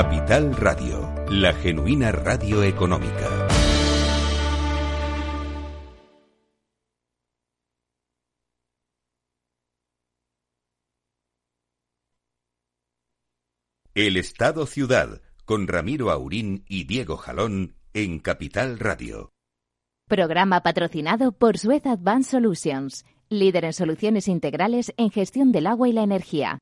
Capital 0.00 0.54
Radio, 0.54 1.12
la 1.28 1.52
genuina 1.52 2.12
radio 2.12 2.62
económica. 2.62 3.48
El 13.92 14.16
Estado 14.16 14.66
Ciudad, 14.66 15.20
con 15.44 15.66
Ramiro 15.66 16.12
Aurín 16.12 16.64
y 16.68 16.84
Diego 16.84 17.16
Jalón, 17.16 17.74
en 17.92 18.20
Capital 18.20 18.78
Radio. 18.78 19.32
Programa 20.06 20.62
patrocinado 20.62 21.32
por 21.32 21.58
Suez 21.58 21.84
Advanced 21.86 22.30
Solutions, 22.30 23.04
líder 23.28 23.64
en 23.64 23.72
soluciones 23.72 24.28
integrales 24.28 24.94
en 24.96 25.10
gestión 25.10 25.50
del 25.50 25.66
agua 25.66 25.88
y 25.88 25.92
la 25.92 26.04
energía. 26.04 26.60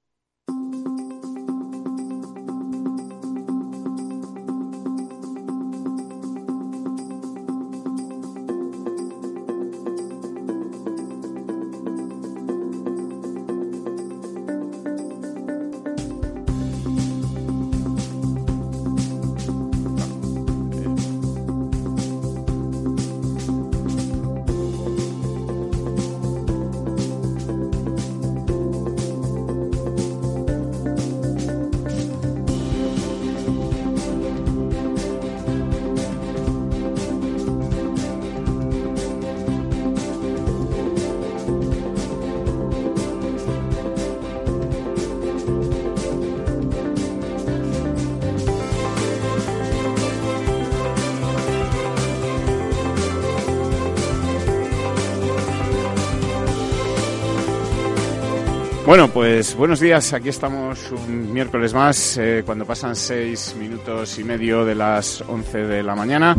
Bueno, 58.96 59.12
pues 59.12 59.54
buenos 59.54 59.78
días. 59.78 60.14
Aquí 60.14 60.30
estamos 60.30 60.90
un 60.90 61.30
miércoles 61.30 61.74
más, 61.74 62.16
eh, 62.16 62.42
cuando 62.46 62.64
pasan 62.64 62.96
seis 62.96 63.54
minutos 63.58 64.18
y 64.18 64.24
medio 64.24 64.64
de 64.64 64.74
las 64.74 65.20
once 65.20 65.58
de 65.58 65.82
la 65.82 65.94
mañana. 65.94 66.34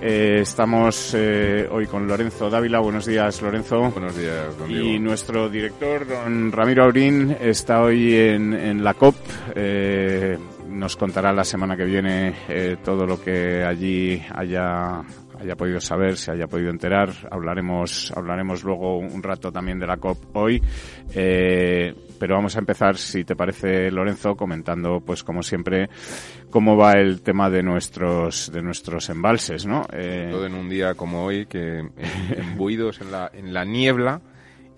Eh, 0.00 0.38
estamos 0.40 1.12
eh, 1.14 1.68
hoy 1.70 1.86
con 1.86 2.08
Lorenzo 2.08 2.48
Dávila. 2.48 2.78
Buenos 2.78 3.04
días, 3.04 3.42
Lorenzo. 3.42 3.90
Buenos 3.90 4.16
días, 4.16 4.56
don 4.56 4.70
Y 4.70 4.98
nuestro 4.98 5.50
director, 5.50 6.08
don 6.08 6.50
Ramiro 6.50 6.84
Aurín, 6.84 7.36
está 7.38 7.82
hoy 7.82 8.14
en, 8.14 8.54
en 8.54 8.82
la 8.82 8.94
COP. 8.94 9.14
nos 10.70 10.96
contará 10.96 11.30
la 11.34 11.44
semana 11.44 11.76
que 11.76 11.84
viene 11.84 12.78
todo 12.82 13.04
lo 13.04 13.20
que 13.20 13.62
allí 13.64 14.22
haya 14.34 15.02
haya 15.40 15.56
podido 15.56 15.80
saber, 15.80 16.16
se 16.16 16.32
haya 16.32 16.46
podido 16.46 16.70
enterar. 16.70 17.10
Hablaremos, 17.30 18.12
hablaremos 18.16 18.64
luego 18.64 18.98
un 18.98 19.22
rato 19.22 19.52
también 19.52 19.78
de 19.78 19.86
la 19.86 19.96
COP 19.96 20.36
hoy. 20.36 20.62
Eh, 21.14 21.94
pero 22.18 22.34
vamos 22.34 22.56
a 22.56 22.58
empezar, 22.58 22.96
si 22.96 23.24
te 23.24 23.36
parece, 23.36 23.90
Lorenzo, 23.90 24.34
comentando, 24.34 25.00
pues 25.00 25.22
como 25.22 25.42
siempre, 25.42 25.88
cómo 26.50 26.76
va 26.76 26.92
el 26.92 27.22
tema 27.22 27.48
de 27.48 27.62
nuestros, 27.62 28.50
de 28.52 28.62
nuestros 28.62 29.08
embalses, 29.10 29.66
¿no? 29.66 29.86
Eh, 29.92 30.28
Todo 30.30 30.46
en 30.46 30.54
un 30.54 30.68
día 30.68 30.94
como 30.94 31.24
hoy, 31.24 31.46
que 31.46 31.78
embuidos 32.36 33.00
en 33.00 33.12
la, 33.12 33.30
en 33.32 33.52
la 33.54 33.64
niebla, 33.64 34.20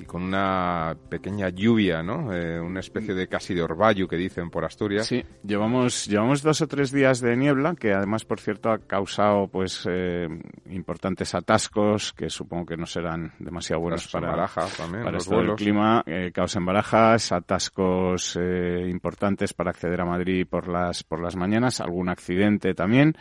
y 0.00 0.04
con 0.04 0.22
una 0.22 0.96
pequeña 1.08 1.48
lluvia, 1.50 2.02
¿no? 2.02 2.32
Eh, 2.32 2.60
una 2.60 2.80
especie 2.80 3.14
de 3.14 3.28
casi 3.28 3.54
de 3.54 3.62
orvallo 3.62 4.08
que 4.08 4.16
dicen 4.16 4.50
por 4.50 4.64
Asturias. 4.64 5.06
Sí, 5.06 5.24
llevamos, 5.44 6.06
llevamos 6.06 6.42
dos 6.42 6.60
o 6.62 6.66
tres 6.66 6.90
días 6.90 7.20
de 7.20 7.36
niebla 7.36 7.74
que 7.74 7.92
además, 7.92 8.24
por 8.24 8.40
cierto, 8.40 8.70
ha 8.70 8.78
causado 8.78 9.48
pues 9.48 9.86
eh, 9.90 10.28
importantes 10.70 11.34
atascos 11.34 12.12
que 12.12 12.30
supongo 12.30 12.66
que 12.66 12.76
no 12.76 12.86
serán 12.86 13.32
demasiado 13.38 13.82
buenos 13.82 14.08
para, 14.08 14.30
Baraja, 14.30 14.66
también, 14.76 15.04
para 15.04 15.18
el 15.18 15.54
clima. 15.54 16.02
Eh, 16.06 16.30
causan 16.32 16.64
barajas, 16.64 17.32
atascos 17.32 18.36
eh, 18.40 18.88
importantes 18.88 19.52
para 19.52 19.70
acceder 19.70 20.00
a 20.00 20.04
Madrid 20.04 20.46
por 20.48 20.68
las, 20.68 21.02
por 21.02 21.20
las 21.20 21.36
mañanas, 21.36 21.80
algún 21.80 22.08
accidente 22.08 22.74
también. 22.74 23.16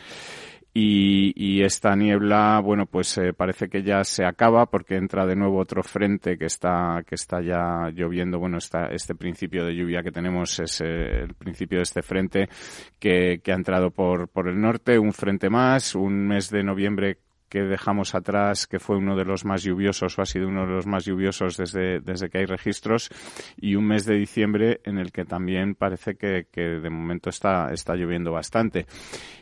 Y, 0.82 1.62
esta 1.62 1.94
niebla, 1.94 2.62
bueno, 2.64 2.86
pues 2.86 3.18
eh, 3.18 3.34
parece 3.34 3.68
que 3.68 3.84
ya 3.84 4.04
se 4.06 4.24
acaba 4.24 4.66
porque 4.68 4.96
entra 4.96 5.26
de 5.26 5.36
nuevo 5.36 5.60
otro 5.60 5.84
frente 5.84 6.38
que 6.38 6.46
está, 6.46 7.04
que 7.06 7.16
está 7.16 7.42
ya 7.42 7.90
lloviendo. 7.94 8.40
Bueno, 8.40 8.58
está, 8.60 8.86
este 8.88 9.14
principio 9.14 9.66
de 9.66 9.76
lluvia 9.76 10.02
que 10.02 10.12
tenemos 10.12 10.58
es 10.60 10.80
eh, 10.80 11.24
el 11.24 11.34
principio 11.34 11.80
de 11.80 11.84
este 11.84 12.02
frente 12.02 12.48
que, 12.98 13.42
que 13.44 13.52
ha 13.52 13.56
entrado 13.56 13.92
por, 13.92 14.30
por 14.30 14.48
el 14.48 14.60
norte, 14.60 14.98
un 14.98 15.12
frente 15.12 15.50
más, 15.50 15.96
un 15.96 16.28
mes 16.28 16.50
de 16.50 16.64
noviembre 16.64 17.18
que 17.50 17.64
dejamos 17.64 18.16
atrás, 18.16 18.68
que 18.68 18.80
fue 18.80 18.98
uno 18.98 19.16
de 19.16 19.26
los 19.26 19.46
más 19.46 19.64
lluviosos 19.64 20.18
o 20.18 20.22
ha 20.22 20.26
sido 20.26 20.48
uno 20.48 20.66
de 20.66 20.74
los 20.74 20.86
más 20.86 21.06
lluviosos 21.06 21.58
desde, 21.58 22.00
desde 22.00 22.30
que 22.30 22.40
hay 22.40 22.46
registros, 22.46 23.10
y 23.58 23.76
un 23.76 23.88
mes 23.88 24.06
de 24.06 24.16
diciembre 24.16 24.82
en 24.84 24.98
el 24.98 25.12
que 25.12 25.26
también 25.26 25.76
parece 25.76 26.16
que, 26.16 26.48
que 26.52 26.62
de 26.62 26.90
momento 26.90 27.30
está, 27.30 27.72
está 27.74 27.96
lloviendo 27.96 28.32
bastante. 28.32 28.86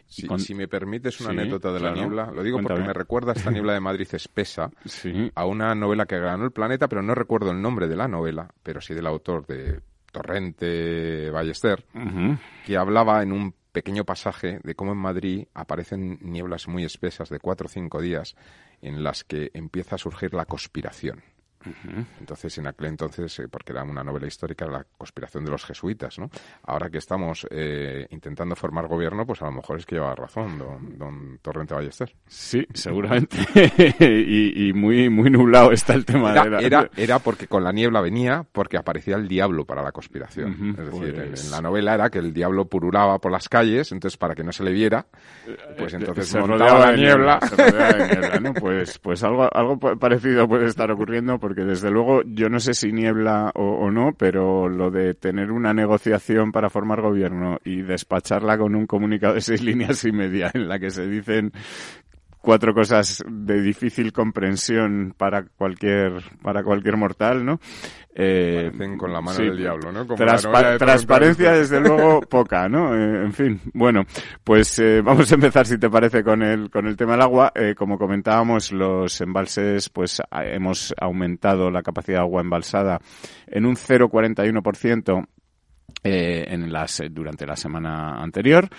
Si 0.07 0.55
me 0.55 0.67
permites 0.69 1.19
una 1.19 1.31
anécdota 1.31 1.71
de 1.73 1.81
la 1.81 1.91
niebla, 1.91 2.31
lo 2.31 2.41
digo 2.41 2.61
porque 2.61 2.81
me 2.81 2.93
recuerda 2.93 3.33
esta 3.33 3.51
niebla 3.51 3.73
de 3.73 3.81
Madrid 3.81 4.07
espesa 4.13 4.71
a 5.35 5.45
una 5.45 5.75
novela 5.75 6.05
que 6.05 6.17
ganó 6.17 6.45
el 6.45 6.51
planeta, 6.51 6.87
pero 6.87 7.01
no 7.01 7.13
recuerdo 7.13 7.51
el 7.51 7.61
nombre 7.61 7.87
de 7.87 7.97
la 7.97 8.07
novela, 8.07 8.47
pero 8.63 8.79
sí 8.79 8.93
del 8.93 9.05
autor 9.05 9.45
de 9.45 9.81
Torrente 10.11 11.29
Ballester, 11.29 11.83
que 12.65 12.77
hablaba 12.77 13.21
en 13.21 13.33
un 13.33 13.53
pequeño 13.77 14.05
pasaje 14.05 14.59
de 14.63 14.73
cómo 14.73 14.93
en 14.93 14.97
Madrid 14.97 15.45
aparecen 15.53 16.17
nieblas 16.23 16.67
muy 16.67 16.83
espesas 16.83 17.29
de 17.29 17.37
cuatro 17.37 17.67
o 17.67 17.69
cinco 17.69 18.01
días 18.01 18.35
en 18.81 19.03
las 19.03 19.23
que 19.23 19.51
empieza 19.53 19.93
a 19.93 19.97
surgir 19.99 20.33
la 20.33 20.45
conspiración. 20.45 21.21
Entonces, 22.19 22.57
en 22.57 22.67
aquel 22.67 22.87
entonces, 22.87 23.39
eh, 23.39 23.47
porque 23.49 23.71
era 23.71 23.83
una 23.83 24.03
novela 24.03 24.27
histórica, 24.27 24.65
la 24.65 24.85
conspiración 24.97 25.45
de 25.45 25.51
los 25.51 25.65
jesuitas, 25.65 26.17
¿no? 26.19 26.29
Ahora 26.63 26.89
que 26.89 26.97
estamos 26.97 27.47
eh, 27.49 28.07
intentando 28.09 28.55
formar 28.55 28.87
gobierno, 28.87 29.25
pues 29.25 29.41
a 29.41 29.45
lo 29.45 29.51
mejor 29.51 29.79
es 29.79 29.85
que 29.85 29.95
lleva 29.95 30.13
razón 30.15 30.57
don, 30.97 31.39
Torrente 31.41 31.73
Ballester. 31.73 32.13
Sí, 32.27 32.65
seguramente. 32.73 33.37
y, 33.99 34.73
muy, 34.73 35.09
muy 35.09 35.29
nublado 35.29 35.71
está 35.71 35.93
el 35.93 36.05
tema 36.05 36.31
era, 36.31 36.43
de 36.43 36.49
la... 36.49 36.59
era, 36.59 36.89
era 36.95 37.19
porque 37.19 37.47
con 37.47 37.63
la 37.63 37.71
niebla 37.71 38.01
venía, 38.01 38.45
porque 38.51 38.77
aparecía 38.77 39.15
el 39.15 39.27
diablo 39.27 39.65
para 39.65 39.81
la 39.81 39.91
conspiración. 39.91 40.75
es 40.77 40.85
decir, 40.91 41.15
en, 41.19 41.29
pues 41.29 41.51
la 41.51 41.61
novela 41.61 41.93
era 41.93 42.09
que 42.09 42.19
el 42.19 42.33
diablo 42.33 42.65
purulaba 42.65 43.19
por 43.19 43.31
las 43.31 43.49
calles, 43.49 43.91
entonces 43.91 44.17
para 44.17 44.35
que 44.35 44.43
no 44.43 44.51
se 44.51 44.63
le 44.63 44.71
viera, 44.71 45.05
pues 45.77 45.93
eh, 45.93 45.97
entonces 45.97 46.27
se 46.27 46.39
montaba 46.39 46.79
la 46.79 46.95
niebla. 46.95 47.39
niebla 47.39 48.53
pues, 48.59 48.99
pues 48.99 49.23
algo, 49.23 49.49
algo 49.53 49.77
parecido 49.79 50.47
puede 50.47 50.67
estar 50.67 50.91
ocurriendo 50.91 51.39
porque 51.39 51.56
desde 51.63 51.91
luego 51.91 52.21
yo 52.23 52.49
no 52.49 52.59
sé 52.59 52.73
si 52.73 52.91
niebla 52.91 53.51
o, 53.55 53.89
no, 53.91 54.13
pero 54.17 54.69
lo 54.69 54.91
de 54.91 55.13
tener 55.13 55.51
una 55.51 55.73
negociación 55.73 56.51
para 56.51 56.69
formar 56.69 57.01
gobierno 57.01 57.59
y 57.63 57.81
despacharla 57.81 58.57
con 58.57 58.75
un 58.75 58.87
comunicado 58.87 59.35
de 59.35 59.41
seis 59.41 59.61
líneas 59.63 60.03
y 60.05 60.11
media 60.11 60.51
en 60.53 60.67
la 60.67 60.79
que 60.79 60.89
se 60.89 61.07
dicen 61.07 61.51
cuatro 62.47 62.73
cosas 62.73 63.21
de 63.29 63.61
difícil 63.61 64.13
comprensión 64.13 65.13
para 65.17 65.43
cualquier 65.43 66.13
para 66.41 66.63
cualquier 66.63 66.95
mortal, 66.95 67.43
¿no? 67.43 67.59
Eh, 68.15 68.71
con 68.97 69.11
la 69.11 69.19
mano 69.19 69.37
del 69.37 69.57
diablo, 69.57 69.91
¿no? 69.91 70.05
transparencia, 70.77 71.51
desde 71.51 71.81
luego, 71.81 72.21
poca, 72.29 72.69
¿no? 72.69 72.95
Eh, 72.95 73.25
en 73.25 73.33
fin, 73.33 73.59
bueno, 73.73 74.05
pues 74.45 74.79
eh, 74.79 75.01
vamos 75.01 75.29
a 75.29 75.35
empezar, 75.35 75.65
si 75.65 75.77
te 75.77 75.89
parece, 75.89 76.23
con 76.23 76.41
el, 76.41 76.69
con 76.69 76.87
el 76.87 76.95
tema 76.95 77.11
del 77.11 77.23
agua. 77.23 77.51
Eh, 77.53 77.75
como 77.75 77.97
comentábamos, 77.97 78.71
los 78.71 79.19
embalses, 79.19 79.89
pues 79.89 80.21
hemos 80.31 80.95
aumentado 80.97 81.69
la 81.69 81.83
capacidad 81.83 82.19
de 82.19 82.21
agua 82.21 82.39
embalsada 82.39 82.97
en 83.45 83.65
un 83.65 83.75
0,41% 83.75 85.27
en 86.01 86.71
las, 86.71 87.03
durante 87.11 87.45
la 87.45 87.57
semana 87.57 88.23
anterior. 88.23 88.69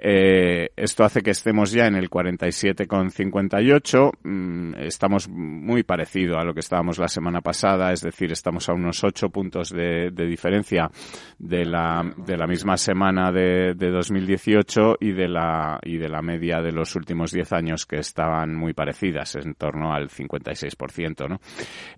Eh, 0.00 0.70
esto 0.76 1.04
hace 1.04 1.22
que 1.22 1.32
estemos 1.32 1.72
ya 1.72 1.86
en 1.86 1.96
el 1.96 2.08
47,58. 2.08 4.12
Mm, 4.22 4.74
estamos 4.78 5.28
muy 5.28 5.82
parecido 5.82 6.38
a 6.38 6.44
lo 6.44 6.54
que 6.54 6.60
estábamos 6.60 6.98
la 6.98 7.08
semana 7.08 7.40
pasada, 7.40 7.92
es 7.92 8.02
decir, 8.02 8.30
estamos 8.30 8.68
a 8.68 8.74
unos 8.74 9.02
8 9.02 9.30
puntos 9.30 9.70
de, 9.70 10.10
diferencia 10.10 10.90
de 11.38 11.64
la, 11.64 12.04
de 12.16 12.36
la 12.36 12.46
misma 12.46 12.76
semana 12.76 13.32
de, 13.32 13.74
de 13.74 13.90
2018 13.90 14.98
y 15.00 15.12
de 15.12 15.28
la, 15.28 15.80
y 15.82 15.96
de 15.96 16.08
la 16.08 16.22
media 16.22 16.60
de 16.60 16.72
los 16.72 16.94
últimos 16.94 17.32
10 17.32 17.52
años 17.52 17.86
que 17.86 17.96
estaban 17.96 18.54
muy 18.54 18.74
parecidas, 18.74 19.34
en 19.36 19.54
torno 19.54 19.92
al 19.92 20.08
56%, 20.08 21.28
¿no? 21.28 21.40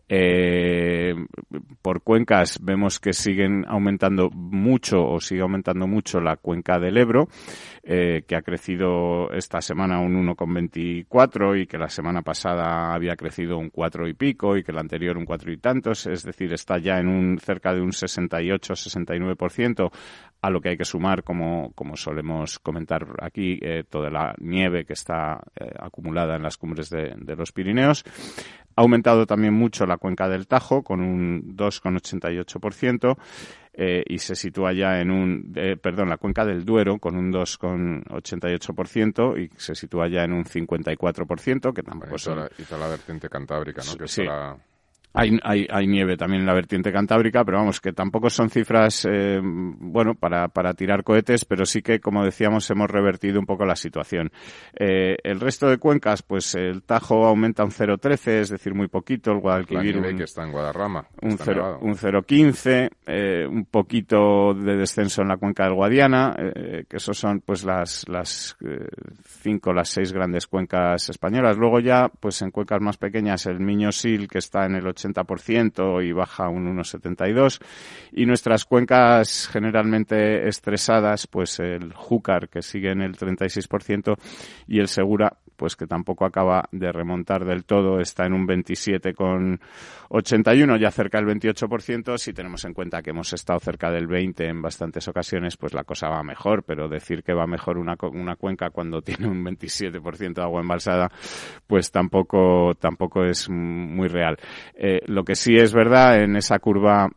Eh, 0.09 1.15
por 1.83 2.03
cuencas 2.03 2.59
vemos 2.63 2.99
que 2.99 3.13
siguen 3.13 3.65
aumentando 3.69 4.31
mucho 4.31 5.05
o 5.05 5.21
sigue 5.21 5.43
aumentando 5.43 5.87
mucho 5.87 6.21
la 6.21 6.37
cuenca 6.37 6.79
del 6.79 6.97
Ebro. 6.97 7.29
Eh, 7.93 8.23
que 8.25 8.37
ha 8.37 8.43
crecido 8.43 9.33
esta 9.33 9.61
semana 9.61 9.99
un 9.99 10.15
1,24 10.25 11.61
y 11.61 11.67
que 11.67 11.77
la 11.77 11.89
semana 11.89 12.23
pasada 12.23 12.95
había 12.95 13.17
crecido 13.17 13.59
un 13.59 13.69
4 13.69 14.07
y 14.07 14.15
pico 14.15 14.57
y 14.57 14.63
que 14.63 14.71
la 14.71 14.81
anterior 14.81 15.19
un 15.19 15.25
4 15.25 15.51
y 15.51 15.57
tantos, 15.57 16.07
es 16.07 16.23
decir, 16.23 16.53
está 16.53 16.79
ya 16.79 17.01
en 17.01 17.09
un 17.09 17.41
cerca 17.41 17.75
de 17.75 17.81
un 17.81 17.91
68-69%, 17.91 19.91
a 20.41 20.51
lo 20.51 20.61
que 20.61 20.69
hay 20.69 20.77
que 20.77 20.85
sumar, 20.85 21.25
como, 21.25 21.73
como 21.75 21.97
solemos 21.97 22.61
comentar 22.61 23.09
aquí, 23.21 23.59
eh, 23.61 23.83
toda 23.89 24.09
la 24.09 24.37
nieve 24.39 24.85
que 24.85 24.93
está 24.93 25.41
eh, 25.59 25.73
acumulada 25.77 26.37
en 26.37 26.45
las 26.45 26.57
cumbres 26.57 26.91
de, 26.91 27.17
los 27.37 27.51
Pirineos. 27.51 28.05
Ha 28.77 28.83
aumentado 28.83 29.27
también 29.27 29.55
mucho 29.55 29.85
la 29.85 29.97
cuenca 29.97 30.29
del 30.29 30.47
Tajo, 30.47 30.85
con 30.85 31.01
un 31.01 31.57
2,88%, 31.57 33.19
eh, 33.73 34.03
y 34.07 34.19
se 34.19 34.35
sitúa 34.35 34.73
ya 34.73 35.01
en 35.01 35.11
un, 35.11 35.53
eh, 35.57 35.77
perdón, 35.77 36.09
la 36.09 36.17
cuenca 36.17 36.45
del 36.45 36.65
Duero 36.65 36.99
con 36.99 37.17
un 37.17 37.33
2,88% 37.33 39.39
y 39.39 39.51
se 39.57 39.75
sitúa 39.75 40.09
ya 40.09 40.25
en 40.25 40.33
un 40.33 40.45
54%, 40.45 41.73
que 41.73 41.83
tampoco 41.83 42.17
es... 42.17 42.27
la, 42.27 42.79
la 42.79 42.89
vertiente 42.89 43.29
cantábrica, 43.29 43.83
¿no? 43.87 43.97
Que 43.97 44.09
sí. 44.09 44.23
Hay, 45.13 45.37
hay, 45.43 45.67
hay, 45.69 45.89
nieve 45.89 46.17
también 46.17 46.43
en 46.43 46.47
la 46.47 46.55
vertiente 46.55 46.93
cantábrica, 46.93 47.45
pero 47.45 47.59
vamos, 47.59 47.81
que 47.81 47.93
tampoco 47.93 48.31
son 48.31 48.49
cifras, 48.49 49.05
eh, 49.11 49.41
bueno, 49.43 50.15
para, 50.15 50.47
para 50.47 50.73
tirar 50.75 51.03
cohetes, 51.03 51.45
pero 51.45 51.67
sí 51.67 51.83
que, 51.83 51.99
como 51.99 52.25
decíamos, 52.25 52.71
hemos 52.71 52.89
revertido 52.89 53.41
un 53.41 53.47
poco 53.47 53.65
la 53.65 53.75
situación. 53.75 54.31
Eh, 54.79 55.17
el 55.25 55.41
resto 55.41 55.69
de 55.69 55.79
cuencas, 55.79 56.23
pues 56.23 56.55
el 56.55 56.85
Tajo 56.85 57.27
aumenta 57.27 57.65
un 57.65 57.73
0,13, 57.73 58.41
es 58.41 58.51
decir, 58.51 58.73
muy 58.73 58.87
poquito, 58.87 59.33
el 59.33 59.41
Guadalquivir... 59.41 59.97
un, 59.99 60.17
que 60.17 60.25
está 60.25 60.45
en 60.45 60.53
Guadarrama. 60.53 61.05
Un 61.23 61.37
0,15, 61.37 62.91
eh, 63.07 63.47
un 63.49 63.65
poquito 63.65 64.55
de 64.55 64.77
descenso 64.77 65.23
en 65.23 65.29
la 65.29 65.39
cuenca 65.39 65.65
del 65.65 65.75
Guadiana, 65.75 66.37
eh, 66.39 66.85
que 66.89 66.99
esos 66.99 67.19
son, 67.19 67.41
pues, 67.41 67.65
las, 67.65 68.09
las 68.09 68.57
cinco, 69.43 69.73
las 69.73 69.89
seis 69.89 70.13
grandes 70.13 70.47
cuencas 70.47 71.09
españolas. 71.09 71.57
Luego 71.57 71.81
ya, 71.81 72.09
pues, 72.09 72.43
en 72.43 72.53
cuencas 72.53 72.81
más 72.81 72.97
pequeñas, 72.97 73.47
el 73.47 73.59
Miño-Sil, 73.59 74.29
que 74.29 74.39
está 74.39 74.67
en 74.67 74.77
el 74.77 74.87
80% 75.05 76.05
y 76.07 76.13
baja 76.13 76.49
un 76.49 76.77
1,72. 76.77 77.61
Y 78.13 78.27
nuestras 78.27 78.65
cuencas 78.65 79.49
generalmente 79.51 80.49
estresadas, 80.49 81.27
pues 81.27 81.59
el 81.61 81.93
Júcar, 81.93 82.49
que 82.49 82.63
sigue 82.63 82.91
en 82.91 83.03
el 83.03 83.17
36%, 83.17 84.17
y 84.67 84.81
el 84.81 84.89
Segura, 84.89 85.37
pues 85.61 85.77
que 85.77 85.87
tampoco 85.87 86.25
acaba 86.25 86.65
de 86.73 86.91
remontar 86.91 87.45
del 87.45 87.67
todo, 87.67 88.01
está 88.01 88.25
en 88.25 88.33
un 88.33 88.49
27,81, 88.49 90.81
ya 90.81 90.91
cerca 90.91 91.21
del 91.21 91.39
28%. 91.39 92.17
Si 92.17 92.33
tenemos 92.33 92.65
en 92.65 92.73
cuenta 92.73 93.03
que 93.03 93.11
hemos 93.11 93.31
estado 93.35 93.61
cerca 93.61 93.91
del 93.91 94.07
20 94.07 94.47
en 94.47 94.63
bastantes 94.63 95.07
ocasiones, 95.07 95.59
pues 95.59 95.75
la 95.75 95.85
cosa 95.85 96.09
va 96.09 96.23
mejor, 96.23 96.63
pero 96.63 96.89
decir 96.89 97.23
que 97.23 97.35
va 97.35 97.47
mejor 97.47 97.77
una, 97.77 97.95
una 98.15 98.37
cuenca 98.37 98.71
cuando 98.71 99.03
tiene 99.03 99.29
un 99.29 99.45
27% 99.45 100.33
de 100.33 100.43
agua 100.43 100.63
embalsada, 100.63 101.11
pues 101.67 101.91
tampoco, 101.91 102.73
tampoco 102.81 103.27
es 103.27 103.51
muy 103.51 104.09
real. 104.09 104.39
Eh, 104.75 105.01
lo 105.09 105.25
que 105.25 105.35
sí 105.35 105.57
es 105.57 105.75
verdad 105.75 106.23
en 106.23 106.37
esa 106.37 106.59
curva 106.59 107.11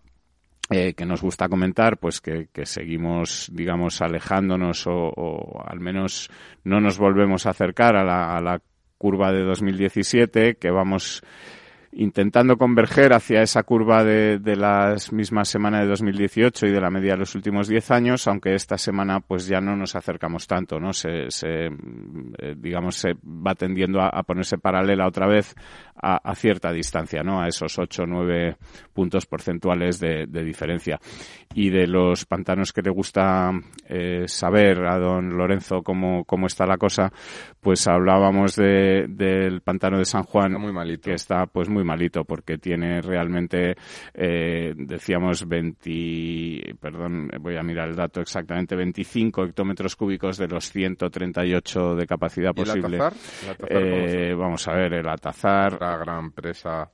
eh, 0.76 0.96
que 0.96 1.06
nos 1.06 1.22
gusta 1.22 1.50
comentar, 1.50 1.98
pues 1.98 2.20
que, 2.20 2.48
seguimos, 2.66 3.48
digamos, 3.54 4.02
alejándonos 4.02 4.86
o, 4.88 5.64
al 5.64 5.80
menos 5.80 6.32
no 6.64 6.82
nos 6.82 6.98
volvemos 6.98 7.46
a 7.46 7.52
acercar 7.52 7.96
a 7.96 8.04
la, 8.04 8.36
a 8.36 8.42
la 8.42 8.60
curva 8.98 9.32
de 9.32 9.44
2017, 9.44 10.56
que 10.56 10.72
vamos 10.72 11.22
intentando 11.96 12.58
converger 12.58 13.14
hacia 13.14 13.42
esa 13.42 13.64
curva 13.64 14.04
de, 14.04 14.40
de 14.40 14.56
las 14.56 15.12
mismas 15.12 15.48
semanas 15.48 15.82
de 15.82 15.88
2018 15.88 16.68
y 16.68 16.72
de 16.72 16.82
la 16.82 16.90
media 16.90 17.14
de 17.14 17.20
los 17.20 17.36
últimos 17.36 17.68
10 17.68 17.92
años, 17.92 18.28
aunque 18.28 18.56
esta 18.56 18.78
semana 18.78 19.20
pues 19.20 19.48
ya 19.48 19.62
no 19.62 19.76
nos 19.76 19.96
acercamos 19.96 20.48
tanto, 20.48 20.80
¿no? 20.80 20.94
Se, 20.94 21.30
se 21.30 21.70
eh, 22.38 22.56
digamos, 22.58 22.96
se 22.96 23.14
va 23.24 23.56
tendiendo 23.56 24.02
a, 24.02 24.24
ponerse 24.24 24.58
paralela 24.58 25.08
otra 25.08 25.28
vez 25.28 25.56
a, 25.96 26.34
cierta 26.36 26.72
distancia, 26.72 27.24
¿no? 27.24 27.42
A 27.42 27.48
esos 27.48 27.78
8 27.78 28.04
o 28.04 28.06
9 28.06 28.58
puntos 28.94 29.26
porcentuales 29.26 30.00
de, 30.00 30.26
diferencia. 30.26 31.00
Y 31.54 31.70
de 31.70 31.88
los 31.88 32.26
pantanos 32.26 32.74
que 32.74 32.82
le 32.82 32.90
gusta 32.90 33.52
eh, 33.88 34.24
saber 34.28 34.86
a 34.86 34.98
don 34.98 35.38
Lorenzo 35.38 35.84
cómo, 35.84 36.26
cómo 36.26 36.48
está 36.48 36.66
la 36.66 36.78
cosa, 36.78 37.12
pues 37.62 37.88
hablábamos 37.88 38.56
de, 38.56 39.06
del 39.08 39.62
pantano 39.62 39.98
de 39.98 40.06
San 40.06 40.24
Juan, 40.24 40.58
que 41.02 41.14
está 41.14 41.46
pues 41.46 41.70
muy 41.70 41.83
malito 41.84 42.24
porque 42.24 42.58
tiene 42.58 43.02
realmente, 43.02 43.76
eh, 44.14 44.74
decíamos, 44.76 45.48
20, 45.48 46.76
perdón, 46.80 47.30
voy 47.40 47.58
a 47.58 47.64
mirar 47.64 47.90
el 47.90 47.96
dato 47.96 48.22
exactamente, 48.22 48.76
25 48.76 49.46
hectómetros 49.46 49.96
cúbicos 49.96 50.38
de 50.38 50.48
los 50.48 50.72
138 50.72 51.96
de 51.96 52.08
capacidad 52.08 52.54
posible. 52.54 53.00
eh, 53.70 54.34
vamos 54.38 54.68
a 54.68 54.74
ver, 54.74 54.94
el 54.94 55.08
Atazar. 55.08 55.80
La 55.80 55.98
gran 55.98 56.32
presa. 56.32 56.90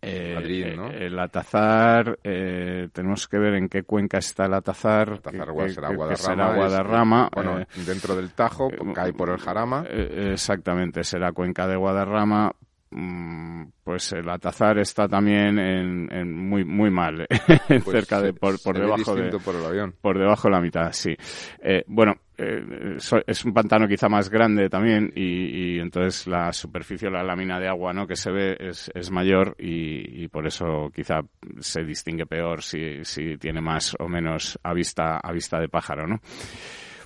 Eh, 0.00 0.34
Madrid, 0.34 0.66
¿no? 0.76 0.90
Eh, 0.90 1.06
el 1.06 1.18
Atazar, 1.18 2.18
eh, 2.22 2.88
tenemos 2.92 3.26
que 3.26 3.38
ver 3.38 3.54
en 3.54 3.68
qué 3.68 3.82
cuenca 3.82 4.18
está 4.18 4.46
el 4.46 4.54
Atazar. 4.54 5.14
Atazar 5.14 5.48
que, 5.54 5.68
será, 5.70 5.88
Guadarrama, 5.92 6.54
Guadarrama. 6.54 7.30
bueno, 7.34 7.58
dentro 7.84 8.14
del 8.14 8.30
Tajo, 8.32 8.70
cae 8.94 9.12
por 9.12 9.30
el 9.30 9.38
Jarama. 9.38 9.84
exactamente, 9.88 11.02
será 11.02 11.32
cuenca 11.32 11.66
de 11.66 11.76
Guadarrama, 11.76 12.52
pues 12.90 14.12
el 14.12 14.28
Atazar 14.28 14.78
está 14.78 15.06
también 15.08 15.58
en, 15.58 16.48
muy 16.48 16.64
muy 16.64 16.90
mal 16.90 17.26
pues 17.68 17.84
cerca 17.84 18.22
de 18.22 18.32
por, 18.32 18.60
por 18.62 18.78
debajo 18.78 19.14
de 19.14 19.38
por, 19.38 19.54
el 19.54 19.64
avión. 19.64 19.94
por 20.00 20.18
debajo 20.18 20.48
de 20.48 20.52
la 20.52 20.60
mitad 20.60 20.92
sí. 20.92 21.14
Eh, 21.62 21.84
bueno 21.86 22.14
eh, 22.38 22.96
es 23.26 23.44
un 23.44 23.52
pantano 23.52 23.86
quizá 23.88 24.08
más 24.08 24.30
grande 24.30 24.70
también 24.70 25.12
y, 25.14 25.78
entonces 25.80 26.26
la 26.26 26.52
superficie 26.52 27.10
la 27.10 27.22
lámina 27.22 27.60
de 27.60 27.68
agua 27.68 27.92
no 27.92 28.06
que 28.06 28.16
se 28.16 28.30
ve 28.30 28.56
es, 28.58 28.90
es 28.94 29.10
mayor 29.10 29.54
y, 29.58 30.24
y, 30.24 30.28
por 30.28 30.46
eso 30.46 30.90
quizá 30.94 31.20
se 31.58 31.82
distingue 31.82 32.26
peor 32.26 32.62
si, 32.62 33.04
si 33.04 33.36
tiene 33.36 33.60
más 33.60 33.96
o 33.98 34.08
menos 34.08 34.58
a 34.62 34.72
vista 34.72 35.18
a 35.18 35.32
vista 35.32 35.60
de 35.60 35.68
pájaro 35.68 36.06
no 36.06 36.20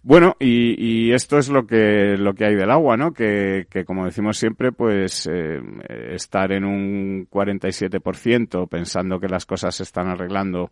bueno, 0.02 0.36
y, 0.40 0.74
y, 0.78 1.12
esto 1.12 1.38
es 1.38 1.48
lo 1.48 1.64
que, 1.64 2.16
lo 2.18 2.34
que 2.34 2.44
hay 2.44 2.56
del 2.56 2.70
agua, 2.70 2.96
¿no? 2.96 3.12
Que, 3.12 3.66
que 3.70 3.84
como 3.84 4.04
decimos 4.04 4.36
siempre, 4.36 4.72
pues 4.72 5.28
eh, 5.30 5.60
estar 6.10 6.50
en 6.50 6.64
un 6.64 7.28
47% 7.30 8.68
pensando 8.68 9.20
que 9.20 9.28
las 9.28 9.46
cosas 9.46 9.76
se 9.76 9.84
están 9.84 10.08
arreglando 10.08 10.70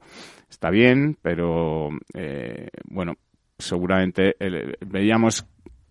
está 0.50 0.70
bien, 0.70 1.16
pero 1.22 1.90
eh, 2.12 2.68
bueno, 2.84 3.14
seguramente 3.56 4.34
eh, 4.40 4.74
veíamos 4.84 5.46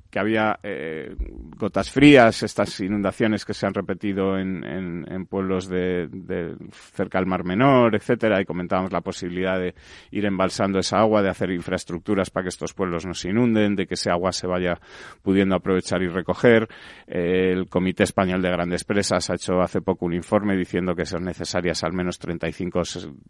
que 0.09 0.19
había 0.19 0.59
eh, 0.63 1.15
gotas 1.19 1.91
frías, 1.91 2.41
estas 2.41 2.79
inundaciones 2.79 3.45
que 3.45 3.53
se 3.53 3.67
han 3.67 3.73
repetido 3.73 4.39
en, 4.39 4.63
en, 4.65 5.25
pueblos 5.27 5.67
de, 5.67 6.07
de, 6.07 6.55
cerca 6.71 7.19
al 7.19 7.27
Mar 7.27 7.43
Menor, 7.43 7.95
etcétera, 7.95 8.41
y 8.41 8.45
comentábamos 8.45 8.91
la 8.91 9.01
posibilidad 9.01 9.59
de 9.59 9.75
ir 10.09 10.25
embalsando 10.25 10.79
esa 10.79 10.99
agua, 10.99 11.21
de 11.21 11.29
hacer 11.29 11.51
infraestructuras 11.51 12.31
para 12.31 12.45
que 12.45 12.49
estos 12.49 12.73
pueblos 12.73 13.05
no 13.05 13.13
se 13.13 13.29
inunden, 13.29 13.75
de 13.75 13.85
que 13.85 13.93
ese 13.93 14.09
agua 14.09 14.31
se 14.31 14.47
vaya 14.47 14.79
pudiendo 15.21 15.55
aprovechar 15.55 16.01
y 16.01 16.07
recoger. 16.07 16.67
Eh, 17.05 17.51
el 17.51 17.69
Comité 17.69 18.03
Español 18.03 18.41
de 18.41 18.49
Grandes 18.49 18.85
Presas 18.85 19.29
ha 19.29 19.35
hecho 19.35 19.61
hace 19.61 19.81
poco 19.81 20.07
un 20.07 20.13
informe 20.13 20.57
diciendo 20.57 20.95
que 20.95 21.05
son 21.05 21.23
necesarias 21.23 21.83
al 21.83 21.93
menos 21.93 22.17
35 22.17 22.81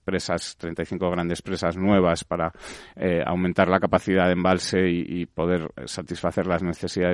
presas, 0.06 0.56
35 0.58 1.10
grandes 1.12 1.42
presas 1.42 1.76
nuevas 1.76 2.24
para 2.24 2.54
eh, 2.96 3.22
aumentar 3.26 3.68
la 3.68 3.82
capacidad 3.82 4.28
de 4.28 4.34
embalse 4.34 4.90
y, 4.90 5.22
y 5.22 5.26
poder 5.26 5.72
satisfacer 5.86 6.48
las 6.48 6.64
necesidades 6.64 6.69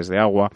de 0.10 0.20
agua 0.20 0.50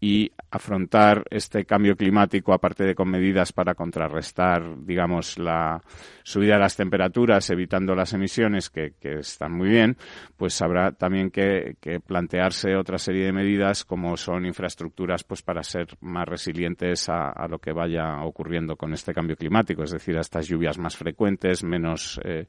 y 0.00 0.32
afrontar 0.50 1.24
este 1.30 1.66
cambio 1.66 1.94
climático, 1.94 2.54
aparte 2.54 2.84
de 2.84 2.94
con 2.94 3.10
medidas 3.10 3.52
para 3.52 3.74
contrarrestar, 3.74 4.82
digamos, 4.84 5.38
la 5.38 5.82
subida 6.22 6.54
de 6.54 6.60
las 6.60 6.74
temperaturas, 6.74 7.50
evitando 7.50 7.94
las 7.94 8.14
emisiones, 8.14 8.70
que, 8.70 8.94
están 9.02 9.52
muy 9.52 9.68
bien, 9.68 9.98
pues 10.38 10.60
habrá 10.62 10.92
también 10.92 11.30
que, 11.30 11.76
plantearse 12.06 12.76
otra 12.76 12.96
serie 12.96 13.26
de 13.26 13.32
medidas, 13.32 13.84
como 13.84 14.16
son 14.16 14.46
infraestructuras, 14.46 15.22
pues 15.22 15.42
para 15.42 15.62
ser 15.62 15.88
más 16.00 16.26
resilientes 16.26 17.08
a, 17.10 17.46
lo 17.48 17.58
que 17.58 17.72
vaya 17.72 18.22
ocurriendo 18.22 18.76
con 18.76 18.94
este 18.94 19.12
cambio 19.12 19.36
climático, 19.36 19.82
es 19.82 19.90
decir, 19.90 20.16
a 20.16 20.22
estas 20.22 20.48
lluvias 20.48 20.78
más 20.78 20.96
frecuentes, 20.96 21.62
menos, 21.62 22.18
eh, 22.24 22.46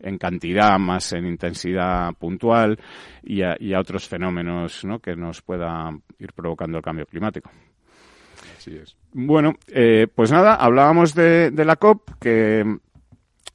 en 0.00 0.18
cantidad, 0.18 0.78
más 0.78 1.12
en 1.12 1.26
intensidad 1.26 2.12
puntual 2.14 2.78
y 3.22 3.42
a, 3.42 3.56
otros 3.78 4.08
fenómenos 4.08 4.84
¿no? 4.84 4.98
que 4.98 5.16
nos 5.16 5.42
pueda 5.42 5.90
ir 6.18 6.32
provocando 6.32 6.78
el 6.78 6.84
cambio 6.84 7.06
climático. 7.06 7.50
Así 8.56 8.76
es. 8.76 8.96
Bueno, 9.12 9.54
eh, 9.68 10.06
pues 10.14 10.30
nada, 10.30 10.54
hablábamos 10.54 11.14
de, 11.14 11.50
la 11.52 11.76
COP, 11.76 12.10
que 12.20 12.78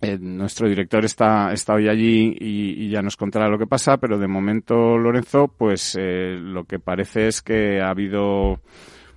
eh, 0.02 0.18
nuestro 0.20 0.68
director 0.68 1.06
está, 1.06 1.54
está 1.54 1.74
hoy 1.74 1.88
allí 1.88 2.36
y, 2.40 2.90
ya 2.90 3.02
nos 3.02 3.16
contará 3.16 3.48
lo 3.48 3.58
que 3.58 3.68
pasa, 3.68 3.98
pero 3.98 4.18
de 4.18 4.28
momento, 4.28 4.98
Lorenzo, 4.98 5.48
pues 5.48 5.98
eh, 6.00 6.38
lo 6.40 6.66
que 6.66 6.80
parece 6.80 7.28
es 7.28 7.42
que 7.42 7.82
ha 7.82 7.90
habido 7.90 8.62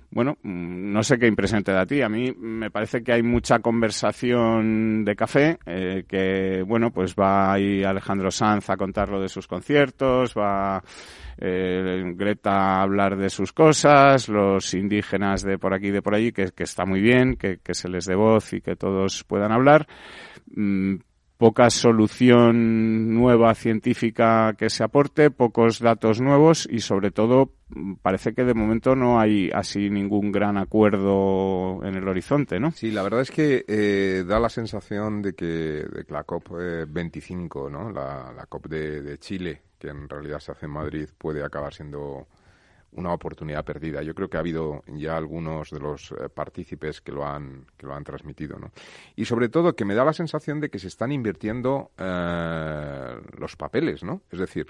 bueno, 0.09 0.37
mm, 0.41 0.91
no 0.93 1.03
sé 1.03 1.17
qué 1.19 1.27
impresión 1.27 1.63
te 1.63 1.71
da 1.71 1.81
a 1.81 1.85
ti. 1.85 2.01
A 2.01 2.09
mí 2.09 2.31
me 2.31 2.71
parece 2.71 3.03
que 3.03 3.13
hay 3.13 3.23
mucha 3.23 3.59
conversación 3.59 5.03
de 5.03 5.15
café, 5.15 5.59
eh, 5.65 6.05
que, 6.07 6.63
bueno, 6.65 6.91
pues 6.91 7.13
va 7.15 7.53
ahí 7.53 7.83
Alejandro 7.83 8.31
Sanz 8.31 8.69
a 8.69 8.77
contar 8.77 9.09
lo 9.09 9.21
de 9.21 9.29
sus 9.29 9.47
conciertos, 9.47 10.33
va 10.35 10.81
eh, 11.37 12.13
Greta 12.15 12.51
a 12.51 12.81
hablar 12.81 13.17
de 13.17 13.29
sus 13.29 13.53
cosas, 13.53 14.29
los 14.29 14.73
indígenas 14.73 15.43
de 15.43 15.57
por 15.57 15.73
aquí 15.73 15.87
y 15.87 15.91
de 15.91 16.01
por 16.01 16.15
allí, 16.15 16.31
que, 16.31 16.51
está 16.57 16.85
muy 16.85 17.01
bien, 17.01 17.35
que, 17.35 17.57
que, 17.57 17.73
se 17.73 17.89
les 17.89 18.05
dé 18.05 18.15
voz 18.15 18.53
y 18.53 18.61
que 18.61 18.75
todos 18.75 19.23
puedan 19.23 19.51
hablar. 19.51 19.87
Poca 21.37 21.69
solución 21.69 23.13
nueva 23.13 23.53
científica 23.53 24.55
que 24.57 24.71
se 24.71 24.83
aporte, 24.83 25.29
pocos 25.29 25.79
datos 25.79 26.19
nuevos 26.19 26.67
y 26.69 26.79
sobre 26.79 27.11
todo 27.11 27.53
parece 28.01 28.33
que 28.33 28.43
de 28.43 28.53
momento 28.53 28.95
no 28.95 29.19
hay 29.19 29.51
así 29.53 29.89
ningún 29.89 30.31
gran 30.31 30.57
acuerdo 30.57 31.83
en 31.83 31.95
el 31.95 32.07
horizonte, 32.07 32.59
¿no? 32.59 32.71
Sí, 32.71 32.89
la 32.89 33.03
verdad 33.03 33.21
es 33.21 33.31
que 33.31 33.65
eh, 33.67 34.23
da 34.27 34.39
la 34.39 34.49
sensación 34.49 35.21
de 35.21 35.33
que, 35.33 35.45
de 35.45 36.05
la 36.09 36.23
COP 36.23 36.49
25, 36.87 37.69
¿no? 37.69 37.91
La, 37.91 38.45
COP 38.49 38.67
de, 38.67 39.01
de 39.03 39.17
Chile, 39.19 39.61
que 39.77 39.89
en 39.89 40.09
realidad 40.09 40.39
se 40.39 40.53
hace 40.53 40.65
en 40.65 40.71
Madrid, 40.71 41.07
puede 41.17 41.43
acabar 41.43 41.73
siendo 41.73 42.27
una 42.93 43.13
oportunidad 43.13 43.63
perdida. 43.63 44.01
Yo 44.01 44.15
creo 44.15 44.29
que 44.29 44.37
ha 44.37 44.39
habido 44.39 44.83
ya 44.87 45.17
algunos 45.17 45.69
de 45.71 45.79
los 45.79 46.11
eh, 46.11 46.29
partícipes 46.29 47.01
que 47.01 47.11
lo 47.11 47.25
han 47.25 47.65
que 47.77 47.85
lo 47.85 47.93
han 47.93 48.03
transmitido, 48.03 48.57
¿no? 48.57 48.71
Y 49.15 49.25
sobre 49.25 49.49
todo 49.49 49.75
que 49.75 49.85
me 49.85 49.95
da 49.95 50.03
la 50.03 50.13
sensación 50.13 50.59
de 50.59 50.69
que 50.69 50.79
se 50.79 50.87
están 50.87 51.11
invirtiendo 51.11 51.91
eh, 51.97 53.15
los 53.37 53.55
papeles, 53.55 54.03
¿no? 54.03 54.21
Es 54.31 54.39
decir, 54.39 54.67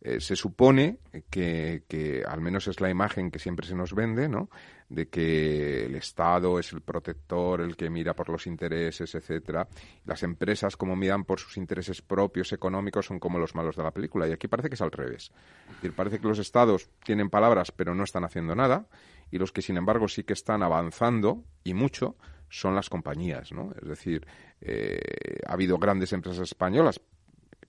eh, 0.00 0.20
se 0.20 0.36
supone 0.36 0.98
que, 1.28 1.82
que, 1.88 2.22
al 2.26 2.40
menos 2.40 2.68
es 2.68 2.80
la 2.80 2.88
imagen 2.88 3.30
que 3.30 3.40
siempre 3.40 3.66
se 3.66 3.74
nos 3.74 3.94
vende, 3.94 4.28
¿no? 4.28 4.48
De 4.88 5.08
que 5.08 5.84
el 5.84 5.94
Estado 5.96 6.58
es 6.58 6.72
el 6.72 6.80
protector, 6.80 7.60
el 7.60 7.76
que 7.76 7.90
mira 7.90 8.14
por 8.14 8.30
los 8.30 8.46
intereses, 8.46 9.14
etcétera. 9.14 9.68
Las 10.06 10.22
empresas, 10.22 10.76
como 10.76 10.96
miran 10.96 11.24
por 11.24 11.38
sus 11.40 11.58
intereses 11.58 12.00
propios 12.00 12.52
económicos, 12.52 13.06
son 13.06 13.18
como 13.18 13.38
los 13.38 13.54
malos 13.54 13.76
de 13.76 13.82
la 13.82 13.90
película. 13.90 14.26
Y 14.26 14.32
aquí 14.32 14.48
parece 14.48 14.68
que 14.68 14.76
es 14.76 14.82
al 14.82 14.90
revés. 14.90 15.30
Decir, 15.74 15.92
parece 15.92 16.18
que 16.18 16.28
los 16.28 16.38
Estados 16.38 16.88
tienen 17.04 17.28
palabras, 17.28 17.70
pero 17.70 17.94
no 17.94 18.04
están 18.04 18.24
haciendo 18.24 18.54
nada. 18.54 18.86
Y 19.30 19.38
los 19.38 19.52
que, 19.52 19.60
sin 19.60 19.76
embargo, 19.76 20.08
sí 20.08 20.24
que 20.24 20.32
están 20.32 20.62
avanzando, 20.62 21.44
y 21.64 21.74
mucho, 21.74 22.16
son 22.48 22.74
las 22.74 22.88
compañías, 22.88 23.52
¿no? 23.52 23.72
Es 23.80 23.88
decir, 23.88 24.26
eh, 24.60 25.40
ha 25.46 25.52
habido 25.52 25.78
grandes 25.78 26.12
empresas 26.12 26.42
españolas, 26.42 27.00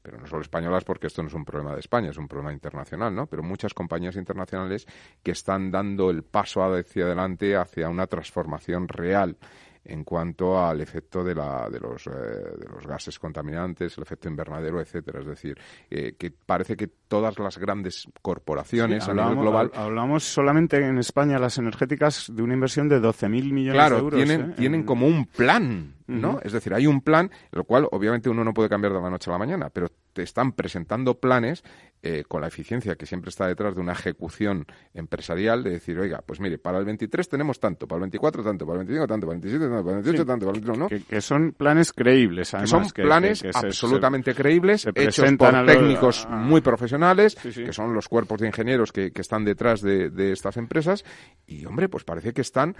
pero 0.01 0.17
no 0.17 0.27
solo 0.27 0.41
españolas 0.41 0.83
porque 0.83 1.07
esto 1.07 1.21
no 1.21 1.27
es 1.27 1.33
un 1.33 1.45
problema 1.45 1.73
de 1.73 1.79
España, 1.79 2.09
es 2.09 2.17
un 2.17 2.27
problema 2.27 2.53
internacional, 2.53 3.13
¿no? 3.13 3.27
Pero 3.27 3.43
muchas 3.43 3.73
compañías 3.73 4.15
internacionales 4.15 4.87
que 5.23 5.31
están 5.31 5.71
dando 5.71 6.09
el 6.09 6.23
paso 6.23 6.63
hacia 6.63 7.05
adelante 7.05 7.55
hacia 7.55 7.89
una 7.89 8.07
transformación 8.07 8.87
real 8.87 9.37
en 9.85 10.03
cuanto 10.03 10.63
al 10.63 10.81
efecto 10.81 11.23
de, 11.23 11.33
la, 11.33 11.69
de, 11.69 11.79
los, 11.79 12.05
eh, 12.07 12.11
de 12.11 12.67
los 12.71 12.85
gases 12.85 13.17
contaminantes, 13.17 13.97
el 13.97 14.03
efecto 14.03 14.27
invernadero, 14.27 14.81
etcétera. 14.81 15.19
Es 15.21 15.25
decir, 15.25 15.57
eh, 15.89 16.15
que 16.17 16.31
parece 16.31 16.75
que 16.75 16.87
todas 16.87 17.39
las 17.39 17.57
grandes 17.57 18.07
corporaciones 18.21 19.07
a 19.07 19.13
nivel 19.13 19.35
global... 19.35 19.71
Hablamos 19.73 20.23
solamente 20.23 20.77
en 20.77 20.97
España, 20.99 21.39
las 21.39 21.57
energéticas, 21.57 22.31
de 22.33 22.43
una 22.43 22.53
inversión 22.53 22.87
de 22.89 23.01
12.000 23.01 23.51
millones 23.51 23.89
de 23.89 23.97
euros. 23.97 24.23
Tienen, 24.23 24.51
¿eh? 24.51 24.53
tienen 24.57 24.83
como 24.83 25.07
un 25.07 25.25
plan 25.25 25.93
¿no? 26.09 26.39
Es 26.43 26.53
decir, 26.53 26.73
hay 26.73 26.87
un 26.87 27.01
plan, 27.01 27.29
lo 27.51 27.63
cual 27.63 27.87
obviamente 27.91 28.29
uno 28.29 28.43
no 28.43 28.53
puede 28.53 28.69
cambiar 28.69 28.93
de 28.93 29.01
la 29.01 29.09
noche 29.09 29.29
a 29.29 29.33
la 29.33 29.39
mañana, 29.39 29.69
pero 29.69 29.89
te 30.13 30.23
están 30.23 30.53
presentando 30.53 31.19
planes 31.19 31.63
eh, 32.01 32.23
con 32.27 32.41
la 32.41 32.47
eficiencia 32.47 32.95
que 32.95 33.05
siempre 33.05 33.29
está 33.29 33.47
detrás 33.47 33.75
de 33.75 33.81
una 33.81 33.91
ejecución 33.91 34.65
empresarial 34.93 35.63
de 35.63 35.71
decir, 35.71 35.99
oiga, 35.99 36.21
pues 36.25 36.39
mire, 36.39 36.57
para 36.57 36.77
el 36.79 36.85
23 36.85 37.27
tenemos 37.27 37.59
tanto, 37.59 37.87
para 37.87 37.97
el 37.97 38.01
24 38.03 38.43
tanto, 38.43 38.65
para 38.65 38.81
el 38.81 38.87
25 38.87 39.07
tanto, 39.07 39.27
para 39.27 39.35
el 39.35 39.41
27 39.41 39.69
tanto, 39.69 39.85
para 39.85 39.97
el 39.97 40.03
28 40.03 40.25
tanto, 40.25 40.45
para 40.45 40.57
el 40.57 40.63
29 40.63 40.99
¿no? 40.99 41.07
Que, 41.07 41.21
son 41.21 41.51
planes 41.51 41.93
creíbles, 41.93 42.53
además. 42.53 42.93
Que 42.93 43.01
son 43.01 43.05
planes 43.05 43.45
absolutamente 43.53 44.33
creíbles, 44.33 44.87
hechos 44.95 45.31
por 45.33 45.65
técnicos 45.65 46.27
muy 46.29 46.61
profesionales, 46.61 47.35
que 47.35 47.73
son 47.73 47.93
los 47.93 48.07
cuerpos 48.07 48.39
de 48.39 48.47
ingenieros 48.47 48.91
que, 48.91 49.11
están 49.19 49.43
detrás 49.43 49.81
de, 49.81 50.09
de 50.09 50.31
estas 50.31 50.55
empresas, 50.55 51.03
y 51.45 51.65
hombre, 51.65 51.89
pues 51.89 52.05
parece 52.05 52.33
que 52.33 52.41
están 52.41 52.75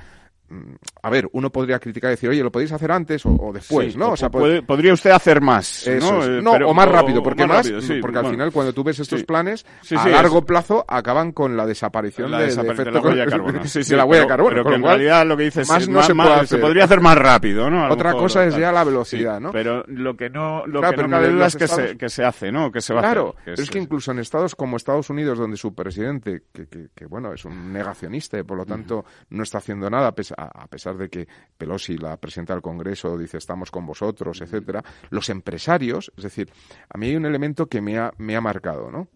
a 1.02 1.10
ver, 1.10 1.30
uno 1.34 1.52
podría 1.52 1.80
criticar 1.80 2.10
y 2.10 2.14
decir, 2.14 2.30
oye, 2.30 2.44
lo 2.44 2.52
podéis 2.52 2.72
hacer 2.72 2.92
antes 2.92 3.26
o, 3.26 3.52
después, 3.54 3.96
¿no? 3.96 4.12
O 4.12 4.18
sea, 4.18 4.30
podría 4.30 4.94
usted 4.94 5.12
hacer 5.12 5.42
más, 5.42 5.90
¿no? 6.02 6.26
Eh, 6.26 6.64
o 6.64 6.74
más 6.74 6.90
rápido, 6.90 7.22
porque 7.24 7.46
más, 7.46 7.72
porque 8.02 8.20
al 8.20 8.28
final 8.28 8.52
cuando 8.52 8.74
tú 8.74 8.84
ves 8.84 9.00
estos 9.00 9.24
planes 9.24 9.66
a 9.96 10.08
largo 10.08 10.46
plazo 10.46 10.86
acaban 10.88 11.32
con 11.32 11.56
la 11.56 11.66
desaparición, 11.66 12.32
de, 12.32 12.56
la 12.56 13.02
huella 13.02 13.26
de 13.26 13.32
carbono. 13.32 13.60
de 13.64 13.96
la 13.96 14.06
huella 14.06 14.22
de 14.22 14.28
carbono. 14.28 14.56
Pero 14.56 14.70
que 14.70 14.76
en 14.76 14.84
realidad 14.84 15.26
lo 15.26 15.38
que 15.38 15.44
dices 15.44 15.68
más 15.68 15.88
no 15.88 16.04
se, 16.04 16.58
podría 16.58 16.86
hacer 16.86 17.02
más 17.02 17.18
rápido, 17.18 17.70
¿no? 17.70 17.90
Otra 17.90 18.14
cosa 18.14 18.46
es 18.46 18.56
ya 18.56 18.72
la 18.72 18.84
velocidad, 18.84 19.40
¿no? 19.40 19.52
Pero 19.52 19.84
lo 19.88 20.16
que 20.16 20.30
no, 20.30 20.66
lo 20.66 20.82
que 20.82 21.08
no 21.08 21.22
duda 21.22 21.48
es 21.48 21.56
que 21.56 21.68
se, 21.68 21.98
que 21.98 22.10
se 22.10 22.24
hace, 22.24 22.52
¿no? 22.52 22.72
Que 22.72 22.82
se 22.82 22.94
va 22.94 23.02
claro, 23.02 23.36
pero 23.44 23.62
es 23.62 23.70
que 23.70 23.80
incluso 23.80 24.12
en 24.12 24.20
estados 24.20 24.56
como 24.56 24.78
Estados 24.78 25.10
Unidos, 25.10 25.38
donde 25.38 25.58
su 25.58 25.74
presidente, 25.74 26.44
que, 26.52 27.06
bueno, 27.06 27.34
es 27.34 27.46
un 27.46 27.72
negacionista 27.72 28.40
y 28.40 28.44
por 28.44 28.58
lo 28.58 28.66
tanto 28.66 29.06
no 29.30 29.44
está 29.44 29.60
haciendo 29.60 29.90
nada, 29.90 30.14
a 30.46 30.68
pesar 30.68 30.98
de 30.98 31.10
que 31.10 31.28
Pelosi, 31.58 31.98
la 31.98 32.18
presidenta 32.18 32.54
del 32.54 32.62
Congreso, 32.62 33.18
dice 33.18 33.38
estamos 33.38 33.72
con 33.72 33.86
vosotros, 33.86 34.42
etcétera, 34.42 34.84
los 35.10 35.30
empresarios, 35.30 36.12
es 36.18 36.24
decir, 36.24 36.52
a 36.90 36.98
mí 36.98 37.08
hay 37.08 37.16
un 37.16 37.26
elemento 37.26 37.68
que 37.68 37.82
me 37.82 37.98
ha, 37.98 38.12
me 38.18 38.36
ha 38.36 38.42
marcado, 38.42 38.92
¿no? 38.92 39.08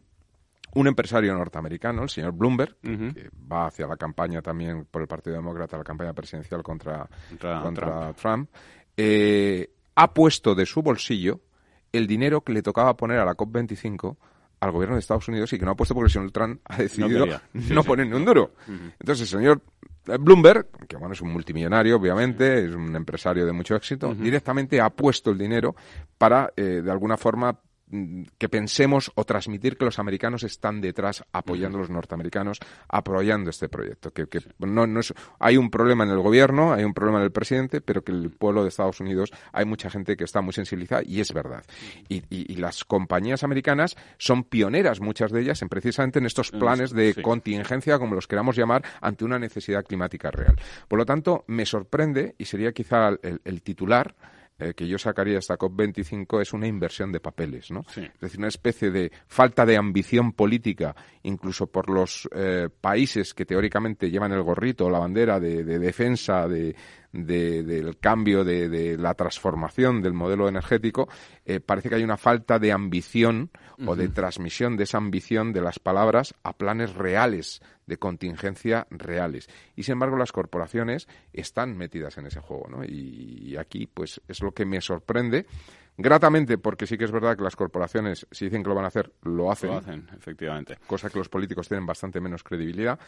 un 0.75 0.87
empresario 0.87 1.33
norteamericano, 1.35 2.03
el 2.03 2.09
señor 2.09 2.31
Bloomberg, 2.31 2.75
que 2.81 3.29
va 3.51 3.67
hacia 3.67 3.85
la 3.85 3.95
campaña 3.95 4.41
también 4.41 4.85
por 4.89 5.01
el 5.01 5.07
Partido 5.07 5.35
Demócrata, 5.35 5.77
la 5.77 5.83
campaña 5.83 6.13
presidencial 6.13 6.63
contra, 6.63 7.07
contra, 7.61 8.11
Trump, 8.13 8.49
eh, 8.97 9.69
ha 9.95 10.13
puesto 10.13 10.55
de 10.55 10.65
su 10.65 10.81
bolsillo 10.81 11.41
el 11.91 12.07
dinero 12.07 12.41
que 12.41 12.53
le 12.53 12.63
tocaba 12.63 12.97
poner 12.97 13.19
a 13.19 13.25
la 13.25 13.35
COP25 13.35 14.17
al 14.59 14.71
gobierno 14.71 14.95
de 14.95 15.01
Estados 15.01 15.27
Unidos 15.27 15.53
y 15.53 15.59
que 15.59 15.65
no 15.65 15.71
ha 15.71 15.75
puesto 15.75 15.93
porque 15.93 16.07
el 16.07 16.11
señor 16.11 16.31
Trump 16.31 16.61
ha 16.65 16.77
decidido 16.77 17.25
no, 17.53 17.83
poner 17.83 18.07
ni 18.07 18.15
un 18.15 18.25
duro. 18.25 18.53
Entonces 18.99 19.31
el 19.31 19.39
señor 19.39 19.61
Bloomberg, 20.05 20.67
que 20.87 20.97
bueno, 20.97 21.13
es 21.13 21.21
un 21.21 21.31
multimillonario, 21.31 21.95
obviamente, 21.95 22.65
es 22.65 22.71
un 22.73 22.95
empresario 22.95 23.45
de 23.45 23.51
mucho 23.53 23.75
éxito, 23.75 24.13
directamente 24.13 24.81
ha 24.81 24.89
puesto 24.89 25.31
el 25.31 25.37
dinero 25.37 25.75
para, 26.17 26.51
eh, 26.55 26.81
de 26.83 26.91
alguna 26.91 27.17
forma, 27.17 27.57
que 28.37 28.49
pensemos 28.49 29.11
o 29.15 29.23
transmitir 29.23 29.77
que 29.77 29.85
los 29.85 29.99
americanos 29.99 30.43
están 30.43 30.81
detrás 30.81 31.23
apoyando 31.31 31.77
a 31.77 31.81
los 31.81 31.89
norteamericanos, 31.89 32.59
apoyando 32.87 33.49
este 33.49 33.69
proyecto. 33.69 34.11
Que, 34.11 34.27
no, 34.59 34.87
no 34.87 34.99
es, 34.99 35.13
hay 35.39 35.57
un 35.57 35.69
problema 35.69 36.03
en 36.03 36.09
el 36.09 36.19
gobierno, 36.19 36.73
hay 36.73 36.83
un 36.83 36.93
problema 36.93 37.19
en 37.19 37.25
el 37.25 37.31
presidente, 37.31 37.81
pero 37.81 38.03
que 38.03 38.11
el 38.11 38.31
pueblo 38.31 38.63
de 38.63 38.69
Estados 38.69 38.99
Unidos 38.99 39.31
hay 39.51 39.65
mucha 39.65 39.89
gente 39.89 40.17
que 40.17 40.23
está 40.23 40.41
muy 40.41 40.53
sensibilizada 40.53 41.03
y 41.05 41.19
es 41.19 41.33
verdad. 41.33 41.63
Y, 42.09 42.23
las 42.63 42.85
compañías 42.85 43.43
americanas 43.43 43.97
son 44.17 44.43
pioneras, 44.43 45.01
muchas 45.01 45.31
de 45.31 45.41
ellas, 45.41 45.61
en 45.61 45.69
precisamente 45.69 46.19
en 46.19 46.25
estos 46.25 46.51
planes 46.51 46.91
de 46.91 47.15
contingencia, 47.21 47.99
como 47.99 48.15
los 48.15 48.27
queramos 48.27 48.55
llamar, 48.55 48.83
ante 49.01 49.25
una 49.25 49.37
necesidad 49.37 49.83
climática 49.83 50.31
real. 50.31 50.55
Por 50.87 50.97
lo 50.99 51.05
tanto, 51.05 51.43
me 51.47 51.65
sorprende, 51.65 52.35
y 52.37 52.45
sería 52.45 52.71
quizá 52.71 53.09
el 53.43 53.61
titular, 53.61 54.15
eh, 54.59 54.73
que 54.75 54.87
yo 54.87 54.99
sacaría 54.99 55.39
esta 55.39 55.57
COP25 55.57 56.41
es 56.41 56.53
una 56.53 56.67
inversión 56.67 57.11
de 57.11 57.19
papeles, 57.19 57.71
¿no? 57.71 57.81
Es 57.95 58.19
decir, 58.19 58.39
una 58.39 58.49
especie 58.49 58.91
de 58.91 59.11
falta 59.25 59.65
de 59.65 59.77
ambición 59.77 60.33
política, 60.33 60.95
incluso 61.23 61.67
por 61.67 61.89
los 61.89 62.29
eh, 62.35 62.69
países 62.79 63.33
que 63.33 63.45
teóricamente 63.45 64.11
llevan 64.11 64.31
el 64.31 64.43
gorrito 64.43 64.85
o 64.85 64.89
la 64.91 64.99
bandera 64.99 65.39
de, 65.39 65.63
defensa 65.63 66.47
de, 66.47 66.75
del 67.13 67.97
cambio, 67.99 68.43
de, 68.43 68.97
la 68.97 69.13
transformación 69.13 70.01
del 70.01 70.13
modelo 70.13 70.49
energético, 70.49 71.07
eh, 71.45 71.59
parece 71.59 71.89
que 71.89 71.95
hay 71.95 72.03
una 72.03 72.17
falta 72.17 72.57
de 72.57 72.71
ambición 72.71 73.51
o 73.85 73.95
de 73.95 74.09
transmisión 74.09 74.75
de 74.77 74.85
esa 74.85 74.97
ambición 74.97 75.53
de 75.53 75.61
las 75.61 75.77
palabras 75.77 76.33
a 76.43 76.53
planes 76.53 76.93
reales 76.95 77.61
de 77.85 77.97
contingencia 77.97 78.87
reales. 78.89 79.47
Y 79.75 79.83
sin 79.83 79.93
embargo, 79.93 80.17
las 80.17 80.31
corporaciones 80.31 81.07
están 81.31 81.77
metidas 81.77 82.17
en 82.17 82.25
ese 82.25 82.39
juego, 82.39 82.67
¿no? 82.69 82.83
Y, 82.83 83.55
aquí, 83.57 83.87
pues, 83.87 84.21
es 84.27 84.41
lo 84.41 84.51
que 84.51 84.65
me 84.65 84.81
sorprende 84.81 85.45
gratamente, 85.97 86.57
porque 86.57 86.87
sí 86.87 86.97
que 86.97 87.05
es 87.05 87.11
verdad 87.11 87.37
que 87.37 87.43
las 87.43 87.55
corporaciones, 87.55 88.27
si 88.31 88.45
dicen 88.45 88.63
que 88.63 88.69
lo 88.69 88.75
van 88.75 88.85
a 88.85 88.87
hacer, 88.87 89.11
lo 89.23 89.51
hacen. 89.51 89.69
Lo 89.69 89.77
hacen, 89.77 90.07
efectivamente. 90.17 90.77
Cosa 90.87 91.09
que 91.09 91.17
los 91.17 91.29
políticos 91.29 91.67
tienen 91.67 91.85
bastante 91.85 92.19
menos 92.19 92.43
credibilidad, 92.43 92.99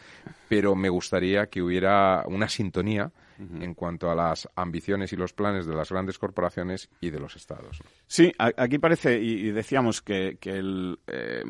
pero 0.48 0.74
me 0.74 0.88
gustaría 0.88 1.46
que 1.46 1.62
hubiera 1.62 2.24
una 2.26 2.48
sintonía 2.48 3.10
en 3.38 3.74
cuanto 3.74 4.10
a 4.10 4.14
las 4.14 4.48
ambiciones 4.56 5.12
y 5.12 5.16
los 5.16 5.32
planes 5.32 5.66
de 5.66 5.74
las 5.74 5.90
grandes 5.90 6.18
corporaciones 6.18 6.88
y 7.00 7.10
de 7.10 7.20
los 7.20 7.36
estados. 7.36 7.82
Sí, 8.06 8.32
aquí 8.38 8.78
parece, 8.78 9.20
y, 9.20 9.50
decíamos 9.50 10.00
que, 10.00 10.38
el 10.42 10.98
eh, 11.06 11.42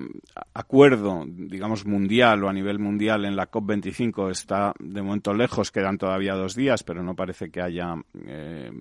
acuerdo, 0.55 1.25
digamos, 1.27 1.87
mundial 1.87 2.43
o 2.45 2.49
a 2.49 2.53
nivel 2.53 2.79
mundial 2.79 3.25
en 3.25 3.37
la 3.37 3.51
COP25 3.51 4.31
está 4.31 4.73
de 4.79 5.03
momento 5.03 5.33
lejos, 5.33 5.71
quedan 5.71 5.99
todavía 5.99 6.35
dos 6.35 6.55
días, 6.57 6.83
pero 6.83 7.03
no 7.03 7.15
parece 7.15 7.51
que 7.51 7.61
haya 7.61 7.95
eh, 8.27 8.73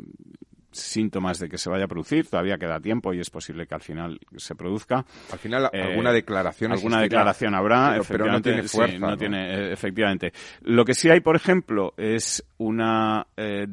síntomas 0.75 1.39
de 1.39 1.49
que 1.49 1.57
se 1.57 1.69
vaya 1.69 1.85
a 1.85 1.87
producir. 1.87 2.27
Todavía 2.27 2.57
queda 2.57 2.79
tiempo 2.79 3.13
y 3.13 3.19
es 3.19 3.29
posible 3.29 3.65
que 3.65 3.75
al 3.75 3.81
final 3.81 4.19
se 4.35 4.55
produzca. 4.55 5.05
Al 5.31 5.39
final 5.39 5.69
eh, 5.71 5.81
alguna 5.81 6.11
declaración 6.11 6.71
alguna 6.71 7.01
declaración 7.01 7.55
habrá, 7.55 7.99
pero, 8.07 8.25
no 8.31 8.41
tiene 8.41 8.63
fuerza. 8.63 8.97
no, 8.99 9.17
tiene, 9.17 9.53
eh, 9.53 9.73
efectivamente. 9.73 10.33
Lo 10.61 10.85
que 10.85 10.93
sí 10.93 11.09
hay, 11.09 11.21
por 11.21 11.35
ejemplo, 11.35 11.93
es 11.97 12.45
una 12.57 13.27
eh, 13.37 13.67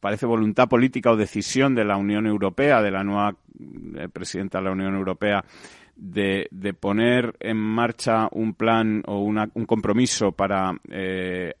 parece 0.00 0.26
voluntad 0.26 0.68
política 0.68 1.10
o 1.10 1.16
decisión 1.16 1.74
de 1.74 1.84
la 1.84 1.96
Unión 1.96 2.26
Europea, 2.26 2.82
de 2.82 2.90
la 2.90 3.02
nueva 3.02 3.34
presidenta 4.12 4.58
de 4.58 4.64
la 4.64 4.70
Unión 4.70 4.94
Europea 4.94 5.44
de, 5.96 6.46
de, 6.52 6.74
poner 6.74 7.36
en 7.40 7.56
marcha 7.56 8.28
un 8.30 8.54
plan 8.54 9.02
o 9.06 9.18
una, 9.18 9.50
un 9.54 9.66
compromiso 9.66 10.30
para 10.30 10.72
eh, 10.88 11.54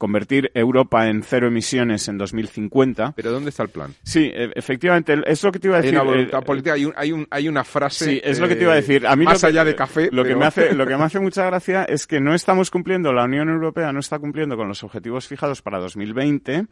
convertir 0.00 0.50
Europa 0.54 1.08
en 1.08 1.22
cero 1.22 1.48
emisiones 1.48 2.08
en 2.08 2.16
2050. 2.16 3.12
¿Pero 3.14 3.30
dónde 3.30 3.50
está 3.50 3.64
el 3.64 3.68
plan? 3.68 3.94
Sí, 4.02 4.30
e, 4.34 4.50
efectivamente, 4.54 5.14
es 5.26 5.44
lo 5.44 5.52
que 5.52 5.58
te 5.58 5.68
iba 5.68 5.76
a 5.76 5.82
decir. 5.82 5.94
Hay 5.94 6.00
una 6.00 6.10
voluntad 6.10 6.42
política, 6.42 6.72
hay, 6.72 6.86
un, 6.86 6.94
hay, 6.96 7.12
un, 7.12 7.28
hay, 7.30 7.48
una 7.48 7.64
frase. 7.64 8.06
Sí, 8.06 8.20
es 8.24 8.40
lo 8.40 8.48
que 8.48 8.56
te 8.56 8.62
iba 8.62 8.72
a 8.72 8.76
decir. 8.76 9.06
A 9.06 9.14
mí 9.14 9.26
más 9.26 9.44
allá 9.44 9.62
de 9.62 9.76
café. 9.76 10.08
Lo, 10.10 10.24
que 10.24 10.34
me 10.34 10.46
hace, 10.46 10.72
lo 10.72 10.86
que 10.86 10.96
me 10.96 11.04
hace 11.04 11.20
mucha 11.20 11.44
gracia 11.44 11.84
es 11.84 12.06
que 12.06 12.18
no 12.18 12.34
estamos 12.34 12.70
cumpliendo, 12.70 13.12
la 13.12 13.24
Unión 13.24 13.50
Europea 13.50 13.92
no 13.92 14.00
está 14.00 14.18
cumpliendo 14.18 14.56
con 14.56 14.68
los 14.68 14.82
objetivos 14.82 15.28
fijados 15.28 15.60
para 15.60 15.78
2020. 15.78 16.64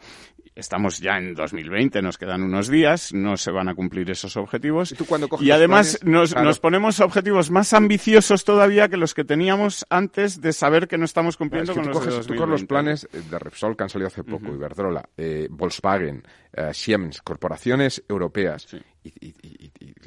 Estamos 0.54 0.98
ya 0.98 1.18
en 1.18 1.34
2020, 1.34 2.00
nos 2.00 2.16
quedan 2.16 2.42
unos 2.42 2.68
días, 2.68 3.12
no 3.12 3.36
se 3.36 3.50
van 3.50 3.68
a 3.68 3.74
cumplir 3.74 4.10
esos 4.10 4.38
objetivos. 4.38 4.94
Y, 5.40 5.50
además 5.50 6.00
nos, 6.02 6.34
nos 6.34 6.60
ponemos 6.60 7.00
objetivos 7.00 7.50
más 7.50 7.74
ambiciosos 7.74 8.44
todavía 8.44 8.88
que 8.88 8.96
los 8.96 9.12
que 9.12 9.24
teníamos 9.24 9.84
antes 9.90 10.40
de 10.40 10.54
saber 10.54 10.88
que 10.88 10.96
no 10.96 11.04
estamos 11.04 11.36
cumpliendo 11.36 11.74
con 11.74 11.86
los 11.86 12.06
de 12.06 12.24
Tú 12.24 12.36
con 12.36 12.50
los 12.50 12.64
planes 12.64 13.06
de 13.22 13.38
Repsol 13.38 13.76
que 13.76 13.84
han 13.84 13.88
salido 13.88 14.08
hace 14.08 14.24
poco, 14.24 14.54
Iberdrola, 14.54 15.08
eh, 15.16 15.48
Volkswagen, 15.50 16.22
eh, 16.52 16.72
Siemens, 16.72 17.22
corporaciones 17.22 18.02
europeas, 18.08 18.66
y, 19.04 19.34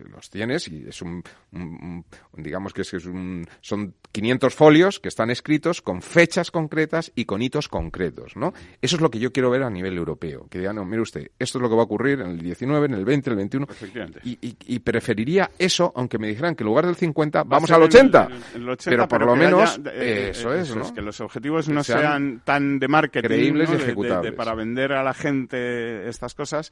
los 0.09 0.29
tienes 0.29 0.67
y 0.67 0.85
es 0.87 1.01
un, 1.01 1.23
digamos 2.33 2.73
que 2.73 2.81
es, 2.81 2.93
un, 3.05 3.47
son 3.61 3.93
500 4.11 4.53
folios 4.53 4.99
que 4.99 5.09
están 5.09 5.29
escritos 5.29 5.81
con 5.81 6.01
fechas 6.01 6.51
concretas 6.51 7.11
y 7.15 7.25
con 7.25 7.41
hitos 7.41 7.67
concretos, 7.67 8.35
¿no? 8.35 8.53
Eso 8.81 8.95
es 8.95 9.01
lo 9.01 9.09
que 9.09 9.19
yo 9.19 9.31
quiero 9.31 9.49
ver 9.49 9.63
a 9.63 9.69
nivel 9.69 9.97
europeo, 9.97 10.47
que 10.49 10.59
digan, 10.59 10.75
no, 10.75 10.85
mire 10.85 11.01
usted, 11.01 11.31
esto 11.39 11.57
es 11.57 11.61
lo 11.61 11.69
que 11.69 11.75
va 11.75 11.81
a 11.81 11.85
ocurrir 11.85 12.21
en 12.21 12.31
el 12.31 12.39
19, 12.39 12.87
en 12.87 12.93
el 12.93 13.05
20, 13.05 13.29
en 13.29 13.31
el 13.31 13.37
21, 13.37 13.67
y, 14.23 14.79
preferiría 14.79 15.51
eso, 15.59 15.93
aunque 15.95 16.17
me 16.17 16.27
dijeran 16.27 16.55
que 16.55 16.63
en 16.63 16.67
lugar 16.67 16.85
del 16.85 16.95
50 16.95 17.43
vamos 17.43 17.71
al 17.71 17.83
80, 17.83 18.29
pero 18.83 19.07
por 19.07 19.25
lo 19.25 19.35
menos 19.35 19.79
eh, 19.85 20.29
eso 20.31 20.53
es, 20.53 20.75
¿no? 20.75 20.93
que 20.93 21.01
los 21.01 21.21
objetivos 21.21 21.69
no 21.69 21.83
sean, 21.83 22.41
tan 22.43 22.79
de 22.79 22.87
marketing, 22.87 23.27
creíbles 23.27 23.69
y 23.71 23.75
ejecutables. 23.75 24.33
para 24.33 24.55
vender 24.55 24.93
a 24.93 25.03
la 25.03 25.13
gente 25.13 26.07
estas 26.07 26.33
cosas. 26.33 26.71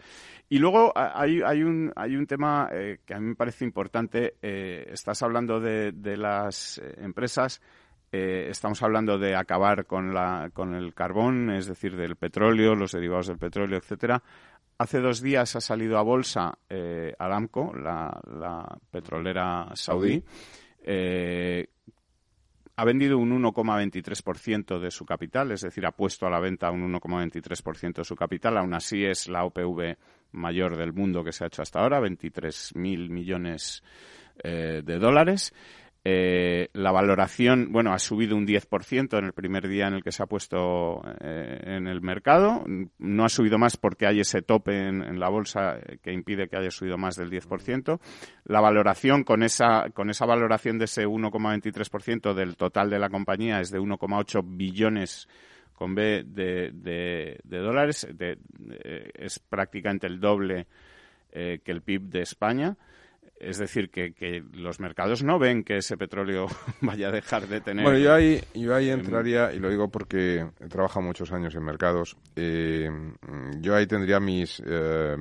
Y 0.49 0.57
luego 0.57 0.91
hay, 0.95 1.41
hay, 1.45 1.63
un, 1.63 1.91
hay 1.95 2.08
un 2.15 2.27
tema 2.27 2.69
eh, 2.71 2.99
que 3.05 3.13
a 3.13 3.19
mí 3.19 3.27
me 3.27 3.35
parece 3.35 3.65
importante. 3.65 4.35
Eh, 4.41 4.87
estás 4.91 5.21
hablando 5.23 5.59
de, 5.59 5.91
de 5.91 6.17
las 6.17 6.77
eh, 6.77 6.95
empresas. 6.97 7.61
estamos 8.11 8.81
hablando 8.81 9.19
de 9.19 9.35
acabar 9.35 9.85
con, 9.85 10.13
la, 10.13 10.49
con 10.51 10.73
el 10.73 10.93
carbón, 10.95 11.51
es 11.51 11.67
decir, 11.67 11.95
del 11.95 12.15
petróleo, 12.15 12.73
los 12.73 12.91
derivados 12.91 13.27
del 13.27 13.37
petróleo, 13.37 13.77
etcétera. 13.77 14.21
Hace 14.79 14.99
dos 14.99 15.21
días 15.21 15.55
ha 15.55 15.61
salido 15.61 15.97
a 15.99 16.01
bolsa 16.01 16.57
Aramco, 17.19 17.71
la, 17.75 18.19
la 18.25 18.79
petrolera 18.89 19.69
saudí, 19.75 20.23
ha 22.79 22.85
vendido 22.85 23.17
un 23.17 23.43
1,23% 23.43 24.79
de 24.79 24.89
su 24.89 25.05
capital, 25.05 25.51
es 25.51 25.61
decir, 25.61 25.85
ha 25.85 25.91
puesto 25.91 26.25
a 26.25 26.29
la 26.29 26.39
venta 26.39 26.71
un 26.71 26.93
1,23% 26.93 27.95
de 27.95 28.03
su 28.05 28.15
capital. 28.15 28.57
Aún 28.57 28.73
así 28.73 29.03
es 29.03 29.27
la 29.27 29.43
OPV 29.43 29.97
mayor 30.31 30.77
del 30.77 30.93
mundo 30.93 31.23
que 31.23 31.31
se 31.31 31.43
ha 31.43 31.47
hecho 31.47 31.61
hasta 31.61 31.79
ahora, 31.79 31.99
23.000 31.99 33.09
millones 33.09 33.83
eh, 34.43 34.81
de 34.83 34.99
dólares. 34.99 35.53
Eh, 36.05 36.69
la 36.73 36.93
valoración, 36.93 37.73
bueno, 37.73 37.91
ha 37.91 37.99
subido 37.99 38.37
un 38.37 38.47
10% 38.47 39.17
en 39.17 39.25
el 39.25 39.33
primer 39.33 39.67
día 39.67 39.87
en 39.87 39.95
el 39.95 40.03
que 40.03 40.13
se 40.13 40.23
ha 40.23 40.27
puesto 40.27 41.01
eh, 41.19 41.59
en 41.65 41.87
el 41.87 42.01
mercado. 42.01 42.63
No 42.97 43.25
ha 43.25 43.29
subido 43.29 43.57
más 43.57 43.75
porque 43.75 44.07
hay 44.07 44.21
ese 44.21 44.41
tope 44.41 44.87
en, 44.87 45.19
la 45.19 45.29
bolsa 45.29 45.77
que 46.01 46.13
impide 46.13 46.47
que 46.47 46.57
haya 46.57 46.71
subido 46.71 46.97
más 46.97 47.15
del 47.15 47.29
10%. 47.29 47.99
La 48.45 48.61
valoración 48.61 49.23
con 49.23 49.43
esa, 49.43 49.89
con 49.93 50.09
esa 50.09 50.25
valoración 50.25 50.79
de 50.79 50.85
ese 50.85 51.05
1,23% 51.05 52.33
del 52.33 52.55
total 52.55 52.89
de 52.89 52.99
la 52.99 53.09
compañía 53.09 53.59
es 53.59 53.69
de 53.69 53.79
1,8 53.79 54.41
billones 54.45 55.27
con 55.79 55.95
B 55.95 56.25
de, 56.25 56.71
de, 56.73 57.57
dólares. 57.57 58.05
es 59.15 59.39
prácticamente 59.39 60.07
el 60.07 60.19
doble 60.19 60.67
eh, 61.31 61.61
que 61.63 61.71
el 61.71 61.81
PIB 61.81 62.01
de 62.09 62.21
España. 62.21 62.75
Es 63.39 63.57
decir, 63.57 63.89
que, 63.89 64.11
que, 64.11 64.43
los 64.51 64.81
mercados 64.81 65.23
no 65.23 65.39
ven 65.39 65.63
que 65.63 65.77
ese 65.77 65.95
petróleo 65.95 66.47
vaya 66.81 67.07
a 67.07 67.11
dejar 67.13 67.47
de 67.47 67.61
tener. 67.61 67.85
Bueno, 67.85 67.97
yo 67.97 68.13
ahí, 68.13 68.43
yo 68.53 68.75
ahí 68.75 68.89
entraría, 68.89 69.53
y 69.53 69.59
lo 69.59 69.69
digo 69.69 69.87
porque 69.89 70.45
he 70.59 70.67
trabajado 70.67 71.05
muchos 71.05 71.31
años 71.31 71.55
en 71.55 71.63
mercados, 71.63 72.17
eh, 72.35 72.89
yo 73.61 73.73
ahí 73.73 73.87
tendría 73.87 74.19
mis. 74.19 74.61
Eh, 74.65 75.15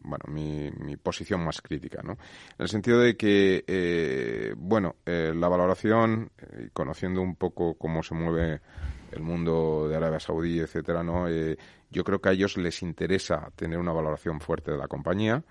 bueno, 0.00 0.24
mi, 0.28 0.70
mi, 0.78 0.96
posición 0.98 1.42
más 1.42 1.62
crítica, 1.62 2.02
¿no? 2.04 2.12
En 2.12 2.18
el 2.58 2.68
sentido 2.68 3.00
de 3.00 3.16
que, 3.16 3.64
eh, 3.66 4.54
bueno, 4.56 4.96
la 5.04 5.48
valoración, 5.48 6.30
conociendo 6.72 7.22
un 7.22 7.34
poco 7.34 7.74
cómo 7.74 8.04
se 8.04 8.14
mueve 8.14 8.60
el 9.16 9.22
mundo 9.22 9.88
de 9.88 9.96
Arabia 9.96 10.20
Saudí, 10.20 10.60
etcétera, 10.60 11.02
¿no? 11.02 11.28
yo 11.90 12.04
creo 12.04 12.20
que 12.20 12.28
a 12.28 12.32
ellos 12.32 12.56
les 12.56 12.82
interesa 12.82 13.50
tener 13.56 13.78
una 13.78 13.92
valoración 13.92 14.40
fuerte 14.40 14.72
de 14.72 14.78
la 14.78 14.88
compañía 14.88 15.42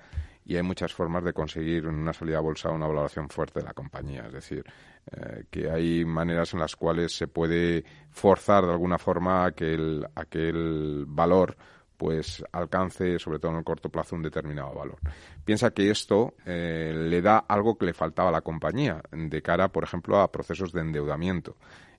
y 0.45 0.55
hay 0.57 0.63
muchas 0.63 0.93
formas 0.93 1.23
de 1.23 1.33
conseguir 1.33 1.85
en 1.85 1.95
una 1.95 2.13
salida 2.13 2.37
a 2.37 2.41
bolsa 2.41 2.69
una 2.69 2.87
valoración 2.87 3.29
fuerte 3.29 3.59
de 3.59 3.65
la 3.65 3.73
compañía. 3.73 4.25
Es 4.27 4.33
decir, 4.33 4.63
eh, 5.11 5.45
que 5.49 5.71
hay 5.71 6.05
maneras 6.05 6.53
en 6.53 6.59
las 6.59 6.75
cuales 6.75 7.17
se 7.17 7.27
puede 7.27 7.83
forzar 8.11 8.63
de 8.65 8.71
alguna 8.71 8.99
forma 8.99 9.45
a 9.45 9.51
que 9.51 9.73
el, 9.73 10.07
a 10.13 10.25
que 10.25 10.49
el 10.49 11.05
valor 11.07 11.57
pues 11.97 12.43
alcance, 12.51 13.17
sobre 13.17 13.39
todo 13.39 13.53
en 13.53 13.59
el 13.59 13.63
corto 13.63 13.89
plazo, 13.89 14.15
un 14.15 14.21
determinado 14.21 14.73
valor. 14.73 14.97
Piensa 15.43 15.71
que 15.71 15.89
esto 15.89 16.35
eh, 16.45 16.93
le 16.93 17.21
da 17.21 17.37
algo 17.47 17.77
que 17.77 17.85
le 17.85 17.93
faltaba 17.93 18.29
a 18.29 18.33
la 18.33 18.41
compañía 18.41 19.01
de 19.11 19.41
cara, 19.41 19.69
por 19.69 19.85
ejemplo, 19.85 20.19
a 20.19 20.31
procesos 20.31 20.73
de 20.73 20.81
endeudamiento 20.81 21.55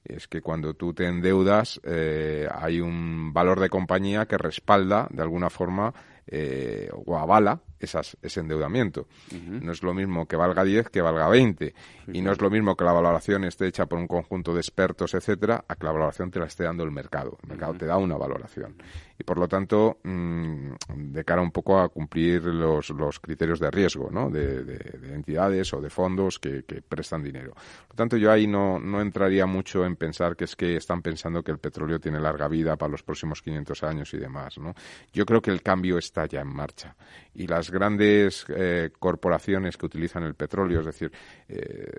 es 0.08 0.28
que 0.28 0.40
cuando 0.40 0.74
tú 0.74 0.94
te 0.94 1.06
endeudas 1.06 1.80
eh, 1.84 2.48
hay 2.52 2.80
un 2.80 3.32
valor 3.32 3.60
de 3.60 3.68
compañía 3.68 4.26
que 4.26 4.38
respalda 4.38 5.08
de 5.10 5.22
alguna 5.22 5.50
forma 5.50 5.92
eh, 6.26 6.90
o 6.92 7.16
avala 7.16 7.60
esas, 7.80 8.16
ese 8.22 8.40
endeudamiento. 8.40 9.06
No 9.46 9.72
es 9.72 9.82
lo 9.82 9.94
mismo 9.94 10.26
que 10.26 10.36
valga 10.36 10.64
10 10.64 10.90
que 10.90 11.00
valga 11.00 11.28
20. 11.28 11.74
y 12.12 12.22
no 12.22 12.32
es 12.32 12.40
lo 12.40 12.50
mismo 12.50 12.76
que 12.76 12.84
la 12.84 12.92
valoración 12.92 13.44
esté 13.44 13.66
hecha 13.66 13.86
por 13.86 13.98
un 13.98 14.06
conjunto 14.06 14.54
de 14.54 14.60
expertos, 14.60 15.14
etcétera, 15.14 15.64
a 15.66 15.74
que 15.74 15.84
la 15.84 15.92
valoración 15.92 16.30
te 16.30 16.38
la 16.38 16.46
esté 16.46 16.64
dando 16.64 16.84
el 16.84 16.90
mercado. 16.90 17.38
El 17.42 17.50
mercado 17.50 17.74
te 17.74 17.86
da 17.86 17.96
una 17.96 18.16
valoración. 18.16 18.76
Y 19.18 19.24
por 19.24 19.38
lo 19.38 19.48
tanto, 19.48 19.98
mm, 20.02 20.72
de 20.94 21.24
cara 21.24 21.40
un 21.40 21.50
poco 21.50 21.80
a 21.80 21.88
cumplir 21.88 22.44
los, 22.44 22.90
los 22.90 23.18
criterios 23.18 23.58
de 23.60 23.70
riesgo, 23.70 24.10
¿no? 24.10 24.30
De, 24.30 24.62
de, 24.64 25.14
entidades 25.14 25.72
o 25.72 25.80
de 25.80 25.88
fondos 25.88 26.38
que, 26.38 26.64
que, 26.64 26.82
prestan 26.82 27.22
dinero. 27.22 27.52
Por 27.52 27.90
lo 27.90 27.96
tanto, 27.96 28.16
yo 28.18 28.30
ahí 28.30 28.46
no, 28.46 28.78
no 28.78 29.00
entraría 29.00 29.46
mucho 29.46 29.86
en 29.86 29.96
pensar 29.96 30.36
que 30.36 30.44
es 30.44 30.54
que 30.54 30.76
están 30.76 31.00
pensando 31.00 31.42
que 31.42 31.50
el 31.50 31.58
petróleo 31.58 31.98
tiene 31.98 32.20
larga 32.20 32.48
vida 32.48 32.76
para 32.76 32.92
los 32.92 33.02
próximos 33.02 33.40
500 33.40 33.82
años 33.84 34.12
y 34.12 34.18
demás, 34.18 34.58
¿no? 34.58 34.74
Yo 35.12 35.24
creo 35.24 35.40
que 35.40 35.50
el 35.50 35.62
cambio 35.62 35.96
está 35.96 36.26
ya 36.26 36.40
en 36.40 36.48
marcha. 36.48 36.94
Y 37.34 37.46
las 37.46 37.65
grandes 37.70 38.44
eh, 38.48 38.90
corporaciones 38.98 39.76
que 39.76 39.86
utilizan 39.86 40.24
el 40.24 40.34
petróleo, 40.34 40.80
es 40.80 40.86
decir, 40.86 41.10
eh, 41.48 41.90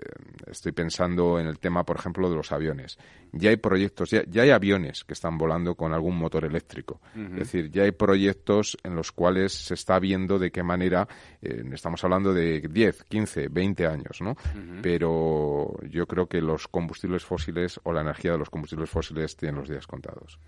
estoy 0.46 0.72
pensando 0.72 1.38
en 1.38 1.46
el 1.46 1.58
tema, 1.58 1.84
por 1.84 1.96
ejemplo, 1.96 2.28
de 2.30 2.36
los 2.36 2.52
aviones. 2.52 2.98
Ya 3.32 3.50
hay 3.50 3.56
proyectos, 3.56 4.10
ya, 4.10 4.42
hay 4.42 4.50
aviones 4.50 5.04
que 5.04 5.12
están 5.12 5.36
volando 5.36 5.74
con 5.74 5.92
algún 5.92 6.16
motor 6.16 6.44
eléctrico. 6.44 7.00
Es 7.14 7.38
decir, 7.38 7.70
ya 7.70 7.82
hay 7.82 7.92
proyectos 7.92 8.76
en 8.82 8.94
los 8.94 9.12
cuales 9.12 9.52
se 9.52 9.74
está 9.74 9.98
viendo 9.98 10.38
de 10.38 10.50
qué 10.50 10.62
manera, 10.62 11.06
eh, 11.42 11.62
estamos 11.72 12.02
hablando 12.04 12.32
de 12.32 12.60
10, 12.60 13.04
15, 13.04 13.48
20 13.48 13.86
años, 13.86 14.20
¿no? 14.20 14.36
Pero 14.82 15.74
yo 15.88 16.06
creo 16.06 16.26
que 16.26 16.40
los 16.40 16.68
combustibles 16.68 17.24
fósiles 17.24 17.80
o 17.84 17.92
la 17.92 18.00
energía 18.00 18.32
de 18.32 18.38
los 18.38 18.50
combustibles 18.50 18.88
fósiles 18.90 19.36
tienen 19.36 19.60
los 19.60 19.68
días 19.68 19.86
contados. 19.86 20.38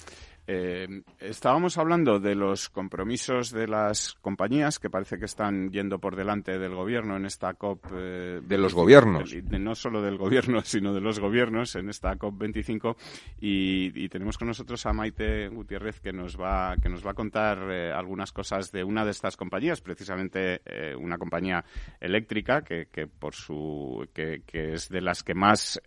Eh, 0.46 1.02
estábamos 1.18 1.78
hablando 1.78 2.18
de 2.18 2.34
los 2.34 2.68
compromisos 2.68 3.50
de 3.50 3.68
las 3.68 4.14
compañías 4.20 4.78
que 4.78 4.90
parece 4.90 5.18
que 5.18 5.26
están 5.26 5.70
yendo 5.70 5.98
por 5.98 6.16
delante 6.16 6.58
del 6.58 6.74
gobierno 6.74 7.16
en 7.16 7.26
esta 7.26 7.54
COP. 7.54 7.84
Eh, 7.92 8.40
de 8.42 8.58
los 8.58 8.74
gobiernos. 8.74 9.32
no 9.50 9.74
solo 9.74 10.02
del 10.02 10.16
gobierno, 10.16 10.60
sino 10.64 10.92
de 10.92 11.00
los 11.00 11.20
gobiernos 11.20 11.76
en 11.76 11.88
esta 11.88 12.16
COP 12.16 12.38
25 12.38 12.96
y, 13.40 14.08
tenemos 14.08 14.38
con 14.38 14.48
nosotros 14.48 14.84
a 14.86 14.92
Maite 14.92 15.48
Gutiérrez 15.48 16.00
que 16.00 16.12
nos 16.12 16.36
va 16.40 16.74
que 16.82 16.88
nos 16.88 17.06
va 17.06 17.12
a 17.12 17.14
contar 17.14 17.70
eh, 17.70 17.92
algunas 17.92 18.32
cosas 18.32 18.72
de 18.72 18.82
una 18.82 19.04
de 19.04 19.12
estas 19.12 19.36
compañías, 19.36 19.80
precisamente 19.80 20.60
una 20.98 21.16
compañía 21.16 21.64
eléctrica 22.00 22.62
que, 22.62 22.88
que 22.90 23.06
por 23.06 23.34
su 23.34 24.08
que, 24.12 24.42
que, 24.44 24.74
es 24.74 24.88
de 24.88 25.00
las 25.00 25.22
que 25.22 25.34
más 25.34 25.80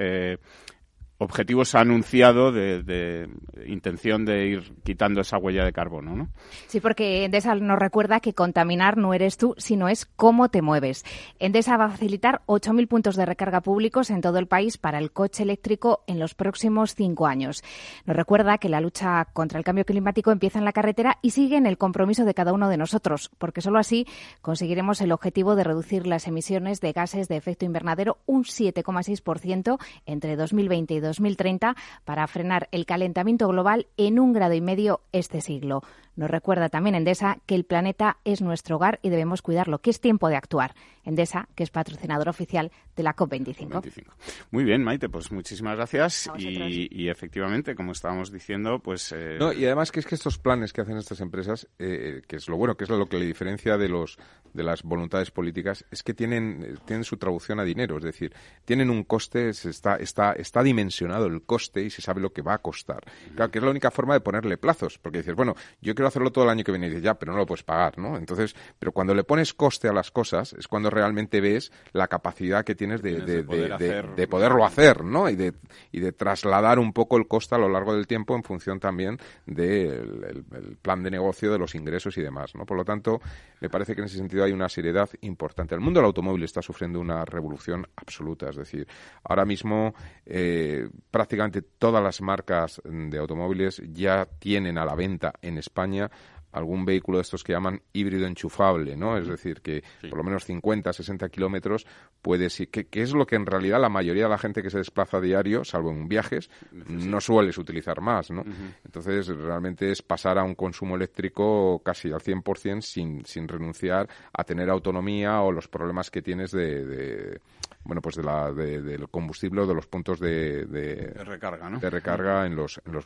objetivos 1.23 1.75
ha 1.75 1.81
anunciado 1.81 2.51
de, 2.51 3.29
intención 3.65 4.25
de 4.25 4.47
ir 4.47 4.73
quitando 4.83 5.21
esa 5.21 5.37
huella 5.37 5.65
de 5.65 5.73
carbono, 5.73 6.15
¿no? 6.15 6.29
Sí, 6.67 6.79
porque 6.79 7.25
Endesa 7.25 7.55
nos 7.55 7.79
recuerda 7.79 8.19
que 8.19 8.33
contaminar 8.33 8.97
no 8.97 9.13
eres 9.13 9.37
tú, 9.37 9.55
sino 9.57 9.89
es 9.89 10.05
cómo 10.05 10.49
te 10.49 10.61
mueves. 10.61 11.03
Endesa 11.39 11.77
va 11.77 11.85
a 11.85 11.89
facilitar 11.89 12.41
8.000 12.47 12.87
puntos 12.87 13.15
de 13.15 13.25
recarga 13.25 13.61
públicos 13.61 14.09
en 14.09 14.21
todo 14.21 14.37
el 14.37 14.47
país 14.47 14.77
para 14.77 14.99
el 14.99 15.11
coche 15.11 15.43
eléctrico 15.43 16.03
en 16.07 16.19
los 16.19 16.35
próximos 16.35 16.95
cinco 16.95 17.27
años. 17.27 17.63
Nos 18.05 18.15
recuerda 18.15 18.57
que 18.57 18.69
la 18.69 18.81
lucha 18.81 19.25
contra 19.33 19.57
el 19.57 19.65
cambio 19.65 19.85
climático 19.85 20.31
empieza 20.31 20.59
en 20.59 20.65
la 20.65 20.73
carretera 20.73 21.17
y 21.21 21.31
sigue 21.31 21.57
en 21.57 21.65
el 21.65 21.77
compromiso 21.77 22.25
de 22.25 22.33
cada 22.33 22.53
uno 22.53 22.69
de 22.69 22.77
nosotros, 22.77 23.31
porque 23.37 23.61
solo 23.61 23.79
así 23.79 24.05
conseguiremos 24.41 25.01
el 25.01 25.11
objetivo 25.11 25.55
de 25.55 25.63
reducir 25.63 26.07
las 26.07 26.27
emisiones 26.27 26.81
de 26.81 26.91
gases 26.91 27.27
de 27.27 27.37
efecto 27.37 27.65
invernadero 27.65 28.17
un 28.25 28.43
7,6% 28.43 29.79
entre 30.05 30.35
2020 30.35 30.93
y 30.93 30.99
2030 31.13 31.75
para 32.05 32.27
frenar 32.27 32.67
el 32.71 32.85
calentamiento 32.85 33.47
global 33.47 33.87
en 33.97 34.19
un 34.19 34.33
grado 34.33 34.53
y 34.53 34.61
medio 34.61 35.01
este 35.11 35.41
siglo. 35.41 35.81
Nos 36.15 36.29
recuerda 36.29 36.69
también 36.69 36.95
Endesa 36.95 37.39
que 37.47 37.55
el 37.55 37.63
planeta 37.63 38.17
es 38.23 38.41
nuestro 38.41 38.75
hogar 38.75 38.99
y 39.01 39.09
debemos 39.09 39.41
cuidarlo, 39.41 39.79
que 39.79 39.89
es 39.89 39.99
tiempo 39.99 40.29
de 40.29 40.35
actuar. 40.35 40.75
Endesa, 41.03 41.47
que 41.55 41.63
es 41.63 41.71
patrocinador 41.71 42.29
oficial 42.29 42.71
de 42.95 43.03
la 43.03 43.15
COP25. 43.15 44.05
Muy 44.51 44.63
bien, 44.63 44.83
Maite, 44.83 45.09
pues 45.09 45.31
muchísimas 45.31 45.75
gracias. 45.75 46.29
Y, 46.37 47.09
efectivamente, 47.09 47.75
como 47.75 47.91
estábamos 47.91 48.31
diciendo, 48.31 48.79
pues... 48.79 49.11
Eh, 49.11 49.37
no, 49.39 49.51
y 49.51 49.65
además 49.65 49.91
que 49.91 49.99
es 49.99 50.05
que 50.05 50.15
estos 50.15 50.37
planes 50.37 50.71
que 50.71 50.81
hacen 50.81 50.97
estas 50.97 51.19
empresas, 51.19 51.67
eh, 51.79 52.21
que 52.27 52.35
es 52.35 52.47
lo 52.47 52.57
bueno, 52.57 52.75
que 52.75 52.83
es 52.83 52.89
lo 52.89 53.07
que 53.07 53.17
le 53.17 53.25
diferencia 53.25 53.77
de 53.77 53.89
los 53.89 54.19
de 54.53 54.63
las 54.63 54.83
voluntades 54.83 55.31
políticas, 55.31 55.85
es 55.91 56.03
que 56.03 56.13
tienen, 56.13 56.79
tienen 56.85 57.03
su 57.03 57.17
traducción 57.17 57.59
a 57.59 57.63
dinero, 57.63 57.97
es 57.97 58.03
decir, 58.03 58.33
tienen 58.65 58.89
un 58.89 59.03
coste, 59.03 59.49
está, 59.49 59.95
está, 59.97 60.33
está 60.33 60.63
dimensionado 60.63 61.25
el 61.25 61.43
coste 61.43 61.81
y 61.83 61.89
se 61.89 62.01
sabe 62.01 62.21
lo 62.21 62.31
que 62.31 62.41
va 62.41 62.53
a 62.53 62.59
costar. 62.59 63.03
Claro, 63.35 63.51
que 63.51 63.59
es 63.59 63.63
la 63.63 63.71
única 63.71 63.91
forma 63.91 64.13
de 64.13 64.21
ponerle 64.21 64.57
plazos, 64.57 64.97
porque 64.99 65.19
dices, 65.19 65.35
bueno, 65.35 65.55
yo 65.81 65.95
quiero 65.95 66.07
hacerlo 66.07 66.31
todo 66.31 66.45
el 66.45 66.49
año 66.49 66.63
que 66.63 66.71
viene 66.71 66.87
y 66.87 66.89
dices, 66.89 67.03
ya, 67.03 67.15
pero 67.15 67.31
no 67.31 67.39
lo 67.39 67.45
puedes 67.45 67.63
pagar, 67.63 67.97
¿no? 67.97 68.17
Entonces, 68.17 68.55
pero 68.79 68.91
cuando 68.91 69.13
le 69.13 69.23
pones 69.23 69.53
coste 69.53 69.87
a 69.87 69.93
las 69.93 70.11
cosas 70.11 70.53
es 70.53 70.67
cuando 70.67 70.89
realmente 70.89 71.41
ves 71.41 71.71
la 71.91 72.07
capacidad 72.07 72.63
que 72.63 72.75
tienes 72.75 73.01
de, 73.01 73.21
de, 73.21 73.43
de, 73.43 74.27
poderlo 74.27 74.65
hacer, 74.65 75.03
¿no? 75.03 75.29
Y 75.29 75.35
de, 75.35 75.53
y 75.91 75.99
de 75.99 76.11
trasladar 76.11 76.79
un 76.79 76.93
poco 76.93 77.17
el 77.17 77.27
coste 77.27 77.55
a 77.55 77.57
lo 77.57 77.69
largo 77.69 77.93
del 77.93 78.07
tiempo 78.07 78.35
en 78.35 78.43
función 78.43 78.79
también 78.79 79.17
del 79.45 80.45
plan 80.81 81.03
de 81.03 81.11
negocio, 81.11 81.51
de 81.51 81.59
los 81.59 81.75
ingresos 81.75 82.17
y 82.17 82.21
demás, 82.21 82.55
¿no? 82.55 82.65
Por 82.65 82.77
lo 82.77 82.85
tanto, 82.85 83.21
me 83.59 83.69
parece 83.69 83.95
que 83.95 84.01
en 84.01 84.05
ese 84.05 84.17
sentido 84.17 84.42
hay 84.43 84.51
una 84.51 84.69
seriedad 84.69 85.09
importante. 85.21 85.75
El 85.75 85.81
mundo 85.81 85.99
del 85.99 86.07
automóvil 86.07 86.43
está 86.43 86.61
sufriendo 86.61 86.99
una 86.99 87.25
revolución 87.25 87.87
absoluta, 87.95 88.49
es 88.49 88.55
decir, 88.55 88.87
ahora 89.23 89.45
mismo 89.45 89.93
eh, 90.25 90.87
prácticamente 91.11 91.61
todas 91.61 92.03
las 92.03 92.21
marcas 92.21 92.81
de 92.83 93.17
automóviles 93.17 93.81
ya 93.91 94.27
tienen 94.39 94.77
a 94.77 94.85
la 94.85 94.95
venta 94.95 95.33
en 95.41 95.57
España 95.57 96.09
algún 96.53 96.85
vehículo 96.85 97.17
de 97.17 97.23
estos 97.23 97.43
que 97.43 97.53
llaman 97.53 97.81
híbrido 97.91 98.25
enchufable, 98.25 98.95
¿no? 98.95 99.17
Es 99.17 99.27
decir, 99.27 99.61
que 99.61 99.83
por 100.09 100.17
lo 100.17 100.23
menos 100.23 100.45
50, 100.45 100.93
60 100.93 101.29
kilómetros 101.29 101.85
puede 102.21 102.49
ser, 102.49 102.69
que, 102.69 102.87
es 102.93 103.13
lo 103.13 103.25
que 103.25 103.35
en 103.35 103.45
realidad 103.45 103.81
la 103.81 103.89
mayoría 103.89 104.23
de 104.23 104.29
la 104.29 104.37
gente 104.37 104.61
que 104.61 104.69
se 104.69 104.77
desplaza 104.77 105.17
a 105.17 105.21
diario, 105.21 105.63
salvo 105.65 105.91
en 105.91 106.07
viajes, 106.07 106.49
no 106.71 107.19
sueles 107.19 107.57
utilizar 107.57 108.01
más, 108.01 108.31
¿no? 108.31 108.43
Entonces, 108.85 109.27
realmente 109.27 109.91
es 109.91 110.01
pasar 110.01 110.37
a 110.37 110.43
un 110.43 110.55
consumo 110.55 110.95
eléctrico 110.95 111.81
casi 111.83 112.11
al 112.11 112.21
100% 112.21 112.81
sin, 112.81 113.25
sin 113.25 113.47
renunciar 113.47 114.07
a 114.31 114.43
tener 114.43 114.69
autonomía 114.69 115.41
o 115.41 115.51
los 115.51 115.67
problemas 115.67 116.11
que 116.11 116.21
tienes 116.21 116.51
de, 116.51 117.39
bueno, 117.83 118.01
pues 118.01 118.15
de 118.15 118.23
la, 118.23 118.51
del 118.51 119.09
combustible 119.09 119.61
o 119.61 119.67
de 119.67 119.73
los 119.73 119.87
puntos 119.87 120.19
de, 120.19 121.13
recarga, 121.25 121.69
¿no? 121.69 121.79
De 121.79 121.89
recarga 121.89 122.45
en 122.45 122.55
los, 122.55 122.81
en 122.85 122.93
los, 122.93 123.05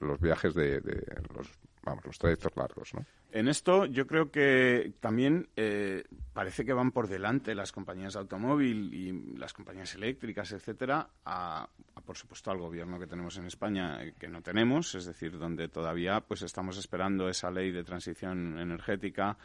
los 0.00 0.20
viajes 0.20 0.54
de, 0.54 0.80
los 1.34 1.48
vamos, 1.82 2.04
los 2.04 2.18
trayectos 2.18 2.52
largos, 2.56 2.94
¿no? 2.94 3.04
En 3.32 3.48
esto 3.48 3.86
yo 3.86 4.06
creo 4.06 4.30
que 4.30 4.92
también 5.00 5.48
eh, 5.56 6.04
parece 6.34 6.66
que 6.66 6.74
van 6.74 6.90
por 6.90 7.08
delante 7.08 7.54
las 7.54 7.72
compañías 7.72 8.12
de 8.12 8.20
automóvil 8.20 8.92
y 8.92 9.38
las 9.38 9.54
compañías 9.54 9.94
eléctricas, 9.94 10.52
etcétera, 10.52 11.08
a, 11.24 11.66
por 12.04 12.16
supuesto 12.16 12.50
al 12.50 12.58
gobierno 12.58 12.98
que 12.98 13.06
tenemos 13.06 13.38
en 13.38 13.46
España 13.46 14.04
eh, 14.04 14.12
que 14.18 14.28
no 14.28 14.42
tenemos, 14.42 14.94
es 14.94 15.06
decir, 15.06 15.38
donde 15.38 15.68
todavía 15.68 16.20
pues 16.20 16.42
estamos 16.42 16.76
esperando 16.76 17.28
esa 17.28 17.50
ley 17.50 17.72
de 17.72 17.84
transición 17.84 18.58
energética 18.58 19.38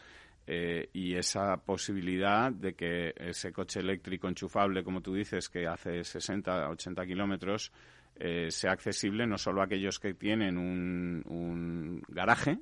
eh, 0.46 0.90
y 0.94 1.16
esa 1.16 1.58
posibilidad 1.58 2.52
de 2.52 2.74
que 2.74 3.14
ese 3.18 3.52
coche 3.52 3.82
eléctrico 3.82 4.28
enchufable, 4.28 4.84
como 4.84 5.02
tú 5.02 5.14
dices, 5.14 5.50
que 5.50 5.68
hace 5.68 6.04
60, 6.04 6.70
80 6.70 7.06
kilómetros, 7.06 7.72
eh, 8.20 8.48
sea 8.52 8.72
accesible 8.72 9.28
no 9.28 9.38
solo 9.38 9.62
a 9.62 9.66
aquellos 9.66 10.00
que 10.00 10.14
tienen 10.14 10.58
un, 10.58 12.02
garaje, 12.08 12.60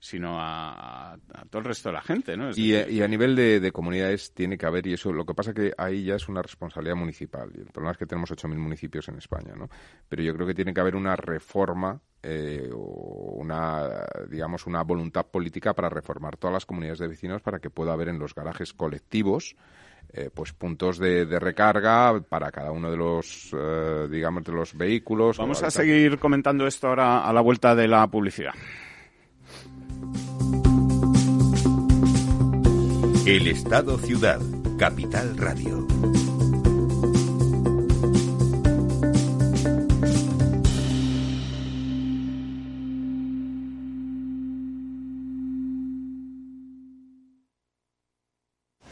sino 0.00 0.36
a, 0.38 1.18
todo 1.50 1.60
el 1.60 1.64
resto 1.64 1.88
de 1.88 1.92
la 1.94 2.02
gente, 2.02 2.36
¿no? 2.36 2.50
Y, 2.54 3.00
a 3.00 3.08
nivel 3.08 3.34
de, 3.34 3.72
comunidades 3.72 4.32
tiene 4.32 4.56
que 4.56 4.66
haber, 4.66 4.86
y 4.86 4.94
eso, 4.94 5.12
lo 5.12 5.24
que 5.24 5.34
pasa 5.34 5.52
que 5.52 5.72
ahí 5.76 6.04
ya 6.04 6.16
es 6.16 6.28
una 6.28 6.42
responsabilidad 6.42 6.96
municipal. 6.96 7.50
Y 7.54 7.60
el 7.60 7.66
problema 7.66 7.92
es 7.92 7.98
que 7.98 8.06
tenemos 8.06 8.30
8.000 8.30 8.56
municipios 8.56 9.08
en 9.08 9.16
España, 9.16 9.54
¿no? 9.56 9.68
Pero 10.08 10.22
yo 10.22 10.34
creo 10.34 10.46
que 10.46 10.54
tiene 10.54 10.72
que 10.72 10.80
haber 10.80 10.96
una 10.96 11.16
reforma 11.16 12.00
eh, 12.22 12.70
o 12.72 13.36
una, 13.36 14.04
digamos, 14.28 14.66
una 14.66 14.82
voluntad 14.82 15.26
política 15.26 15.74
para 15.74 15.88
reformar 15.88 16.36
todas 16.36 16.54
las 16.54 16.66
comunidades 16.66 16.98
de 16.98 17.08
vecinos 17.08 17.42
para 17.42 17.58
que 17.58 17.70
pueda 17.70 17.92
haber 17.92 18.08
en 18.08 18.18
los 18.18 18.34
garajes 18.34 18.72
colectivos 18.72 19.56
eh, 20.12 20.30
pues 20.32 20.52
puntos 20.52 20.98
de, 20.98 21.24
recarga 21.38 22.20
para 22.20 22.50
cada 22.50 22.70
uno 22.72 22.90
de 22.90 22.96
los, 22.96 23.50
eh, 23.52 24.08
digamos, 24.10 24.44
de 24.44 24.52
los 24.52 24.76
vehículos. 24.76 25.38
Vamos 25.38 25.62
a 25.62 25.70
seguir 25.70 26.18
comentando 26.18 26.66
esto 26.66 26.88
ahora 26.88 27.28
a 27.28 27.32
la 27.32 27.40
vuelta 27.40 27.74
de 27.74 27.88
la 27.88 28.06
publicidad. 28.06 28.54
El 33.26 33.46
Estado 33.46 33.98
Ciudad, 33.98 34.40
Capital 34.78 35.36
Radio. 35.36 35.86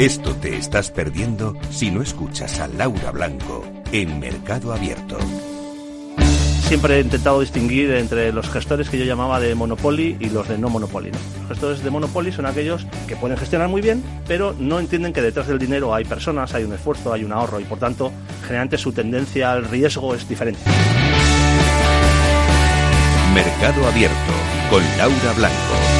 Esto 0.00 0.34
te 0.34 0.56
estás 0.56 0.90
perdiendo 0.90 1.54
si 1.70 1.90
no 1.90 2.00
escuchas 2.00 2.58
a 2.58 2.68
Laura 2.68 3.10
Blanco 3.10 3.62
en 3.92 4.18
Mercado 4.18 4.72
Abierto 4.72 5.18
siempre 6.70 6.98
he 6.98 7.00
intentado 7.00 7.40
distinguir 7.40 7.90
entre 7.90 8.32
los 8.32 8.48
gestores 8.48 8.88
que 8.88 8.96
yo 8.96 9.04
llamaba 9.04 9.40
de 9.40 9.56
Monopoly 9.56 10.16
y 10.20 10.30
los 10.30 10.46
de 10.46 10.56
no 10.56 10.68
Monopoly. 10.68 11.10
Los 11.10 11.48
gestores 11.48 11.82
de 11.82 11.90
Monopoly 11.90 12.30
son 12.30 12.46
aquellos 12.46 12.86
que 13.08 13.16
pueden 13.16 13.36
gestionar 13.36 13.68
muy 13.68 13.82
bien, 13.82 14.04
pero 14.28 14.54
no 14.56 14.78
entienden 14.78 15.12
que 15.12 15.20
detrás 15.20 15.48
del 15.48 15.58
dinero 15.58 15.92
hay 15.92 16.04
personas, 16.04 16.54
hay 16.54 16.62
un 16.62 16.72
esfuerzo, 16.72 17.12
hay 17.12 17.24
un 17.24 17.32
ahorro 17.32 17.58
y 17.58 17.64
por 17.64 17.80
tanto 17.80 18.12
generalmente 18.46 18.78
su 18.78 18.92
tendencia 18.92 19.50
al 19.50 19.64
riesgo 19.64 20.14
es 20.14 20.28
diferente. 20.28 20.60
Mercado 23.34 23.88
Abierto 23.88 24.32
con 24.70 24.84
Laura 24.96 25.32
Blanco. 25.36 25.99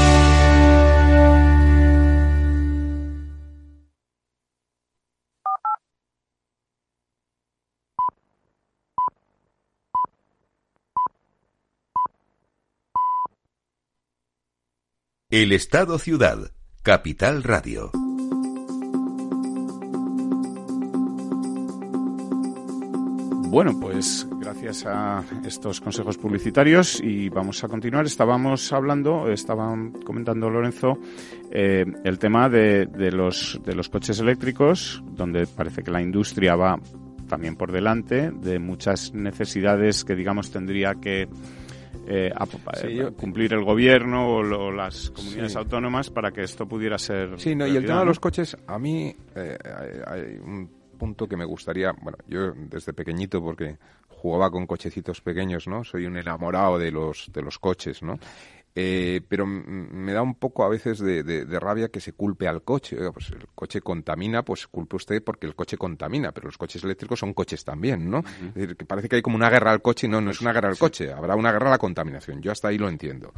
El 15.30 15.52
Estado 15.52 15.96
Ciudad, 16.00 16.50
Capital 16.82 17.44
Radio. 17.44 17.92
Bueno, 23.48 23.78
pues 23.80 24.26
gracias 24.40 24.84
a 24.86 25.22
estos 25.44 25.80
consejos 25.80 26.18
publicitarios 26.18 27.00
y 27.00 27.28
vamos 27.28 27.62
a 27.62 27.68
continuar. 27.68 28.06
Estábamos 28.06 28.72
hablando, 28.72 29.30
estaban 29.30 29.92
comentando 30.02 30.50
Lorenzo, 30.50 30.98
eh, 31.52 31.84
el 32.02 32.18
tema 32.18 32.48
de, 32.48 32.86
de, 32.86 33.12
los, 33.12 33.60
de 33.64 33.76
los 33.76 33.88
coches 33.88 34.18
eléctricos, 34.18 35.00
donde 35.12 35.46
parece 35.46 35.84
que 35.84 35.92
la 35.92 36.02
industria 36.02 36.56
va 36.56 36.76
también 37.28 37.54
por 37.54 37.70
delante 37.70 38.32
de 38.32 38.58
muchas 38.58 39.14
necesidades 39.14 40.04
que, 40.04 40.16
digamos, 40.16 40.50
tendría 40.50 40.96
que 40.96 41.28
eh, 42.12 42.33
a, 42.35 42.44
eh, 42.83 43.12
cumplir 43.16 43.53
el 43.53 43.62
gobierno 43.62 44.38
o 44.38 44.73
las 44.73 45.11
comunidades 45.11 45.55
autónomas 45.55 46.11
para 46.11 46.33
que 46.33 46.42
esto 46.42 46.66
pudiera 46.66 46.99
ser. 46.99 47.38
Sí, 47.38 47.55
no, 47.55 47.68
y 47.68 47.77
el 47.77 47.87
tema 47.87 48.01
de 48.01 48.07
los 48.07 48.18
coches, 48.18 48.57
a 48.66 48.81
mí 48.81 49.14
eh, 49.37 49.57
hay, 50.09 50.40
un 50.44 50.68
punto 50.99 51.29
que 51.29 51.37
me 51.37 51.44
gustaría. 51.44 51.92
Bueno, 52.03 52.18
yo 52.27 52.53
desde 52.53 52.92
pequeñito, 52.92 53.40
porque 53.40 53.79
jugaba 54.09 54.51
con 54.51 54.66
cochecitos 54.66 55.20
pequeños, 55.20 55.68
¿no? 55.68 55.85
Soy 55.85 56.05
un 56.05 56.16
enamorado 56.16 56.79
de 56.79 56.90
los, 56.90 57.31
de 57.33 57.42
los 57.42 57.61
coches, 57.61 58.03
¿no? 58.03 58.18
Eh, 58.74 59.20
pero 59.28 59.46
me 59.46 60.12
da 60.12 60.22
un 60.22 60.37
poco 60.37 60.64
a 60.64 60.68
veces 60.68 61.00
de, 61.00 61.44
rabia 61.61 61.88
que 61.88 62.00
se 62.00 62.12
culpe 62.12 62.46
al 62.46 62.62
coche. 62.62 62.96
pues 63.12 63.30
el 63.30 63.46
coche 63.54 63.80
contamina, 63.80 64.44
pues 64.44 64.66
culpe 64.68 64.96
usted 64.96 65.22
porque 65.22 65.46
el 65.46 65.54
coche 65.54 65.76
contamina, 65.76 66.33
pero 66.33 66.46
los 66.46 66.56
coches 66.56 66.83
eléctricos 66.85 67.18
son 67.18 67.35
coches 67.35 67.64
también, 67.64 68.09
¿no? 68.09 68.20
Es 68.20 68.54
decir, 68.54 68.76
que 68.76 68.85
parece 68.85 69.09
que 69.09 69.16
hay 69.16 69.22
como 69.22 69.37
una 69.37 69.50
guerra 69.50 69.72
al 69.72 69.83
coche 69.83 70.06
y 70.06 70.11
no, 70.11 70.20
no 70.20 70.30
es 70.30 70.40
una 70.40 70.52
guerra 70.52 70.68
al 70.68 70.78
coche, 70.78 71.12
habrá 71.12 71.35
una 71.35 71.52
guerra 71.52 71.68
a 71.68 71.70
la 71.70 71.78
contaminación. 71.78 72.40
Yo 72.40 72.52
hasta 72.52 72.68
ahí 72.68 72.78
lo 72.78 72.88
entiendo. 72.88 73.33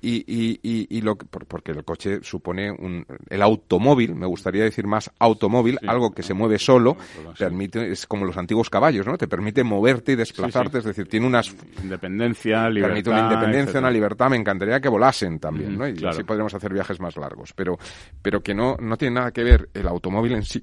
Y, 0.00 0.24
y, 0.26 0.60
y, 0.62 1.00
lo, 1.00 1.16
porque 1.16 1.72
el 1.72 1.84
coche 1.84 2.20
supone 2.22 2.70
un, 2.70 3.06
el 3.28 3.42
automóvil, 3.42 4.14
me 4.14 4.26
gustaría 4.26 4.64
decir 4.64 4.86
más 4.86 5.10
automóvil, 5.18 5.78
algo 5.86 6.12
que 6.12 6.22
se 6.22 6.34
mueve 6.34 6.58
solo, 6.58 6.96
permite, 7.38 7.90
es 7.90 8.06
como 8.06 8.24
los 8.26 8.36
antiguos 8.36 8.70
caballos, 8.70 9.06
¿no? 9.06 9.16
Te 9.16 9.28
permite 9.28 9.64
moverte 9.64 10.12
y 10.12 10.16
desplazarte, 10.16 10.78
es 10.78 10.84
decir, 10.84 11.08
tiene 11.08 11.26
unas... 11.26 11.54
Independencia, 11.82 12.68
libertad. 12.68 12.88
Permite 12.88 13.10
una 13.10 13.20
independencia, 13.20 13.80
una 13.80 13.90
libertad, 13.90 14.30
me 14.30 14.36
encantaría 14.36 14.73
que 14.80 14.88
volasen 14.88 15.38
también, 15.38 15.78
¿no? 15.78 15.88
Y 15.88 16.04
así 16.06 16.24
podremos 16.24 16.54
hacer 16.54 16.72
viajes 16.72 17.00
más 17.00 17.16
largos. 17.16 17.52
Pero, 17.52 17.78
pero 18.22 18.40
que 18.40 18.54
no, 18.54 18.76
no 18.78 18.96
tiene 18.96 19.16
nada 19.16 19.30
que 19.32 19.44
ver 19.44 19.68
el 19.74 19.88
automóvil 19.88 20.32
en 20.32 20.42
sí 20.44 20.62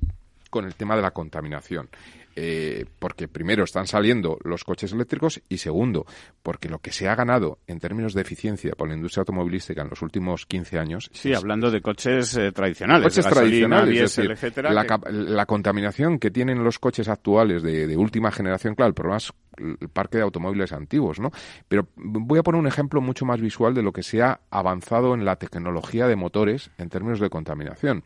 con 0.49 0.65
el 0.65 0.75
tema 0.75 0.95
de 0.95 1.01
la 1.01 1.11
contaminación. 1.11 1.89
Eh, 2.33 2.85
porque 2.99 3.27
primero 3.27 3.65
están 3.65 3.87
saliendo 3.87 4.37
los 4.45 4.63
coches 4.63 4.93
eléctricos 4.93 5.41
y 5.49 5.57
segundo, 5.57 6.05
porque 6.41 6.69
lo 6.69 6.79
que 6.79 6.93
se 6.93 7.09
ha 7.09 7.15
ganado 7.15 7.59
en 7.67 7.79
términos 7.79 8.13
de 8.13 8.21
eficiencia 8.21 8.71
por 8.71 8.87
la 8.87 8.95
industria 8.95 9.21
automovilística 9.21 9.81
en 9.81 9.89
los 9.89 10.01
últimos 10.01 10.45
15 10.45 10.79
años. 10.79 11.09
Sí, 11.11 11.33
hablando 11.33 11.69
de 11.69 11.81
coches 11.81 12.37
eh, 12.37 12.53
tradicionales. 12.53 13.03
Coches 13.03 13.27
tradicionales, 13.27 14.17
etcétera, 14.17 14.71
la, 14.71 15.45
contaminación 15.45 16.19
que 16.19 16.31
tienen 16.31 16.63
los 16.63 16.79
coches 16.79 17.09
actuales 17.09 17.63
de, 17.63 17.85
de 17.85 17.97
última 17.97 18.31
generación, 18.31 18.75
claro, 18.75 18.89
el 18.89 18.95
problema 18.95 19.17
es 19.17 19.33
el 19.57 19.89
parque 19.89 20.17
de 20.17 20.23
automóviles 20.23 20.71
antiguos, 20.71 21.19
¿no? 21.19 21.31
Pero 21.67 21.87
voy 21.95 22.39
a 22.39 22.43
poner 22.43 22.59
un 22.59 22.67
ejemplo 22.67 23.01
mucho 23.01 23.25
más 23.25 23.41
visual 23.41 23.73
de 23.73 23.81
lo 23.81 23.91
que 23.91 24.03
se 24.03 24.21
ha 24.21 24.39
avanzado 24.49 25.13
en 25.13 25.25
la 25.25 25.35
tecnología 25.35 26.07
de 26.07 26.15
motores 26.15 26.71
en 26.77 26.89
términos 26.89 27.19
de 27.19 27.29
contaminación. 27.29 28.03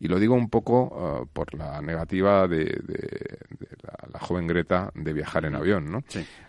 Y 0.00 0.08
lo 0.08 0.18
digo 0.18 0.34
un 0.34 0.48
poco 0.48 0.84
uh, 0.84 1.26
por 1.26 1.54
la 1.54 1.80
negativa 1.80 2.48
de, 2.48 2.80
la, 4.12 4.18
joven 4.20 4.46
Greta 4.46 4.90
de 4.94 5.12
viajar 5.12 5.44
en 5.44 5.54
avión, 5.54 5.90
¿no? 5.90 6.02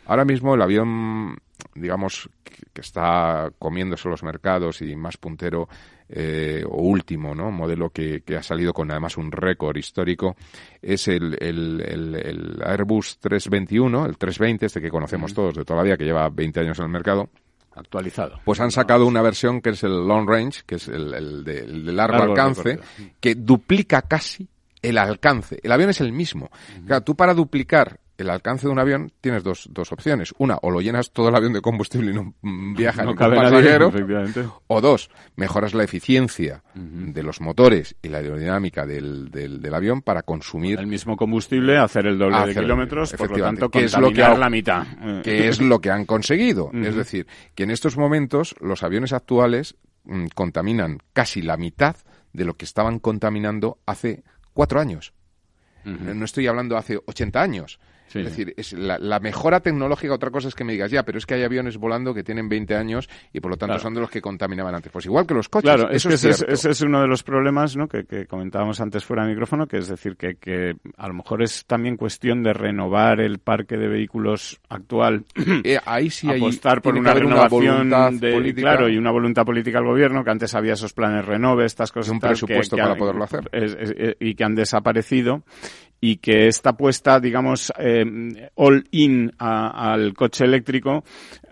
Ahora 0.05 0.25
mismo 0.25 0.55
el 0.55 0.61
avión, 0.61 1.37
digamos, 1.75 2.29
que 2.73 2.81
está 2.81 3.51
comiéndose 3.59 4.09
los 4.09 4.23
mercados 4.23 4.81
y 4.81 4.95
más 4.95 5.17
puntero 5.17 5.67
eh, 6.09 6.63
o 6.65 6.81
último 6.81 7.35
¿no? 7.35 7.51
modelo 7.51 7.89
que, 7.89 8.23
ha 8.37 8.43
salido 8.43 8.73
con 8.73 8.89
además 8.91 9.17
un 9.17 9.31
récord 9.31 9.75
histórico 9.77 10.35
es 10.81 11.07
el, 11.07 11.37
el, 11.41 12.61
Airbus 12.63 13.17
321, 13.19 14.05
el 14.05 14.17
320, 14.17 14.65
este 14.65 14.81
que 14.81 14.89
conocemos 14.89 15.33
todos 15.33 15.55
de 15.55 15.65
toda 15.65 15.77
la 15.77 15.83
vida, 15.83 15.97
que 15.97 16.05
lleva 16.05 16.29
20 16.29 16.59
años 16.61 16.79
en 16.79 16.85
el 16.85 16.91
mercado. 16.91 17.29
Actualizado. 17.75 18.39
Pues 18.43 18.59
han 18.59 18.71
sacado 18.71 19.05
una 19.05 19.21
versión 19.21 19.61
que 19.61 19.71
es 19.71 19.83
el 19.83 20.07
Long 20.07 20.27
Range, 20.27 20.61
que 20.65 20.75
es 20.75 20.87
el, 20.87 21.43
de, 21.43 21.65
largo, 21.93 22.23
alcance, 22.23 22.79
que 23.19 23.35
duplica 23.35 24.01
casi 24.01 24.47
el 24.81 24.97
alcance. 24.97 25.59
El 25.61 25.71
avión 25.71 25.91
es 25.91 26.01
el 26.01 26.11
mismo. 26.11 26.49
Claro, 26.85 27.03
tú 27.03 27.15
para 27.15 27.33
duplicar 27.33 27.99
el 28.17 28.29
alcance 28.29 28.67
de 28.67 28.73
un 28.73 28.79
avión 28.79 29.11
tienes 29.21 29.43
dos, 29.43 29.67
dos 29.71 29.91
opciones. 29.91 30.33
Una, 30.37 30.57
o 30.61 30.71
lo 30.71 30.81
llenas 30.81 31.11
todo 31.11 31.29
el 31.29 31.35
avión 31.35 31.53
de 31.53 31.61
combustible 31.61 32.11
y 32.11 32.13
no 32.13 32.33
viaja 32.75 33.03
no 33.03 33.11
ningún 33.11 33.35
pasajero. 33.35 33.91
o 34.67 34.81
dos, 34.81 35.09
mejoras 35.35 35.73
la 35.73 35.83
eficiencia 35.83 36.63
de 36.73 37.23
los 37.23 37.41
motores 37.41 37.95
y 38.01 38.09
la 38.09 38.19
aerodinámica 38.19 38.85
del, 38.85 39.29
del, 39.29 39.73
avión 39.73 40.01
para 40.01 40.23
consumir... 40.23 40.79
El 40.79 40.87
mismo 40.87 41.15
combustible, 41.15 41.77
hacer 41.77 42.07
el 42.07 42.17
doble 42.17 42.47
de 42.47 42.55
kilómetros, 42.55 43.13
por 43.13 43.31
lo 43.31 43.43
tanto, 43.43 43.69
que 43.69 43.85
es 43.85 43.97
lo 43.97 44.11
que 44.11 44.21
la 44.21 44.49
mitad. 44.49 44.85
Que 45.23 45.47
es 45.47 45.61
lo 45.61 45.79
que 45.79 45.91
han 45.91 46.05
conseguido. 46.05 46.71
Es 46.73 46.95
decir, 46.95 47.27
que 47.55 47.63
en 47.63 47.71
estos 47.71 47.97
momentos 47.97 48.55
los 48.59 48.83
aviones 48.83 49.13
actuales 49.13 49.75
mm, 50.05 50.27
contaminan 50.33 50.99
casi 51.13 51.41
la 51.41 51.57
mitad 51.57 51.95
de 52.33 52.45
lo 52.45 52.55
que 52.55 52.65
estaban 52.65 52.99
contaminando 52.99 53.79
hace 53.85 54.23
cuatro 54.53 54.79
años. 54.79 55.13
No 55.85 56.25
estoy 56.25 56.47
hablando 56.47 56.75
hace 56.75 56.99
80 57.05 57.41
años. 57.41 57.79
Es 58.07 58.25
decir, 58.25 58.53
es 58.55 58.73
la, 58.73 59.19
mejora 59.19 59.59
tecnológica, 59.59 60.13
otra 60.13 60.31
cosa 60.31 60.47
es 60.47 60.55
que 60.55 60.63
me 60.63 60.73
digas, 60.73 60.91
ya, 60.91 61.03
pero 61.03 61.17
es 61.17 61.25
que 61.25 61.35
hay 61.35 61.43
aviones 61.43 61.77
volando 61.77 62.13
que 62.13 62.23
tienen 62.23 62.47
20 62.47 62.75
años 62.75 63.09
y 63.33 63.39
por 63.39 63.51
lo 63.51 63.57
tanto 63.57 63.79
son 63.79 63.93
de 63.93 64.01
los 64.01 64.09
que 64.09 64.21
contaminaban 64.21 64.73
antes. 64.73 64.91
Pues 64.91 65.05
igual 65.05 65.27
que 65.27 65.33
los 65.33 65.49
coches. 65.49 65.69
Claro, 65.69 65.89
eso 65.89 66.09
es 66.09 66.23
ese, 66.23 66.69
es 66.69 66.81
uno 66.81 67.01
de 67.01 67.07
los 67.07 67.23
problemas 67.23 67.75
¿no? 67.75 67.87
que, 67.87 68.25
comentábamos 68.27 68.79
antes 68.79 69.03
fuera 69.03 69.23
de 69.23 69.29
micrófono, 69.29 69.67
que 69.67 69.77
es 69.77 69.87
decir, 69.87 70.15
que, 70.15 70.35
que 70.35 70.75
a 70.97 71.07
lo 71.07 71.13
mejor 71.13 71.43
es 71.43 71.65
también 71.65 71.97
cuestión 71.97 72.43
de 72.43 72.53
renovar 72.53 73.19
el 73.19 73.39
parque 73.39 73.77
de 73.77 73.87
vehículos 73.87 74.59
actual. 74.69 75.25
Eh, 75.63 75.79
ahí 75.85 76.09
sí 76.09 76.29
hay, 76.29 76.37
apostar 76.37 76.81
por 76.81 76.95
una 76.95 77.13
renovación 77.13 77.89
de, 78.19 78.53
claro, 78.55 78.87
y 78.87 78.97
una 78.97 79.11
voluntad 79.11 79.43
política 79.43 79.79
del 79.79 79.87
gobierno, 79.87 80.23
que 80.23 80.29
antes 80.29 80.53
había 80.53 80.73
esos 80.73 80.93
planes 80.93 81.25
renove, 81.25 81.65
estas 81.65 81.91
cosas. 81.91 82.11
Un 82.11 82.19
presupuesto 82.19 82.77
para 82.77 82.95
poderlo 82.95 83.23
hacer. 83.23 83.49
y 84.19 84.35
que 84.35 84.43
han 84.43 84.55
desaparecido 84.55 85.43
y 85.99 86.17
que 86.17 86.47
esta 86.47 86.71
apuesta, 86.71 87.19
digamos, 87.19 87.73
eh, 87.77 87.96
all 88.55 88.83
in 88.91 89.31
al 89.39 90.13
coche 90.13 90.45
eléctrico, 90.45 91.03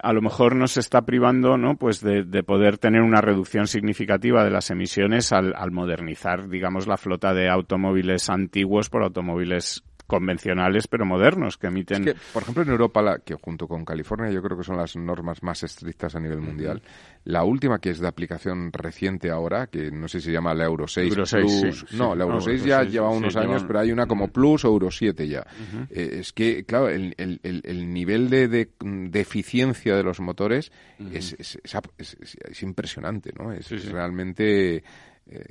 a 0.01 0.13
lo 0.13 0.21
mejor 0.21 0.55
nos 0.55 0.77
está 0.77 1.03
privando, 1.03 1.57
¿no? 1.57 1.77
Pues 1.77 2.01
de, 2.01 2.23
poder 2.43 2.77
tener 2.77 3.01
una 3.01 3.21
reducción 3.21 3.67
significativa 3.67 4.43
de 4.43 4.51
las 4.51 4.69
emisiones 4.69 5.31
al, 5.31 5.71
modernizar, 5.71 6.47
digamos, 6.49 6.87
la 6.87 6.97
flota 6.97 7.33
de 7.33 7.49
automóviles 7.49 8.29
antiguos 8.29 8.89
por 8.89 9.03
automóviles 9.03 9.83
convencionales 10.07 10.87
pero 10.87 11.05
modernos 11.05 11.57
que 11.57 11.67
emiten. 11.67 12.13
por 12.33 12.43
ejemplo, 12.43 12.63
en 12.63 12.69
Europa, 12.69 13.01
la, 13.01 13.19
que 13.19 13.35
junto 13.35 13.67
con 13.67 13.85
California 13.85 14.31
yo 14.31 14.41
creo 14.41 14.57
que 14.57 14.63
son 14.63 14.77
las 14.77 14.95
normas 14.95 15.41
más 15.43 15.63
estrictas 15.63 16.15
a 16.15 16.19
nivel 16.19 16.41
mundial. 16.41 16.81
La 17.23 17.43
última 17.43 17.79
que 17.79 17.89
es 17.89 17.99
de 17.99 18.07
aplicación 18.07 18.71
reciente 18.71 19.31
ahora, 19.31 19.67
que 19.67 19.89
no 19.89 20.07
sé 20.07 20.19
si 20.19 20.27
se 20.27 20.31
llama 20.31 20.53
la 20.53 20.65
Euro 20.65 20.87
6 20.87 21.13
Plus. 21.13 21.85
no, 21.93 22.15
la 22.15 22.23
Euro 22.23 22.39
6 22.39 22.63
ya 22.63 22.83
lleva 22.83 23.09
unos 23.09 23.35
años, 23.35 23.63
pero 23.65 23.79
hay 23.79 23.91
una 23.91 24.05
como 24.05 24.27
Plus 24.27 24.65
o 24.65 24.67
Euro 24.67 24.91
7 24.91 25.27
ya. 25.27 25.45
Eh, 25.89 26.17
es 26.19 26.33
que, 26.33 26.65
claro, 26.65 26.89
el, 26.89 27.15
el, 27.17 27.39
el, 27.41 27.93
nivel 27.93 28.29
de, 28.29 28.47
de, 28.47 29.19
eficiencia 29.19 29.95
de 29.95 30.03
los 30.03 30.19
motores 30.19 30.71
es, 31.11 31.35
es, 31.39 31.59
es, 31.97 32.63
impresionante, 32.63 33.31
¿no? 33.37 33.51
Es, 33.51 33.69
realmente... 33.91 34.83
Eh, 35.27 35.43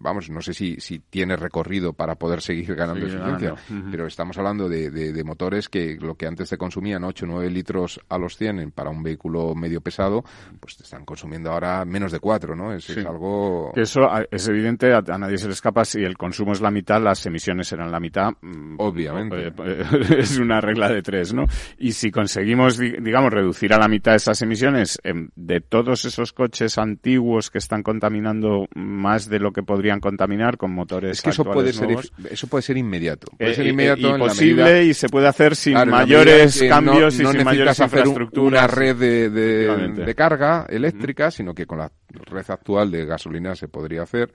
vamos, 0.00 0.30
no 0.30 0.40
sé 0.40 0.54
si, 0.54 0.76
si 0.80 0.98
tiene 0.98 1.36
recorrido 1.36 1.92
para 1.92 2.14
poder 2.16 2.40
seguir 2.40 2.74
ganando 2.74 3.06
eficiencia, 3.06 3.54
pero 3.90 4.06
estamos 4.06 4.36
hablando 4.38 4.68
de, 4.68 4.90
de, 4.90 5.24
motores 5.24 5.68
que 5.68 5.96
lo 6.00 6.14
que 6.14 6.26
antes 6.26 6.48
te 6.48 6.56
consumían 6.56 7.04
8 7.04 7.24
o 7.24 7.28
9 7.28 7.50
litros 7.50 8.00
a 8.08 8.18
los 8.18 8.36
100 8.36 8.72
para 8.72 8.90
un 8.90 9.02
vehículo 9.02 9.54
medio 9.54 9.80
pesado, 9.80 10.24
pues 10.58 10.76
te 10.76 10.84
están 10.84 11.04
consumiendo 11.04 11.50
ahora 11.50 11.84
menos 11.84 12.12
de 12.12 12.20
4, 12.20 12.56
¿no? 12.56 12.72
Es, 12.72 12.88
algo... 12.98 13.72
eso 13.76 14.00
es 14.30 14.48
evidente, 14.48 14.92
a, 14.92 15.02
nadie 15.18 15.38
se 15.38 15.46
le 15.46 15.52
escapa, 15.52 15.84
si 15.84 16.02
el 16.02 16.16
consumo 16.16 16.52
es 16.52 16.60
la 16.60 16.70
mitad, 16.70 17.00
las 17.02 17.24
emisiones 17.26 17.68
serán 17.68 17.90
la 17.90 18.00
mitad. 18.00 18.30
Mm, 18.40 18.76
Obviamente. 18.78 19.48
Eh, 19.48 19.52
eh, 19.64 19.84
es 20.18 20.38
una 20.38 20.60
regla 20.60 20.88
de 20.88 21.02
tres, 21.02 21.32
¿no? 21.32 21.44
Y 21.78 21.92
si 21.92 22.10
conseguimos, 22.10 22.78
digamos, 22.78 23.32
reducir 23.32 23.72
a 23.72 23.78
la 23.78 23.88
mitad 23.88 24.14
esas 24.14 24.40
emisiones 24.42 24.98
em, 25.04 25.30
de 25.36 25.60
todos 25.60 26.04
esos 26.04 26.32
coches 26.32 26.78
antiguos 26.78 27.50
que 27.50 27.58
están 27.58 27.82
contaminando 27.82 28.66
más 28.74 29.28
de 29.28 29.38
lo 29.38 29.52
que 29.52 29.59
podrían 29.62 30.00
contaminar 30.00 30.56
con 30.56 30.72
motores 30.72 31.18
es 31.18 31.22
que 31.22 31.30
eso 31.30 31.44
puede 31.44 31.72
ser 31.72 31.96
eso 32.30 32.46
puede 32.46 32.62
ser 32.62 32.76
inmediato 32.76 33.28
puede 33.36 33.52
eh, 33.52 33.54
ser 33.54 33.66
inmediato 33.66 34.16
y 34.16 34.18
posible 34.18 34.84
y 34.84 34.94
se 34.94 35.08
puede 35.08 35.28
hacer 35.28 35.56
sin 35.56 35.74
mayores 35.88 36.62
cambios 36.68 37.14
y 37.14 37.26
sin 37.26 37.44
mayores 37.44 37.80
hacer 37.80 38.04
una 38.36 38.66
red 38.66 38.96
de, 38.96 39.30
de, 39.30 40.14
carga 40.14 40.66
eléctrica 40.68 41.30
sino 41.30 41.54
que 41.54 41.66
con 41.66 41.78
la 41.78 41.90
red 42.08 42.44
actual 42.48 42.90
de 42.90 43.06
gasolina 43.06 43.54
se 43.54 43.68
podría 43.68 44.02
hacer 44.02 44.32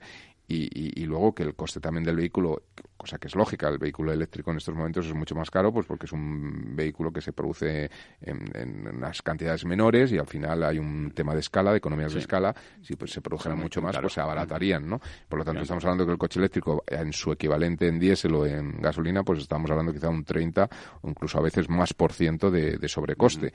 y, 0.48 1.02
y, 1.02 1.04
luego 1.06 1.34
que 1.34 1.42
el 1.42 1.54
coste 1.54 1.80
también 1.80 2.04
del 2.04 2.16
vehículo, 2.16 2.62
cosa 2.96 3.18
que 3.18 3.28
es 3.28 3.34
lógica, 3.34 3.68
el 3.68 3.78
vehículo 3.78 4.12
eléctrico 4.12 4.50
en 4.50 4.58
estos 4.58 4.74
momentos 4.74 5.06
es 5.06 5.14
mucho 5.14 5.34
más 5.34 5.50
caro, 5.50 5.72
pues 5.72 5.86
porque 5.86 6.06
es 6.06 6.12
un 6.12 6.74
vehículo 6.74 7.12
que 7.12 7.20
se 7.20 7.32
produce 7.32 7.90
en, 8.20 8.88
unas 8.88 9.22
cantidades 9.22 9.64
menores 9.64 10.12
y 10.12 10.18
al 10.18 10.26
final 10.26 10.64
hay 10.64 10.78
un 10.78 11.12
tema 11.14 11.34
de 11.34 11.40
escala, 11.40 11.72
de 11.72 11.78
economías 11.78 12.12
de 12.12 12.20
escala, 12.20 12.54
si 12.82 12.96
pues, 12.96 13.12
se 13.12 13.20
produjeran 13.20 13.58
mucho 13.58 13.82
más, 13.82 13.96
pues 13.98 14.12
se 14.12 14.20
abaratarían, 14.20 14.88
¿no? 14.88 15.00
Por 15.28 15.38
lo 15.38 15.44
tanto, 15.44 15.62
estamos 15.62 15.84
hablando 15.84 16.06
que 16.06 16.12
el 16.12 16.18
coche 16.18 16.38
eléctrico 16.38 16.84
en 16.86 17.12
su 17.12 17.32
equivalente 17.32 17.88
en 17.88 17.98
diésel 17.98 18.34
o 18.34 18.46
en 18.46 18.80
gasolina, 18.80 19.22
pues 19.22 19.40
estamos 19.40 19.70
hablando 19.70 19.92
quizá 19.92 20.08
un 20.08 20.24
30 20.24 20.68
o 21.02 21.08
incluso 21.08 21.38
a 21.38 21.42
veces 21.42 21.68
más 21.68 21.94
por 21.94 22.12
ciento 22.12 22.50
de, 22.50 22.86
sobrecoste. 22.88 23.52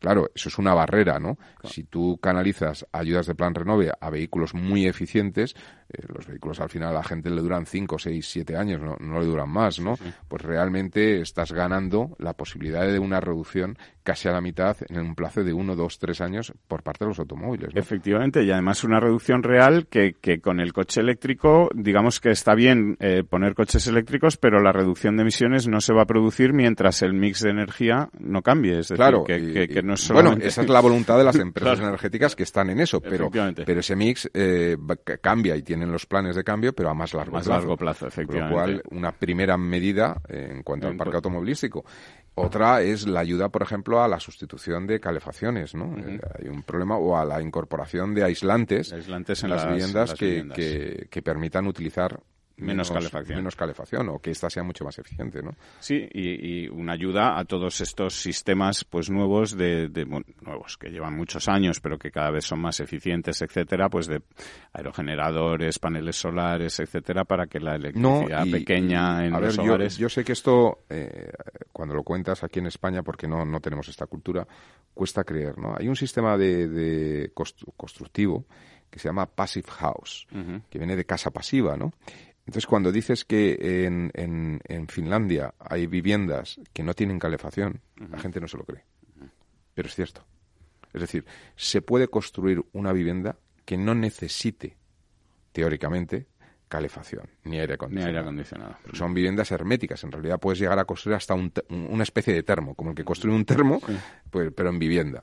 Claro, 0.00 0.30
eso 0.34 0.48
es 0.48 0.58
una 0.58 0.72
barrera, 0.72 1.20
¿no? 1.20 1.36
Si 1.62 1.84
tú 1.84 2.18
canalizas 2.20 2.86
ayudas 2.90 3.26
de 3.26 3.34
plan 3.34 3.54
renove 3.54 3.92
a 4.00 4.10
vehículos 4.10 4.54
muy 4.54 4.86
eficientes, 4.86 5.54
eh, 5.92 6.02
los 6.08 6.26
vehículos 6.26 6.58
al 6.60 6.70
final 6.70 6.90
a 6.90 7.00
la 7.00 7.02
gente 7.02 7.28
le 7.28 7.42
duran 7.42 7.66
5, 7.66 7.98
6, 7.98 8.26
7 8.26 8.56
años, 8.56 8.80
no, 8.80 8.96
no 8.98 9.20
le 9.20 9.26
duran 9.26 9.50
más, 9.50 9.78
¿no? 9.78 9.98
Pues 10.26 10.42
realmente 10.42 11.20
estás 11.20 11.52
ganando 11.52 12.16
la 12.18 12.32
posibilidad 12.32 12.86
de 12.86 12.98
una 12.98 13.20
reducción 13.20 13.76
casi 14.02 14.28
a 14.28 14.32
la 14.32 14.40
mitad 14.40 14.76
en 14.88 15.00
un 15.00 15.14
plazo 15.14 15.44
de 15.44 15.52
1, 15.52 15.76
2, 15.76 15.98
3 15.98 16.20
años 16.22 16.52
por 16.66 16.82
parte 16.82 17.04
de 17.04 17.10
los 17.10 17.18
automóviles. 17.18 17.70
Efectivamente, 17.74 18.42
y 18.42 18.50
además 18.50 18.84
una 18.84 19.00
reducción 19.00 19.42
real 19.42 19.86
que, 19.88 20.14
que 20.20 20.40
con 20.40 20.60
el 20.60 20.72
coche 20.72 21.00
eléctrico, 21.00 21.68
digamos 21.74 22.20
que 22.20 22.30
está 22.30 22.54
bien 22.54 22.96
eh, 23.00 23.22
poner 23.28 23.54
coches 23.54 23.86
eléctricos, 23.86 24.36
pero 24.36 24.60
la 24.60 24.72
reducción 24.72 25.16
de 25.16 25.22
emisiones 25.22 25.68
no 25.68 25.80
se 25.80 25.92
va 25.92 26.02
a 26.02 26.06
producir 26.06 26.52
mientras 26.52 27.02
el 27.02 27.12
mix 27.12 27.42
de 27.42 27.50
energía 27.50 28.08
no 28.18 28.42
cambie. 28.42 28.72
Es 28.72 28.88
decir, 28.88 28.96
claro, 28.96 29.24
que, 29.24 29.68
que, 29.68 29.82
no 29.90 29.94
es 29.94 30.08
Bueno, 30.10 30.36
esa 30.40 30.62
es 30.62 30.68
la 30.68 30.80
voluntad 30.80 31.18
de 31.18 31.24
las 31.24 31.36
empresas 31.36 31.80
energéticas 31.80 32.34
que 32.34 32.44
están 32.44 32.70
en 32.70 32.80
eso, 32.80 33.00
pero, 33.00 33.30
pero 33.30 33.80
ese 33.80 33.96
mix 33.96 34.30
eh, 34.32 34.76
cambia 35.20 35.56
y 35.56 35.62
tienen 35.62 35.92
los 35.92 36.06
planes 36.06 36.36
de 36.36 36.44
cambio, 36.44 36.72
pero 36.72 36.90
a 36.90 36.94
más 36.94 37.12
largo 37.14 37.32
más 37.32 37.46
largo 37.46 37.76
plazo, 37.76 38.06
efectivamente. 38.06 38.54
Con 38.54 38.66
lo 38.66 38.80
cual, 38.80 38.82
una 38.90 39.12
primera 39.12 39.56
medida 39.56 40.20
en 40.28 40.62
cuanto 40.62 40.88
al 40.88 40.96
parque 40.96 41.16
automovilístico. 41.16 41.84
Otra 42.34 42.80
es 42.80 43.06
la 43.06 43.20
ayuda, 43.20 43.48
por 43.48 43.62
ejemplo, 43.62 44.02
a 44.02 44.08
la 44.08 44.20
sustitución 44.20 44.86
de 44.86 45.00
calefacciones, 45.00 45.74
¿no? 45.74 45.96
Eh, 45.98 46.20
hay 46.38 46.48
un 46.48 46.62
problema, 46.62 46.96
o 46.96 47.16
a 47.16 47.24
la 47.24 47.42
incorporación 47.42 48.14
de 48.14 48.24
aislantes, 48.24 48.92
en 48.92 49.50
las, 49.50 49.68
viviendas, 49.68 50.14
que, 50.14 51.08
que, 51.10 51.22
permitan 51.22 51.66
utilizar 51.66 52.20
menos, 52.60 52.90
calefacción. 52.90 53.38
menos 53.38 53.56
calefacción 53.56 54.08
o 54.08 54.18
que 54.18 54.30
ésta 54.30 54.50
sea 54.50 54.62
mucho 54.62 54.84
más 54.84 54.98
eficiente, 54.98 55.42
¿no? 55.42 55.54
Sí, 55.78 56.08
y, 56.12 56.68
una 56.68 56.92
ayuda 56.92 57.38
a 57.38 57.44
todos 57.44 57.80
estos 57.80 58.14
sistemas 58.14 58.84
pues 58.84 59.10
nuevos 59.10 59.56
de, 59.56 59.88
nuevos 60.40 60.76
que 60.76 60.90
llevan 60.90 61.16
muchos 61.16 61.48
años 61.48 61.80
pero 61.80 61.98
que 61.98 62.10
cada 62.10 62.30
vez 62.30 62.44
son 62.44 62.60
más 62.60 62.80
eficientes, 62.80 63.40
etcétera, 63.42 63.88
pues 63.88 64.06
de 64.06 64.22
aerogeneradores, 64.72 65.78
paneles 65.78 66.16
solares, 66.16 66.78
etcétera, 66.80 67.24
para 67.24 67.46
que 67.46 67.60
la 67.60 67.76
electricidad 67.76 68.44
pequeña 68.50 69.24
en 69.26 69.32
los 69.32 69.58
hogares. 69.58 69.96
Yo, 69.96 70.08
sé 70.08 70.24
que 70.24 70.32
esto 70.32 70.84
eh, 70.88 71.32
cuando 71.72 71.94
lo 71.94 72.02
cuentas 72.02 72.44
aquí 72.44 72.58
en 72.58 72.66
España 72.66 73.02
porque 73.02 73.26
no 73.26 73.44
no 73.44 73.60
tenemos 73.60 73.88
esta 73.88 74.06
cultura 74.06 74.46
cuesta 74.94 75.24
creer, 75.24 75.58
¿no? 75.58 75.74
Hay 75.78 75.88
un 75.88 75.96
sistema 75.96 76.36
de, 76.36 77.32
constructivo 77.76 78.44
que 78.90 78.98
se 78.98 79.08
llama 79.08 79.26
passive 79.26 79.70
house, 79.70 80.26
que 80.68 80.78
viene 80.78 80.96
de 80.96 81.04
casa 81.04 81.30
pasiva, 81.30 81.76
¿no? 81.76 81.92
Entonces, 82.46 82.66
cuando 82.66 82.90
dices 82.90 83.24
que 83.24 83.84
en, 83.86 84.10
en, 84.14 84.88
Finlandia 84.88 85.54
hay 85.58 85.86
viviendas 85.86 86.60
que 86.72 86.82
no 86.82 86.94
tienen 86.94 87.18
calefacción, 87.18 87.80
la 87.96 88.18
gente 88.18 88.40
no 88.40 88.48
se 88.48 88.56
lo 88.56 88.64
cree. 88.64 88.84
Pero 89.74 89.88
es 89.88 89.94
cierto. 89.94 90.24
Es 90.92 91.00
decir, 91.00 91.24
se 91.54 91.82
puede 91.82 92.08
construir 92.08 92.64
una 92.72 92.92
vivienda 92.92 93.36
que 93.64 93.76
no 93.76 93.94
necesite, 93.94 94.76
teóricamente, 95.52 96.26
calefacción 96.70 97.28
ni 97.44 97.58
aire 97.58 97.74
acondicionado. 97.74 98.30
son 98.92 99.12
viviendas 99.12 99.50
herméticas. 99.50 100.02
En 100.04 100.12
realidad 100.12 100.38
puedes 100.38 100.58
llegar 100.58 100.78
a 100.78 100.84
construir 100.84 101.16
hasta 101.16 101.34
una 101.34 102.02
especie 102.02 102.32
de 102.32 102.42
termo, 102.42 102.74
como 102.74 102.90
el 102.90 102.96
que 102.96 103.04
construye 103.04 103.36
un 103.36 103.44
termo, 103.44 103.80
pues, 104.30 104.52
pero 104.54 104.70
en 104.70 104.78
vivienda. 104.78 105.22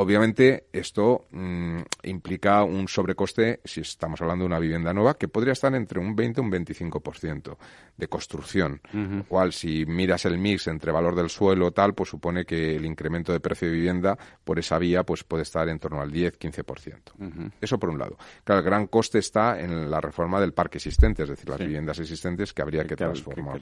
Obviamente, 0.00 0.68
esto 0.72 1.26
mm, 1.32 1.80
implica 2.04 2.62
un 2.62 2.86
sobrecoste, 2.86 3.60
si 3.64 3.80
estamos 3.80 4.20
hablando 4.20 4.44
de 4.44 4.46
una 4.46 4.60
vivienda 4.60 4.94
nueva, 4.94 5.14
que 5.14 5.26
podría 5.26 5.54
estar 5.54 5.74
entre 5.74 5.98
un 5.98 6.14
20 6.14 6.40
y 6.40 6.44
un 6.44 6.52
25% 6.52 7.56
de 7.96 8.06
construcción. 8.06 8.80
Lo 8.92 9.24
cual, 9.24 9.52
si 9.52 9.84
miras 9.86 10.24
el 10.24 10.38
mix 10.38 10.68
entre 10.68 10.92
valor 10.92 11.16
del 11.16 11.28
suelo 11.28 11.72
tal, 11.72 11.94
pues 11.94 12.10
supone 12.10 12.44
que 12.44 12.76
el 12.76 12.86
incremento 12.86 13.32
de 13.32 13.40
precio 13.40 13.66
de 13.66 13.74
vivienda 13.74 14.16
por 14.44 14.60
esa 14.60 14.78
vía 14.78 15.02
pues 15.02 15.24
puede 15.24 15.42
estar 15.42 15.68
en 15.68 15.80
torno 15.80 16.00
al 16.00 16.12
10-15%. 16.12 17.50
Eso 17.60 17.76
por 17.80 17.90
un 17.90 17.98
lado. 17.98 18.16
Claro, 18.44 18.60
el 18.60 18.64
gran 18.64 18.86
coste 18.86 19.18
está 19.18 19.58
en 19.58 19.90
la 19.90 20.00
reforma 20.00 20.40
del 20.40 20.52
parque 20.52 20.78
existente, 20.78 21.24
es 21.24 21.28
decir, 21.28 21.48
las 21.48 21.58
viviendas 21.58 21.98
existentes 21.98 22.52
que 22.52 22.62
habría 22.62 22.84
que, 22.84 22.94
transformar. 22.94 23.60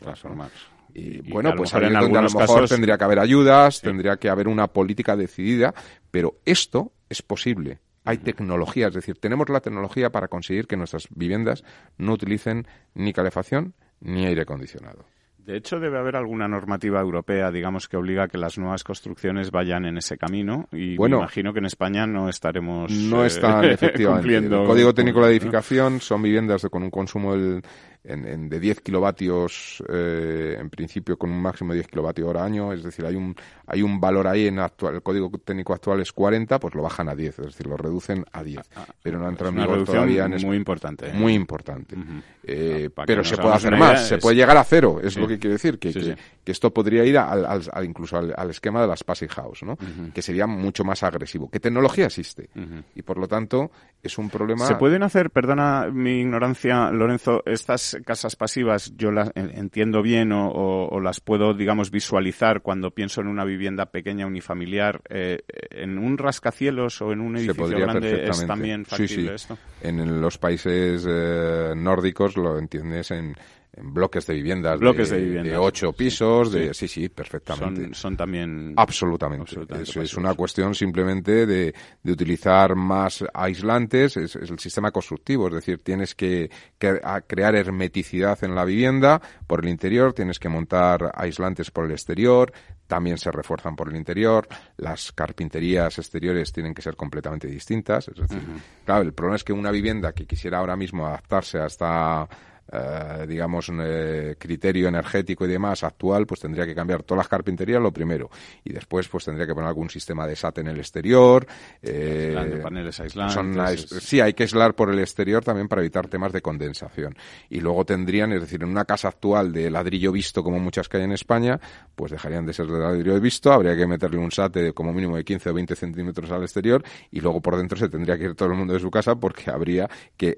Y, 0.98 1.30
bueno, 1.30 1.54
pues 1.54 1.74
a, 1.74 1.78
en 1.78 1.94
a 1.94 2.00
lo 2.00 2.08
mejor 2.08 2.66
tendría 2.66 2.96
que 2.96 3.04
haber 3.04 3.18
ayudas, 3.18 3.82
tendría 3.82 4.16
que 4.16 4.30
haber 4.30 4.48
una 4.48 4.68
política 4.68 5.14
decidida, 5.14 5.74
pero 6.10 6.38
esto 6.46 6.92
es 7.10 7.20
posible. 7.20 7.80
Hay 8.04 8.18
tecnología, 8.18 8.88
es 8.88 8.94
decir, 8.94 9.18
tenemos 9.18 9.50
la 9.50 9.60
tecnología 9.60 10.08
para 10.10 10.28
conseguir 10.28 10.66
que 10.66 10.76
nuestras 10.76 11.08
viviendas 11.10 11.64
no 11.98 12.14
utilicen 12.14 12.66
ni 12.94 13.12
calefacción 13.12 13.74
ni 14.00 14.24
aire 14.24 14.42
acondicionado. 14.42 15.04
De 15.46 15.56
hecho, 15.56 15.78
debe 15.78 15.96
haber 15.96 16.16
alguna 16.16 16.48
normativa 16.48 17.00
europea, 17.00 17.52
digamos, 17.52 17.86
que 17.86 17.96
obliga 17.96 18.24
a 18.24 18.28
que 18.28 18.36
las 18.36 18.58
nuevas 18.58 18.82
construcciones 18.82 19.52
vayan 19.52 19.84
en 19.84 19.96
ese 19.96 20.18
camino. 20.18 20.68
Y 20.72 20.96
bueno, 20.96 21.18
me 21.18 21.22
imagino 21.22 21.52
que 21.52 21.60
en 21.60 21.66
España 21.66 22.04
no 22.04 22.28
estaremos. 22.28 22.90
No 22.90 23.22
eh, 23.22 23.28
están, 23.28 23.64
efectivamente. 23.70 24.34
El 24.34 24.66
Código 24.66 24.92
Técnico 24.92 25.20
de 25.20 25.26
la 25.26 25.30
Edificación 25.30 26.00
son 26.00 26.22
viviendas 26.22 26.66
con 26.68 26.82
un 26.82 26.90
consumo 26.90 27.36
del 27.36 27.62
en, 28.06 28.48
de 28.48 28.60
10 28.60 28.80
kilovatios, 28.80 29.82
eh, 29.88 30.56
en 30.58 30.70
principio 30.70 31.16
con 31.16 31.30
un 31.30 31.40
máximo 31.40 31.72
de 31.72 31.78
10 31.78 31.88
kilovatios 31.88 32.28
hora 32.28 32.44
año, 32.44 32.72
es 32.72 32.82
decir, 32.82 33.04
hay 33.04 33.16
un, 33.16 33.34
hay 33.66 33.82
un 33.82 34.00
valor 34.00 34.26
ahí 34.26 34.46
en 34.46 34.58
actual, 34.58 34.96
el 34.96 35.02
código 35.02 35.30
técnico 35.44 35.74
actual 35.74 36.00
es 36.00 36.12
40, 36.12 36.58
pues 36.58 36.74
lo 36.74 36.82
bajan 36.82 37.08
a 37.08 37.14
10, 37.14 37.38
es 37.38 37.46
decir, 37.46 37.66
lo 37.66 37.76
reducen 37.76 38.24
a 38.32 38.42
10. 38.42 38.58
Ah, 38.58 38.86
ah, 38.88 38.94
pero 39.02 39.18
no 39.18 39.28
entra 39.28 39.48
en 39.48 39.56
vigor 39.56 39.84
todavía 39.84 40.26
en 40.26 40.46
muy 40.46 40.56
importante. 40.56 41.08
¿eh? 41.08 41.12
Muy 41.14 41.34
importante. 41.34 41.96
Eh, 42.42 42.90
pero 43.06 43.24
se 43.24 43.36
puede 43.36 43.54
hacer 43.54 43.76
más, 43.76 44.06
se 44.06 44.18
puede 44.18 44.36
llegar 44.36 44.56
a 44.56 44.64
cero, 44.64 45.00
es 45.02 45.16
lo 45.16 45.26
que 45.26 45.35
quiere 45.38 45.54
decir, 45.54 45.78
que, 45.78 45.92
que, 45.92 46.52
esto 46.52 46.72
podría 46.72 47.04
ir 47.04 47.18
al, 47.18 47.44
al, 47.44 47.84
incluso 47.84 48.16
al, 48.16 48.50
esquema 48.50 48.80
de 48.80 48.86
las 48.86 49.04
Passive 49.04 49.32
House, 49.32 49.62
¿no? 49.62 49.76
que 50.14 50.22
sería 50.22 50.46
mucho 50.46 50.84
más 50.84 51.02
agresivo. 51.02 51.50
¿Qué 51.50 51.60
tecnología 51.60 52.06
existe? 52.06 52.48
Y 52.94 53.02
por 53.02 53.18
lo 53.18 53.28
tanto, 53.28 53.70
es 54.02 54.18
un 54.18 54.30
problema. 54.30 54.66
¿Se 54.66 54.76
pueden 54.76 55.02
hacer, 55.02 55.30
perdona 55.30 55.88
mi 55.92 56.20
ignorancia, 56.20 56.90
Lorenzo, 56.90 57.42
estas 57.46 57.98
casas 58.04 58.36
pasivas 58.36 58.92
yo 58.96 59.10
las 59.10 59.30
entiendo 59.34 60.02
bien 60.02 60.30
o, 60.32 61.00
las 61.00 61.20
puedo, 61.20 61.54
digamos, 61.54 61.90
visualizar 61.90 62.62
cuando 62.62 62.90
pienso 62.90 63.20
en 63.20 63.28
una 63.28 63.44
vivienda 63.44 63.86
pequeña 63.86 64.26
unifamiliar? 64.26 65.02
Eh, 65.08 65.40
¿En 65.70 65.98
un 65.98 66.18
rascacielos 66.18 67.00
o 67.02 67.12
en 67.12 67.20
un 67.20 67.36
edificio 67.36 67.78
grande 67.78 68.28
es 68.28 68.46
también 68.46 68.84
factible 68.84 69.34
esto? 69.34 69.58
En 69.82 70.20
los 70.20 70.38
países 70.38 71.06
eh, 71.08 71.74
nórdicos 71.76 72.36
lo 72.36 72.58
entiendes 72.58 73.10
en 73.10 73.36
en 73.76 73.92
bloques 73.92 74.26
de 74.26 74.34
viviendas 74.34 74.80
bloques 74.80 75.10
de, 75.10 75.42
de, 75.42 75.56
ocho 75.56 75.92
pisos, 75.92 76.50
de 76.50 76.72
sí, 76.72 76.88
sí, 76.88 77.08
perfectamente. 77.08 77.94
Son, 77.94 78.16
también 78.16 78.72
absolutamente. 78.76 79.56
es, 79.82 80.16
una 80.16 80.34
cuestión 80.34 80.74
simplemente 80.74 81.46
de, 81.46 81.74
de 82.02 82.12
utilizar 82.12 82.74
más 82.74 83.24
aislantes, 83.34 84.16
es, 84.16 84.34
el 84.36 84.58
sistema 84.58 84.90
constructivo, 84.90 85.48
es 85.48 85.54
decir, 85.54 85.80
tienes 85.82 86.14
que, 86.14 86.50
crear 86.78 87.54
hermeticidad 87.54 88.42
en 88.44 88.54
la 88.54 88.64
vivienda 88.64 89.20
por 89.46 89.64
el 89.64 89.70
interior, 89.70 90.12
tienes 90.12 90.38
que 90.38 90.48
montar 90.48 91.12
aislantes 91.14 91.70
por 91.70 91.84
el 91.84 91.92
exterior, 91.92 92.52
también 92.86 93.18
se 93.18 93.30
refuerzan 93.30 93.76
por 93.76 93.88
el 93.88 93.96
interior, 93.96 94.48
las 94.76 95.12
carpinterías 95.12 95.98
exteriores 95.98 96.52
tienen 96.52 96.72
que 96.72 96.82
ser 96.82 96.96
completamente 96.96 97.48
distintas, 97.48 98.08
es 98.08 98.16
decir, 98.16 98.40
claro, 98.84 99.02
el 99.02 99.12
problema 99.12 99.36
es 99.36 99.44
que 99.44 99.52
una 99.52 99.70
vivienda 99.70 100.12
que 100.12 100.26
quisiera 100.26 100.58
ahora 100.58 100.76
mismo 100.76 101.06
adaptarse 101.06 101.58
a 101.58 101.66
esta 101.66 102.28
eh, 102.72 103.26
digamos, 103.28 103.68
un 103.68 103.80
eh, 103.82 104.34
criterio 104.38 104.88
energético 104.88 105.44
y 105.44 105.48
demás 105.48 105.84
actual, 105.84 106.26
pues 106.26 106.40
tendría 106.40 106.66
que 106.66 106.74
cambiar 106.74 107.02
todas 107.04 107.18
las 107.18 107.28
carpinterías 107.28 107.80
lo 107.80 107.92
primero. 107.92 108.30
Y 108.64 108.72
después, 108.72 109.08
pues 109.08 109.24
tendría 109.24 109.46
que 109.46 109.54
poner 109.54 109.68
algún 109.68 109.88
sistema 109.88 110.26
de 110.26 110.34
SAT 110.34 110.58
en 110.58 110.68
el 110.68 110.78
exterior. 110.78 111.46
Eh, 111.80 112.60
paneles 112.62 112.98
aislantes. 113.00 113.88
sí, 114.00 114.20
hay 114.20 114.34
que 114.34 114.44
aislar 114.44 114.74
por 114.74 114.90
el 114.90 114.98
exterior 114.98 115.44
también 115.44 115.68
para 115.68 115.80
evitar 115.80 116.08
temas 116.08 116.32
de 116.32 116.42
condensación. 116.42 117.16
Y 117.50 117.60
luego 117.60 117.84
tendrían, 117.84 118.32
es 118.32 118.40
decir, 118.40 118.62
en 118.62 118.68
una 118.68 118.84
casa 118.84 119.08
actual 119.08 119.52
de 119.52 119.70
ladrillo 119.70 120.10
visto, 120.10 120.42
como 120.42 120.58
muchas 120.58 120.88
que 120.88 120.96
hay 120.96 121.04
en 121.04 121.12
España, 121.12 121.60
pues 121.94 122.10
dejarían 122.10 122.46
de 122.46 122.52
ser 122.52 122.66
de 122.66 122.78
ladrillo 122.78 123.20
visto, 123.20 123.52
habría 123.52 123.76
que 123.76 123.86
meterle 123.86 124.18
un 124.18 124.30
SAT 124.30 124.54
de 124.54 124.72
como 124.72 124.92
mínimo 124.92 125.16
de 125.16 125.24
15 125.24 125.50
o 125.50 125.54
20 125.54 125.76
centímetros 125.76 126.30
al 126.30 126.42
exterior 126.42 126.82
y 127.10 127.20
luego 127.20 127.40
por 127.40 127.56
dentro 127.56 127.78
se 127.78 127.88
tendría 127.88 128.18
que 128.18 128.24
ir 128.24 128.34
todo 128.34 128.48
el 128.48 128.56
mundo 128.56 128.74
de 128.74 128.80
su 128.80 128.90
casa 128.90 129.14
porque 129.14 129.50
habría 129.50 129.88
que 130.16 130.36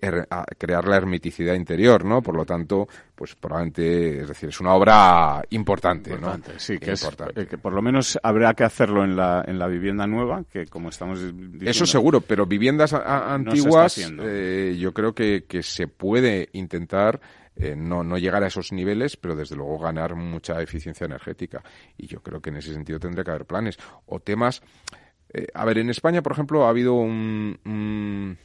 crear 0.58 0.86
la 0.86 0.96
hermeticidad 0.96 1.54
interior, 1.54 2.04
¿no? 2.04 2.17
Por 2.22 2.36
lo 2.36 2.44
tanto, 2.44 2.88
pues 3.14 3.34
probablemente, 3.34 4.20
es 4.22 4.28
decir, 4.28 4.48
es 4.48 4.60
una 4.60 4.74
obra 4.74 5.42
importante, 5.50 6.10
importante 6.10 6.52
Sí, 6.58 6.78
que, 6.78 6.92
importante. 6.92 7.42
Es, 7.42 7.48
que 7.48 7.58
por 7.58 7.72
lo 7.72 7.82
menos 7.82 8.18
habrá 8.22 8.54
que 8.54 8.64
hacerlo 8.64 9.04
en 9.04 9.16
la, 9.16 9.44
en 9.46 9.58
la 9.58 9.66
vivienda 9.66 10.06
nueva, 10.06 10.44
que 10.50 10.66
como 10.66 10.88
estamos 10.88 11.20
diciendo... 11.20 11.70
Eso 11.70 11.86
seguro, 11.86 12.20
pero 12.20 12.46
viviendas 12.46 12.92
antiguas 12.92 13.98
eh, 13.98 14.76
yo 14.78 14.92
creo 14.92 15.14
que, 15.14 15.44
que 15.48 15.62
se 15.62 15.88
puede 15.88 16.48
intentar 16.52 17.20
eh, 17.56 17.74
no, 17.76 18.04
no 18.04 18.18
llegar 18.18 18.44
a 18.44 18.48
esos 18.48 18.72
niveles, 18.72 19.16
pero 19.16 19.34
desde 19.34 19.56
luego 19.56 19.78
ganar 19.78 20.14
mucha 20.14 20.60
eficiencia 20.62 21.04
energética. 21.04 21.62
Y 21.96 22.06
yo 22.06 22.22
creo 22.22 22.40
que 22.40 22.50
en 22.50 22.56
ese 22.56 22.72
sentido 22.72 22.98
tendría 22.98 23.24
que 23.24 23.30
haber 23.30 23.46
planes. 23.46 23.78
O 24.06 24.20
temas... 24.20 24.62
Eh, 25.30 25.46
a 25.52 25.66
ver, 25.66 25.76
en 25.76 25.90
España, 25.90 26.22
por 26.22 26.32
ejemplo, 26.32 26.64
ha 26.64 26.70
habido 26.70 26.94
un 26.94 28.38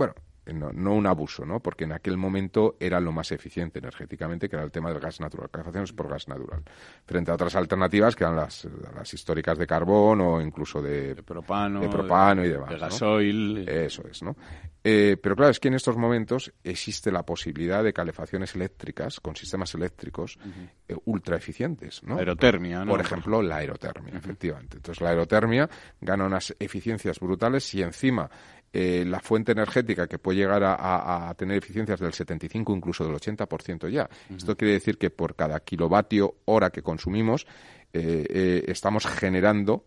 bueno, 0.00 0.14
no, 0.46 0.94
un 0.94 1.06
abuso, 1.06 1.44
¿no? 1.44 1.60
Porque 1.60 1.84
en 1.84 1.92
aquel 1.92 2.16
momento 2.16 2.76
era 2.80 3.00
lo 3.00 3.12
más 3.12 3.30
eficiente 3.32 3.78
energéticamente, 3.78 4.48
que 4.48 4.56
era 4.56 4.64
el 4.64 4.70
tema 4.70 4.90
del 4.90 5.00
gas 5.00 5.20
natural, 5.20 5.50
calefacciones 5.50 5.92
por 5.92 6.08
gas 6.08 6.28
natural, 6.28 6.62
frente 7.04 7.30
a 7.30 7.34
otras 7.34 7.54
alternativas 7.54 8.16
que 8.16 8.24
eran 8.24 8.36
las, 8.36 8.66
las 8.94 9.12
históricas 9.14 9.58
de 9.58 9.66
carbón 9.66 10.20
o 10.20 10.40
incluso 10.40 10.82
de, 10.82 11.14
propano, 11.22 11.80
de 11.80 11.88
propano 11.88 12.44
y 12.44 12.48
demás. 12.48 12.70
De 12.70 12.78
gasoil. 12.78 13.68
Eso 13.68 14.02
es, 14.08 14.22
¿no? 14.22 14.36
Eh, 14.82 15.18
pero 15.22 15.36
claro, 15.36 15.50
es 15.50 15.60
que 15.60 15.68
en 15.68 15.74
estos 15.74 15.96
momentos 15.98 16.52
existe 16.64 17.12
la 17.12 17.22
posibilidad 17.22 17.84
de 17.84 17.92
calefacciones 17.92 18.54
eléctricas 18.54 19.20
con 19.20 19.36
sistemas 19.36 19.74
eléctricos 19.74 20.38
eh, 20.88 20.96
ultra 21.04 21.36
eficientes, 21.36 22.02
¿no? 22.02 22.16
Aerotermia, 22.16 22.84
¿no? 22.84 22.92
Por 22.92 23.00
ejemplo, 23.00 23.42
la 23.42 23.56
aerotermia, 23.56 24.16
efectivamente. 24.16 24.78
Entonces, 24.78 25.02
la 25.02 25.10
aerotermia 25.10 25.68
gana 26.00 26.24
unas 26.24 26.56
eficiencias 26.58 27.20
brutales 27.20 27.74
y 27.74 27.82
encima 27.82 28.30
eh, 28.72 29.04
la 29.04 29.18
fuente 29.18 29.50
energética 29.50 30.06
que 30.06 30.18
puede 30.18 30.38
llegar 30.38 30.62
a, 30.64 31.34
tener 31.36 31.56
eficiencias 31.56 31.98
del 31.98 32.12
75 32.12 32.72
incluso 32.72 33.04
del 33.04 33.16
80% 33.16 33.88
ya. 33.90 34.08
Esto 34.34 34.56
quiere 34.56 34.74
decir 34.74 34.96
que 34.96 35.10
por 35.10 35.34
cada 35.34 35.58
kilovatio 35.58 36.36
hora 36.44 36.70
que 36.70 36.80
consumimos 36.80 37.48
eh, 37.92 38.24
eh, 38.28 38.64
estamos 38.68 39.06
generando 39.06 39.86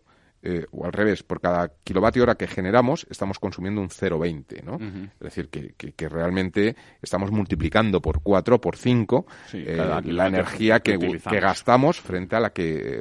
o 0.72 0.84
al 0.84 0.92
revés, 0.92 1.22
por 1.22 1.40
cada 1.40 1.72
kilovatio 1.84 2.22
hora 2.24 2.34
que 2.34 2.46
generamos, 2.46 3.06
estamos 3.08 3.38
consumiendo 3.38 3.80
un 3.80 3.88
0,20, 3.88 4.62
¿no? 4.62 4.74
Es 5.14 5.18
decir, 5.18 5.48
que, 5.48 5.72
que, 5.72 6.06
realmente 6.06 6.76
estamos 7.00 7.30
multiplicando 7.30 8.02
por 8.02 8.20
4, 8.20 8.60
por 8.60 8.76
5 8.76 9.26
la 9.54 10.26
energía 10.26 10.80
que, 10.80 10.98
que, 10.98 11.40
gastamos 11.40 11.98
frente 11.98 12.36
a 12.36 12.40
la 12.40 12.52
que 12.52 13.00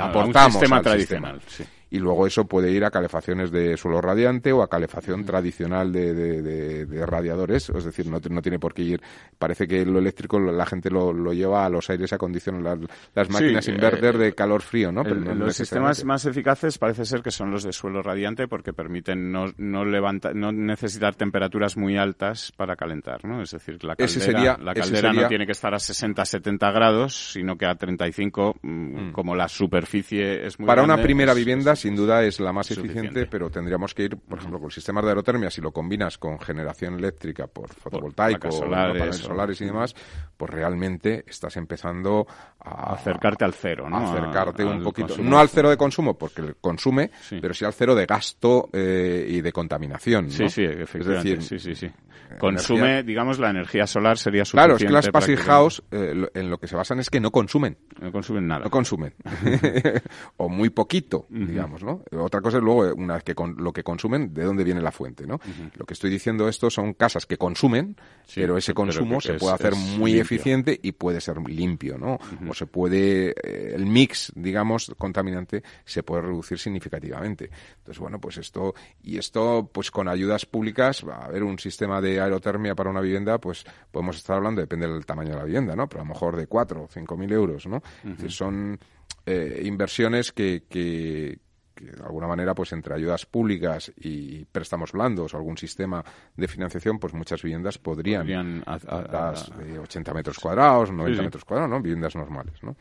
aportamos 0.00 0.36
al 0.36 0.52
sistema 0.52 0.80
tradicional. 0.80 1.42
Sistema 1.42 1.77
y 1.90 1.98
luego 1.98 2.26
eso 2.26 2.44
puede 2.46 2.70
ir 2.70 2.84
a 2.84 2.90
calefacciones 2.90 3.50
de 3.50 3.76
suelo 3.76 4.00
radiante 4.00 4.52
o 4.52 4.62
a 4.62 4.68
calefacción 4.68 5.24
tradicional 5.24 5.92
de, 5.92 6.14
de, 6.14 7.06
radiadores, 7.06 7.70
es 7.70 7.84
decir, 7.84 8.06
no, 8.06 8.18
no, 8.30 8.42
tiene 8.42 8.58
por 8.58 8.74
qué 8.74 8.82
ir, 8.82 9.02
parece 9.38 9.66
que 9.66 9.84
lo 9.84 9.98
eléctrico 9.98 10.38
la 10.38 10.66
gente 10.66 10.90
lo, 10.90 11.12
lo 11.12 11.32
lleva 11.32 11.64
a 11.64 11.70
los 11.70 11.88
aires 11.90 12.12
acondicionados, 12.12 12.80
las, 12.80 12.90
las 13.14 13.30
máquinas 13.30 13.68
inverter 13.68 14.16
eh, 14.16 14.18
de 14.18 14.32
calor 14.34 14.62
frío, 14.62 14.92
¿no? 14.92 15.02
los 15.02 15.56
sistemas 15.56 16.04
más 16.04 16.26
eficaces 16.26 16.78
parece 16.78 17.04
ser 17.04 17.22
que 17.22 17.30
son 17.30 17.50
los 17.50 17.62
de 17.62 17.72
suelo 17.72 18.02
radiante 18.02 18.48
porque 18.48 18.72
permiten 18.72 19.32
no, 19.32 19.46
no, 19.56 19.84
levanta, 19.84 20.32
no 20.34 20.52
necesitar 20.52 21.14
temperaturas 21.14 21.76
muy 21.76 21.96
altas 21.96 22.52
para 22.56 22.76
calentar, 22.76 23.24
¿no? 23.24 23.42
Es 23.42 23.52
decir, 23.52 23.82
la 23.84 23.96
caldera, 23.96 24.58
la 24.58 24.74
caldera 24.74 25.12
no 25.12 25.28
tiene 25.28 25.46
que 25.46 25.52
estar 25.52 25.74
a 25.74 25.78
60, 25.78 26.24
70 26.24 26.70
grados, 26.70 27.32
sino 27.32 27.56
que 27.56 27.66
a 27.66 27.74
35, 27.74 28.56
mm, 28.60 28.68
mm. 28.68 29.12
como 29.12 29.34
la 29.34 29.48
superficie 29.48 30.46
es 30.46 30.58
muy 30.58 30.66
Para 30.66 30.82
una 30.82 31.00
primera 31.00 31.34
vivienda 31.34 31.76
sin 31.78 31.96
duda 31.96 32.22
es 32.22 32.40
la 32.40 32.52
más 32.52 32.70
eficiente, 32.70 33.26
pero 33.26 33.50
tendríamos 33.50 33.94
que 33.94 34.04
ir, 34.04 34.16
por 34.16 34.38
ejemplo, 34.38 34.60
con 34.60 34.70
sistemas 34.70 35.04
de 35.04 35.10
aerotermia, 35.10 35.50
si 35.50 35.60
lo 35.60 35.72
combinas 35.72 36.18
con 36.18 36.38
generación 36.38 36.94
eléctrica 36.94 37.46
por 37.46 37.70
fotovoltaico, 37.72 38.50
solares, 38.50 38.98
paneles 38.98 39.16
solares 39.16 39.60
y 39.60 39.64
demás, 39.64 39.94
pues 40.36 40.50
realmente 40.50 41.24
estás 41.26 41.56
empezando 41.56 42.26
a 42.60 42.92
acercarte 42.94 43.44
al 43.44 43.54
cero, 43.54 43.88
¿no? 43.88 43.98
acercarte 43.98 44.64
un 44.64 44.82
poquito, 44.82 45.16
no 45.18 45.38
al 45.38 45.48
cero 45.48 45.70
de 45.70 45.76
consumo, 45.76 46.18
porque 46.18 46.54
consume, 46.60 47.10
pero 47.40 47.54
sí 47.54 47.64
al 47.64 47.72
cero 47.72 47.94
de 47.94 48.06
gasto 48.06 48.68
eh, 48.72 49.26
y 49.28 49.40
de 49.40 49.52
contaminación, 49.52 50.26
¿no? 50.26 50.32
Sí, 50.32 50.48
sí, 50.48 50.64
efectivamente. 50.64 51.32
Es 51.32 51.38
decir, 51.38 51.60
sí, 51.60 51.74
sí, 51.74 51.74
sí. 51.74 51.92
Consume, 52.38 53.02
digamos, 53.02 53.38
la 53.38 53.50
energía 53.50 53.86
solar 53.86 54.18
sería 54.18 54.44
suficiente. 54.44 54.66
Claro, 54.66 54.76
es 54.76 54.84
que 54.84 54.92
las 54.92 55.08
passive 55.08 55.38
house 55.38 55.82
eh, 55.90 56.28
en 56.34 56.50
lo 56.50 56.58
que 56.58 56.66
se 56.66 56.76
basan 56.76 57.00
es 57.00 57.08
que 57.08 57.20
no 57.20 57.30
consumen. 57.30 57.78
No 58.00 58.12
consumen 58.12 58.46
nada. 58.46 58.64
No 58.64 58.70
consumen. 58.70 59.14
o 60.36 60.48
muy 60.48 60.70
poquito, 60.70 61.26
digamos, 61.30 61.67
¿no? 61.82 62.02
Otra 62.12 62.40
cosa 62.40 62.58
es 62.58 62.62
luego, 62.62 62.94
una 62.94 63.14
vez 63.14 63.24
que 63.24 63.34
con, 63.34 63.56
lo 63.58 63.72
que 63.72 63.82
consumen, 63.82 64.32
de 64.32 64.44
dónde 64.44 64.64
viene 64.64 64.80
la 64.80 64.92
fuente, 64.92 65.26
¿no? 65.26 65.40
Lo 65.74 65.84
que 65.84 65.94
estoy 65.94 66.10
diciendo 66.10 66.48
esto 66.48 66.70
son 66.70 66.94
casas 66.94 67.26
que 67.26 67.36
consumen, 67.36 67.96
pero 68.34 68.56
ese 68.56 68.74
consumo 68.74 69.20
se 69.20 69.34
puede 69.34 69.54
hacer 69.54 69.74
muy 69.74 70.18
eficiente 70.18 70.78
y 70.82 70.92
puede 70.92 71.20
ser 71.20 71.38
limpio, 71.48 71.98
¿no? 71.98 72.18
O 72.48 72.54
se 72.54 72.66
puede, 72.66 73.30
eh, 73.30 73.74
el 73.74 73.86
mix, 73.86 74.32
digamos, 74.34 74.92
contaminante 74.96 75.62
se 75.84 76.02
puede 76.02 76.22
reducir 76.22 76.58
significativamente. 76.58 77.50
Entonces, 77.78 77.98
bueno, 77.98 78.20
pues 78.20 78.38
esto, 78.38 78.74
y 79.02 79.18
esto, 79.18 79.68
pues 79.72 79.90
con 79.90 80.08
ayudas 80.08 80.46
públicas, 80.46 81.04
va 81.06 81.16
a 81.16 81.24
haber 81.26 81.42
un 81.42 81.58
sistema 81.58 82.00
de 82.00 82.20
aerotermia 82.20 82.74
para 82.74 82.90
una 82.90 83.00
vivienda, 83.00 83.38
pues 83.38 83.64
podemos 83.90 84.16
estar 84.16 84.36
hablando, 84.36 84.60
depende 84.60 84.86
del 84.86 85.06
tamaño 85.06 85.30
de 85.30 85.36
la 85.36 85.44
vivienda, 85.44 85.74
¿no? 85.74 85.88
Pero 85.88 86.02
a 86.02 86.04
lo 86.04 86.12
mejor 86.12 86.36
de 86.36 86.46
cuatro 86.46 86.84
o 86.84 86.88
cinco 86.88 87.16
mil 87.16 87.32
euros, 87.32 87.66
¿no? 87.66 87.82
son 88.28 88.78
eh, 89.26 89.62
inversiones 89.64 90.32
que, 90.32 90.64
que, 90.68 91.38
de 91.80 92.02
alguna 92.02 92.26
manera, 92.26 92.54
pues 92.54 92.72
entre 92.72 92.94
ayudas 92.94 93.26
públicas 93.26 93.92
y 93.96 94.44
préstamos 94.44 94.92
blandos 94.92 95.34
o 95.34 95.36
algún 95.36 95.56
sistema 95.56 96.04
de 96.36 96.48
financiación, 96.48 96.98
pues 96.98 97.14
muchas 97.14 97.42
viviendas 97.42 97.78
podrían, 97.78 98.22
podrían 98.22 98.62
a, 98.66 99.34
80 99.82 100.14
metros 100.14 100.38
cuadrados, 100.38 100.90
90 100.92 101.22
metros 101.22 101.44
cuadrados, 101.44 101.70
¿no? 101.70 101.80
Viviendas 101.80 102.16
normales, 102.16 102.62
¿no? 102.62 102.76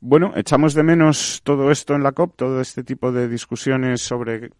Bueno, 0.00 0.32
echamos 0.36 0.74
de 0.74 0.82
menos 0.84 1.40
todo 1.42 1.70
esto 1.70 1.94
en 1.94 2.02
la 2.02 2.12
COP, 2.12 2.36
todo 2.36 2.60
este 2.60 2.84
tipo 2.84 3.10
de 3.10 3.28
discusiones 3.28 4.00
sobre 4.00 4.50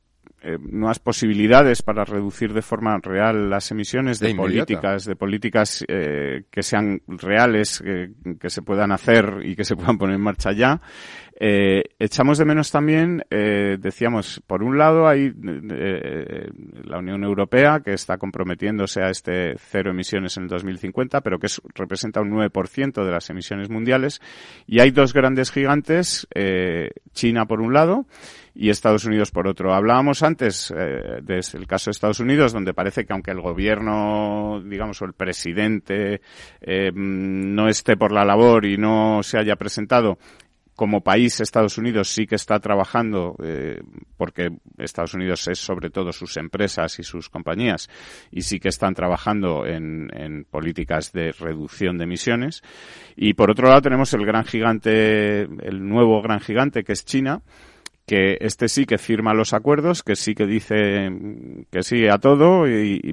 eh, 0.40 0.56
nuevas 0.60 1.00
posibilidades 1.00 1.82
para 1.82 2.04
reducir 2.04 2.52
de 2.52 2.62
forma 2.62 2.96
real 2.98 3.50
las 3.50 3.70
emisiones 3.72 4.20
de, 4.20 4.34
políticas, 4.36 5.04
de 5.04 5.16
políticas 5.16 5.84
eh, 5.88 6.44
que 6.50 6.62
sean 6.62 7.02
reales, 7.08 7.82
que 7.82 8.50
se 8.50 8.62
puedan 8.62 8.92
hacer 8.92 9.40
y 9.42 9.56
que 9.56 9.64
se 9.64 9.74
puedan 9.74 9.98
poner 9.98 10.14
en 10.14 10.22
marcha 10.22 10.52
ya. 10.52 10.80
Eh, 11.40 11.84
echamos 12.00 12.36
de 12.38 12.44
menos 12.44 12.72
también, 12.72 13.24
eh, 13.30 13.76
decíamos, 13.78 14.42
por 14.44 14.64
un 14.64 14.76
lado 14.76 15.06
hay 15.06 15.32
eh, 15.70 16.50
la 16.82 16.98
Unión 16.98 17.22
Europea 17.22 17.80
que 17.84 17.92
está 17.92 18.18
comprometiéndose 18.18 19.02
a 19.02 19.10
este 19.10 19.54
cero 19.56 19.92
emisiones 19.92 20.36
en 20.36 20.44
el 20.44 20.48
2050, 20.48 21.20
pero 21.20 21.38
que 21.38 21.46
representa 21.76 22.20
un 22.20 22.30
9% 22.30 23.04
de 23.04 23.10
las 23.12 23.30
emisiones 23.30 23.70
mundiales. 23.70 24.20
Y 24.66 24.80
hay 24.80 24.90
dos 24.90 25.12
grandes 25.12 25.52
gigantes, 25.52 26.26
China 27.12 27.46
por 27.46 27.60
un 27.60 27.72
lado 27.72 28.06
y 28.58 28.70
Estados 28.70 29.04
Unidos 29.04 29.30
por 29.30 29.46
otro. 29.46 29.72
Hablábamos 29.72 30.24
antes 30.24 30.74
eh, 30.76 31.20
del 31.22 31.66
caso 31.68 31.90
de 31.90 31.92
Estados 31.92 32.18
Unidos, 32.18 32.52
donde 32.52 32.74
parece 32.74 33.06
que 33.06 33.12
aunque 33.12 33.30
el 33.30 33.40
gobierno, 33.40 34.60
digamos, 34.64 35.00
o 35.00 35.04
el 35.04 35.12
presidente 35.12 36.20
eh, 36.60 36.90
no 36.92 37.68
esté 37.68 37.96
por 37.96 38.10
la 38.10 38.24
labor 38.24 38.66
y 38.66 38.76
no 38.76 39.22
se 39.22 39.38
haya 39.38 39.54
presentado, 39.54 40.18
como 40.78 41.00
país, 41.00 41.40
Estados 41.40 41.76
Unidos 41.76 42.08
sí 42.08 42.24
que 42.24 42.36
está 42.36 42.60
trabajando, 42.60 43.34
eh, 43.42 43.80
porque 44.16 44.48
Estados 44.78 45.12
Unidos 45.12 45.48
es 45.48 45.58
sobre 45.58 45.90
todo 45.90 46.12
sus 46.12 46.36
empresas 46.36 47.00
y 47.00 47.02
sus 47.02 47.28
compañías, 47.28 47.90
y 48.30 48.42
sí 48.42 48.60
que 48.60 48.68
están 48.68 48.94
trabajando 48.94 49.66
en, 49.66 50.46
políticas 50.48 51.10
de 51.10 51.32
reducción 51.32 51.98
de 51.98 52.04
emisiones. 52.04 52.62
Y 53.16 53.34
por 53.34 53.50
otro 53.50 53.66
lado 53.66 53.82
tenemos 53.82 54.14
el 54.14 54.24
gran 54.24 54.44
gigante, 54.44 55.42
el 55.42 55.84
nuevo 55.84 56.22
gran 56.22 56.38
gigante 56.38 56.84
que 56.84 56.92
es 56.92 57.04
China, 57.04 57.42
que 58.06 58.38
este 58.40 58.68
sí 58.68 58.86
que 58.86 58.98
firma 58.98 59.34
los 59.34 59.54
acuerdos, 59.54 60.04
que 60.04 60.14
sí 60.14 60.36
que 60.36 60.46
dice 60.46 61.10
que 61.72 61.82
sí 61.82 62.06
a 62.06 62.18
todo, 62.18 62.66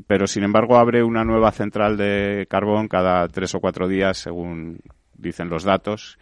pero 0.06 0.28
sin 0.28 0.44
embargo 0.44 0.78
abre 0.78 1.02
una 1.02 1.24
nueva 1.24 1.52
central 1.52 1.98
de 1.98 2.46
carbón 2.48 2.88
cada 2.88 3.28
tres 3.28 3.56
o 3.56 3.60
cuatro 3.60 3.88
días, 3.88 4.20
según 4.20 4.78
dicen 5.18 5.50
los 5.50 5.64
datos 5.64 6.20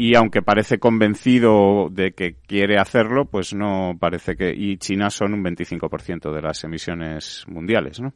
y 0.00 0.14
aunque 0.14 0.42
parece 0.42 0.78
convencido 0.78 1.88
de 1.90 2.12
que 2.12 2.36
quiere 2.46 2.78
hacerlo, 2.78 3.24
pues 3.24 3.52
no 3.52 3.96
parece 3.98 4.36
que. 4.36 4.54
Y 4.54 4.76
China 4.76 5.10
son 5.10 5.34
un 5.34 5.42
25% 5.42 6.32
de 6.32 6.40
las 6.40 6.62
emisiones 6.62 7.44
mundiales, 7.48 8.00
¿no? 8.00 8.14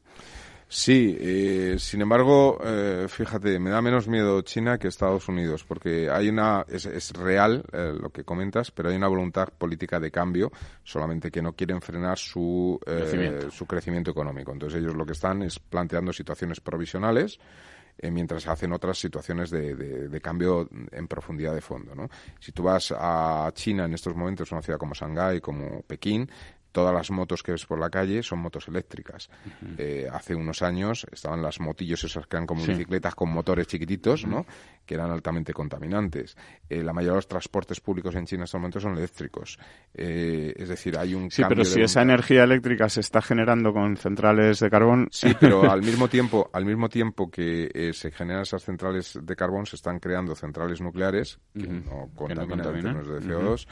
Sí, 0.69 1.17
eh, 1.21 1.75
sin 1.79 2.01
embargo, 2.03 2.61
eh, 2.65 3.07
fíjate, 3.09 3.59
me 3.59 3.71
da 3.71 3.83
menos 3.83 4.07
miedo 4.07 4.43
China 4.43 4.79
que 4.79 4.87
Estados 4.87 5.29
Unidos, 5.29 5.65
porque 5.65 6.09
hay 6.09 6.29
una, 6.29 6.65
es, 6.69 6.87
es 6.87 7.13
real 7.15 7.65
eh, 7.73 7.93
lo 8.01 8.11
que 8.11 8.23
comentas, 8.23 8.71
pero 8.71 8.89
hay 8.89 8.97
una 8.97 9.09
voluntad 9.09 9.49
política 9.49 9.99
de 9.99 10.13
cambio, 10.13 10.53
solamente 10.85 11.33
que 11.33 11.43
no 11.43 11.53
quieren 11.53 11.83
frenar 11.83 12.17
su, 12.17 12.79
crecimiento. 12.87 13.51
su 13.51 13.67
crecimiento 13.67 14.13
económico. 14.13 14.53
Entonces 14.53 14.81
ellos 14.81 14.95
lo 14.95 15.05
que 15.05 15.13
están 15.13 15.43
es 15.43 15.59
planteando 15.59 16.13
situaciones 16.13 16.61
provisionales, 16.61 17.41
eh, 18.03 18.11
mientras 18.11 18.49
hacen 18.49 18.73
otras 18.73 18.99
situaciones 18.99 19.49
de, 19.51 20.21
cambio 20.21 20.69
en 20.91 21.07
profundidad 21.07 21.55
de 21.55 21.61
fondo. 21.61 21.95
¿no? 21.95 22.11
Si 22.41 22.51
tú 22.51 22.65
vas 22.65 22.93
a 22.97 23.49
China 23.55 23.85
en 23.85 23.95
estos 23.95 24.17
momentos, 24.17 24.51
una 24.51 24.61
ciudad 24.61 24.79
como 24.79 24.93
Shanghái, 24.93 25.41
como 25.41 25.83
Pekín, 25.83 26.29
todas 26.73 26.93
las 26.93 27.11
motos 27.11 27.43
que 27.43 27.53
ves 27.53 27.67
por 27.67 27.79
la 27.79 27.91
calle 27.91 28.23
son 28.23 28.41
motos 28.41 28.67
eléctricas. 28.69 29.31
Eh, 29.79 30.09
hace 30.11 30.35
unos 30.35 30.63
años 30.63 31.07
estaban 31.13 31.43
las 31.43 31.61
motillos 31.61 32.03
esas 32.03 32.27
que 32.27 32.37
eran 32.37 32.47
como 32.47 32.65
bicicletas 32.65 33.15
con 33.15 33.31
motores 33.31 33.67
chiquititos, 33.67 34.27
¿no? 34.27 34.47
Que 34.87 34.95
eran 34.95 35.11
altamente 35.11 35.53
contaminantes. 35.53 36.37
Eh, 36.69 36.83
la 36.83 36.93
mayoría 36.93 37.13
de 37.13 37.19
los 37.19 37.29
transportes 37.29 37.81
públicos 37.81 38.15
en 38.15 38.25
China 38.25 38.41
en 38.41 38.45
estos 38.45 38.59
momentos 38.59 38.83
son 38.83 38.97
eléctricos. 38.97 39.59
Eh, 39.95 40.55
es 40.57 40.69
decir, 40.69 40.99
hay 40.99 41.15
un 41.15 41.31
sí, 41.31 41.43
pero 41.49 41.65
si 41.65 41.83
esa 41.83 42.03
energía 42.03 42.45
eléctrica 42.45 42.89
se 42.89 43.01
está 43.01 43.21
generando 43.21 43.73
con 43.73 43.97
centrales 43.97 44.59
de 44.61 44.71
carbón. 44.71 45.09
Sí, 45.13 45.37
pero 45.39 45.63
al 45.71 45.83
mismo 45.83 46.09
tiempo, 46.09 46.51
al 46.53 46.65
mismo 46.65 46.89
tiempo 46.89 47.31
que 47.31 47.91
se 47.93 48.11
generan 48.11 48.43
esas 48.43 48.65
centrales 48.65 49.19
de 49.23 49.37
carbón, 49.37 49.67
se 49.67 49.77
están 49.77 50.01
creando 50.01 50.35
centrales 50.35 50.81
nucleares 50.81 51.39
que 51.55 51.69
no 51.69 52.09
contaminan 52.15 52.59
en 52.59 52.83
términos 52.83 53.09
de 53.09 53.21
CO2 53.21 53.67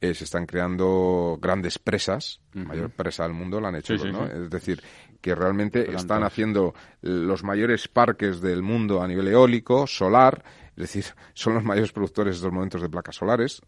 eh, 0.00 0.14
se 0.14 0.24
están 0.24 0.46
creando 0.46 1.38
grandes 1.40 1.78
presas, 1.78 2.40
la 2.52 2.64
mayor 2.64 2.90
presa 2.90 3.24
del 3.24 3.32
mundo 3.32 3.60
la 3.60 3.68
han 3.68 3.76
hecho, 3.76 3.94
¿no? 3.96 4.26
Es 4.26 4.50
decir, 4.50 4.82
que 5.20 5.34
realmente 5.34 5.92
están 5.94 6.22
haciendo 6.22 6.74
los 7.02 7.42
mayores 7.42 7.88
parques 7.88 8.40
del 8.40 8.62
mundo 8.62 9.02
a 9.02 9.08
nivel 9.08 9.28
eólico, 9.28 9.86
solar, 9.86 10.44
es 10.76 10.82
decir, 10.82 11.04
son 11.34 11.54
los 11.54 11.64
mayores 11.64 11.90
productores 11.90 12.34
de 12.34 12.36
estos 12.36 12.52
momentos 12.52 12.80
de 12.80 12.88
placas 12.88 13.16
solares 13.16 13.60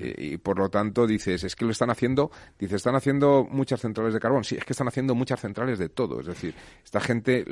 eh, 0.00 0.14
y 0.18 0.36
por 0.38 0.58
lo 0.58 0.68
tanto 0.68 1.06
dices, 1.06 1.44
es 1.44 1.54
que 1.54 1.64
lo 1.64 1.70
están 1.70 1.90
haciendo, 1.90 2.32
dice, 2.58 2.74
están 2.74 2.96
haciendo 2.96 3.46
muchas 3.48 3.80
centrales 3.80 4.12
de 4.12 4.20
carbón, 4.20 4.42
sí, 4.42 4.56
es 4.56 4.64
que 4.64 4.72
están 4.72 4.88
haciendo 4.88 5.14
muchas 5.14 5.40
centrales 5.40 5.78
de 5.78 5.88
todo, 5.88 6.20
es 6.20 6.26
decir, 6.26 6.54
esta 6.84 7.00
gente 7.00 7.44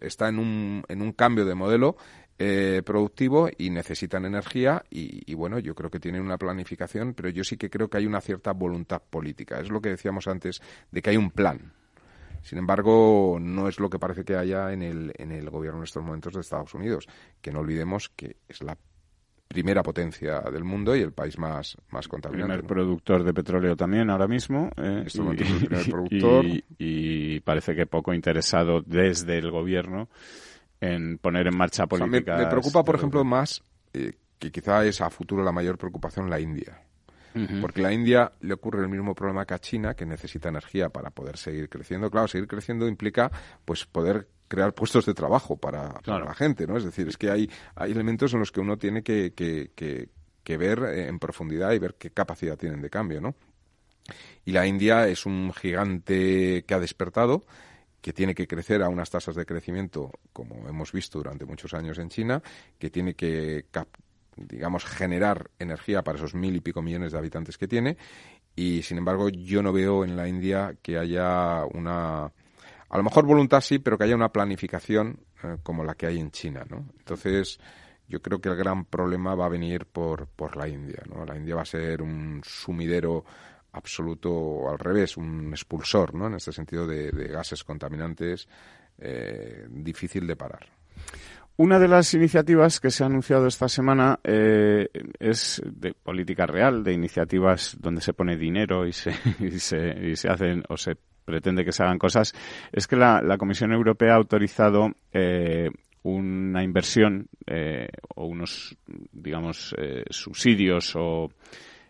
está 0.00 0.28
en 0.28 0.40
un, 0.40 0.84
en 0.88 1.02
un 1.02 1.12
cambio 1.12 1.44
de 1.44 1.54
modelo 1.54 1.96
eh, 2.38 2.82
productivo 2.84 3.48
y 3.56 3.70
necesitan 3.70 4.26
energía 4.26 4.84
y, 4.90 5.32
bueno, 5.34 5.58
yo 5.58 5.74
creo 5.74 5.90
que 5.90 6.00
tienen 6.00 6.22
una 6.22 6.36
planificación, 6.36 7.14
pero 7.14 7.30
yo 7.30 7.44
sí 7.44 7.56
que 7.56 7.70
creo 7.70 7.88
que 7.88 7.96
hay 7.98 8.06
una 8.06 8.20
cierta 8.20 8.52
voluntad 8.52 9.02
política. 9.08 9.58
Es 9.58 9.70
lo 9.70 9.80
que 9.80 9.90
decíamos 9.90 10.28
antes 10.28 10.60
de 10.90 11.00
que 11.00 11.10
hay 11.10 11.16
un 11.16 11.30
plan. 11.30 11.72
Sin 12.42 12.58
embargo, 12.58 13.38
no 13.40 13.68
es 13.68 13.80
lo 13.80 13.88
que 13.88 13.98
parece 13.98 14.24
que 14.24 14.36
haya 14.36 14.72
en 14.72 14.82
el, 14.82 15.12
en 15.16 15.32
el 15.32 15.50
gobierno 15.50 15.78
en 15.78 15.84
estos 15.84 16.02
momentos 16.04 16.34
de 16.34 16.40
Estados 16.40 16.74
Unidos, 16.74 17.08
que 17.40 17.50
no 17.50 17.60
olvidemos 17.60 18.10
que 18.10 18.36
es 18.48 18.62
la 18.62 18.76
primera 19.48 19.82
potencia 19.82 20.40
del 20.40 20.64
mundo 20.64 20.94
y 20.94 21.00
el 21.00 21.12
país 21.12 21.38
más, 21.38 21.76
más 21.90 22.06
contaminante. 22.06 22.58
Primer 22.58 22.66
productor 22.66 23.24
de 23.24 23.32
petróleo 23.32 23.76
también 23.76 24.10
ahora 24.10 24.28
mismo. 24.28 24.70
Eh, 24.76 25.04
este 25.06 25.22
y, 25.22 25.36
primer 25.36 25.86
productor. 25.90 26.44
y, 26.78 27.40
parece 27.40 27.74
que 27.74 27.86
poco 27.86 28.12
interesado 28.12 28.82
desde 28.82 29.38
el 29.38 29.50
gobierno 29.50 30.08
en 30.80 31.18
poner 31.18 31.46
en 31.46 31.56
marcha 31.56 31.86
políticas. 31.86 32.38
me, 32.38 32.46
preocupa, 32.46 32.84
por 32.84 32.94
ejemplo, 32.94 33.24
más 33.24 33.62
eh, 33.92 34.12
que 34.38 34.50
quizá 34.50 34.84
es 34.84 35.00
a 35.00 35.10
futuro 35.10 35.42
la 35.42 35.52
mayor 35.52 35.78
preocupación 35.78 36.30
la 36.30 36.40
India. 36.40 36.82
Porque 37.60 37.80
a 37.80 37.82
la 37.82 37.92
India 37.92 38.32
le 38.40 38.54
ocurre 38.54 38.80
el 38.80 38.88
mismo 38.88 39.14
problema 39.14 39.44
que 39.44 39.52
a 39.52 39.58
China, 39.58 39.92
que 39.92 40.06
necesita 40.06 40.48
energía 40.48 40.88
para 40.88 41.10
poder 41.10 41.36
seguir 41.36 41.68
creciendo. 41.68 42.10
Claro, 42.10 42.28
seguir 42.28 42.48
creciendo 42.48 42.88
implica 42.88 43.30
pues 43.62 43.84
poder 43.84 44.26
crear 44.48 44.72
puestos 44.72 45.04
de 45.04 45.14
trabajo 45.14 45.56
para, 45.56 46.00
la 46.06 46.34
gente, 46.34 46.66
¿no? 46.66 46.76
Es 46.76 46.84
decir, 46.84 47.08
es 47.08 47.18
que 47.18 47.30
hay, 47.30 47.50
hay 47.74 47.92
elementos 47.92 48.32
en 48.32 48.40
los 48.40 48.52
que 48.52 48.60
uno 48.60 48.78
tiene 48.78 49.02
que, 49.02 49.34
que, 49.34 49.70
que, 49.74 50.56
ver 50.56 50.78
en 50.84 51.18
profundidad 51.18 51.72
y 51.72 51.78
ver 51.78 51.96
qué 51.98 52.10
capacidad 52.10 52.56
tienen 52.56 52.80
de 52.80 52.88
cambio, 52.88 53.20
¿no? 53.20 53.34
Y 54.44 54.52
la 54.52 54.66
India 54.66 55.08
es 55.08 55.26
un 55.26 55.52
gigante 55.52 56.64
que 56.66 56.74
ha 56.74 56.78
despertado, 56.78 57.44
que 58.06 58.12
tiene 58.12 58.36
que 58.36 58.46
crecer 58.46 58.84
a 58.84 58.88
unas 58.88 59.10
tasas 59.10 59.34
de 59.34 59.44
crecimiento, 59.44 60.12
como 60.32 60.68
hemos 60.68 60.92
visto 60.92 61.18
durante 61.18 61.44
muchos 61.44 61.74
años 61.74 61.98
en 61.98 62.08
China, 62.08 62.40
que 62.78 62.88
tiene 62.88 63.14
que, 63.14 63.64
digamos, 64.36 64.84
generar 64.84 65.50
energía 65.58 66.04
para 66.04 66.16
esos 66.16 66.32
mil 66.32 66.54
y 66.54 66.60
pico 66.60 66.82
millones 66.82 67.10
de 67.10 67.18
habitantes 67.18 67.58
que 67.58 67.66
tiene. 67.66 67.96
Y, 68.54 68.82
sin 68.82 68.98
embargo, 68.98 69.28
yo 69.28 69.60
no 69.60 69.72
veo 69.72 70.04
en 70.04 70.14
la 70.14 70.28
India 70.28 70.76
que 70.80 70.98
haya 70.98 71.64
una, 71.74 72.26
a 72.26 72.96
lo 72.96 73.02
mejor 73.02 73.26
voluntad 73.26 73.60
sí, 73.60 73.80
pero 73.80 73.98
que 73.98 74.04
haya 74.04 74.14
una 74.14 74.30
planificación 74.30 75.18
eh, 75.42 75.56
como 75.64 75.82
la 75.82 75.96
que 75.96 76.06
hay 76.06 76.20
en 76.20 76.30
China, 76.30 76.64
¿no? 76.70 76.86
Entonces, 77.00 77.58
yo 78.06 78.22
creo 78.22 78.40
que 78.40 78.50
el 78.50 78.56
gran 78.56 78.84
problema 78.84 79.34
va 79.34 79.46
a 79.46 79.48
venir 79.48 79.84
por, 79.84 80.28
por 80.28 80.56
la 80.56 80.68
India, 80.68 81.02
¿no? 81.12 81.24
La 81.24 81.36
India 81.36 81.56
va 81.56 81.62
a 81.62 81.64
ser 81.64 82.02
un 82.02 82.40
sumidero 82.44 83.24
absoluto 83.76 84.68
al 84.68 84.78
revés, 84.78 85.16
un 85.16 85.50
expulsor, 85.50 86.14
¿no? 86.14 86.26
En 86.26 86.34
este 86.34 86.52
sentido 86.52 86.86
de, 86.86 87.10
gases 87.28 87.62
contaminantes 87.62 88.48
eh, 88.98 89.66
difícil 89.68 90.26
de 90.26 90.36
parar. 90.36 90.66
Una 91.58 91.78
de 91.78 91.88
las 91.88 92.12
iniciativas 92.14 92.80
que 92.80 92.90
se 92.90 93.02
ha 93.02 93.06
anunciado 93.06 93.46
esta 93.46 93.68
semana 93.68 94.18
eh, 94.24 94.88
es 95.18 95.62
de 95.64 95.94
política 95.94 96.46
real, 96.46 96.82
de 96.82 96.92
iniciativas 96.92 97.76
donde 97.80 98.00
se 98.00 98.12
pone 98.12 98.36
dinero 98.36 98.86
y 98.86 98.92
se, 98.92 99.10
y 99.40 99.58
se, 99.58 100.10
y 100.10 100.16
se 100.16 100.28
hacen 100.28 100.64
o 100.68 100.76
se 100.76 100.96
pretende 101.24 101.64
que 101.64 101.72
se 101.72 101.82
hagan 101.82 101.98
cosas, 101.98 102.34
es 102.72 102.86
que 102.86 102.96
la, 102.96 103.36
Comisión 103.38 103.72
Europea 103.72 104.12
ha 104.12 104.16
autorizado 104.16 104.90
eh, 105.12 105.70
una 106.02 106.62
inversión 106.62 107.28
o 108.14 108.26
unos, 108.26 108.76
digamos, 109.12 109.74
subsidios 110.08 110.94
o 110.94 111.30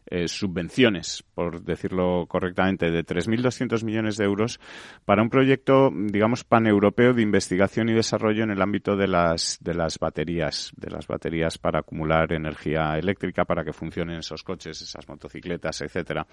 eh, 0.09 0.28
subvenciones, 0.28 1.24
por 1.34 1.62
decirlo 1.62 2.26
correctamente, 2.28 2.90
de 2.90 3.04
3.200 3.04 3.84
millones 3.84 4.16
de 4.16 4.24
euros 4.24 4.61
para 5.04 5.22
un 5.22 5.30
proyecto, 5.30 5.90
digamos, 5.92 6.44
paneuropeo 6.44 7.12
de 7.12 7.22
investigación 7.22 7.88
y 7.88 7.94
desarrollo 7.94 8.44
en 8.44 8.50
el 8.50 8.62
ámbito 8.62 8.96
de 8.96 9.09
las, 9.09 9.59
de 9.61 9.74
las 9.74 9.98
baterías, 9.98 10.72
de 10.76 10.90
las 10.90 11.07
baterías 11.07 11.59
para 11.59 11.80
acumular 11.80 12.32
energía 12.32 12.96
eléctrica 12.98 13.44
para 13.44 13.64
que 13.64 13.72
funcionen 13.72 14.18
esos 14.18 14.42
coches, 14.42 14.80
esas 14.80 15.09
motocicletas, 15.09 15.80
etcétera. 15.80 16.26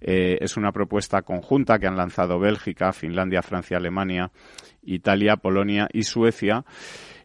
Eh, 0.00 0.38
es 0.40 0.56
una 0.56 0.72
propuesta 0.72 1.22
conjunta 1.22 1.78
que 1.78 1.86
han 1.86 1.96
lanzado 1.96 2.38
Bélgica, 2.38 2.92
Finlandia, 2.92 3.42
Francia, 3.42 3.78
Alemania, 3.78 4.30
Italia, 4.82 5.36
Polonia 5.36 5.88
y 5.92 6.04
Suecia. 6.04 6.64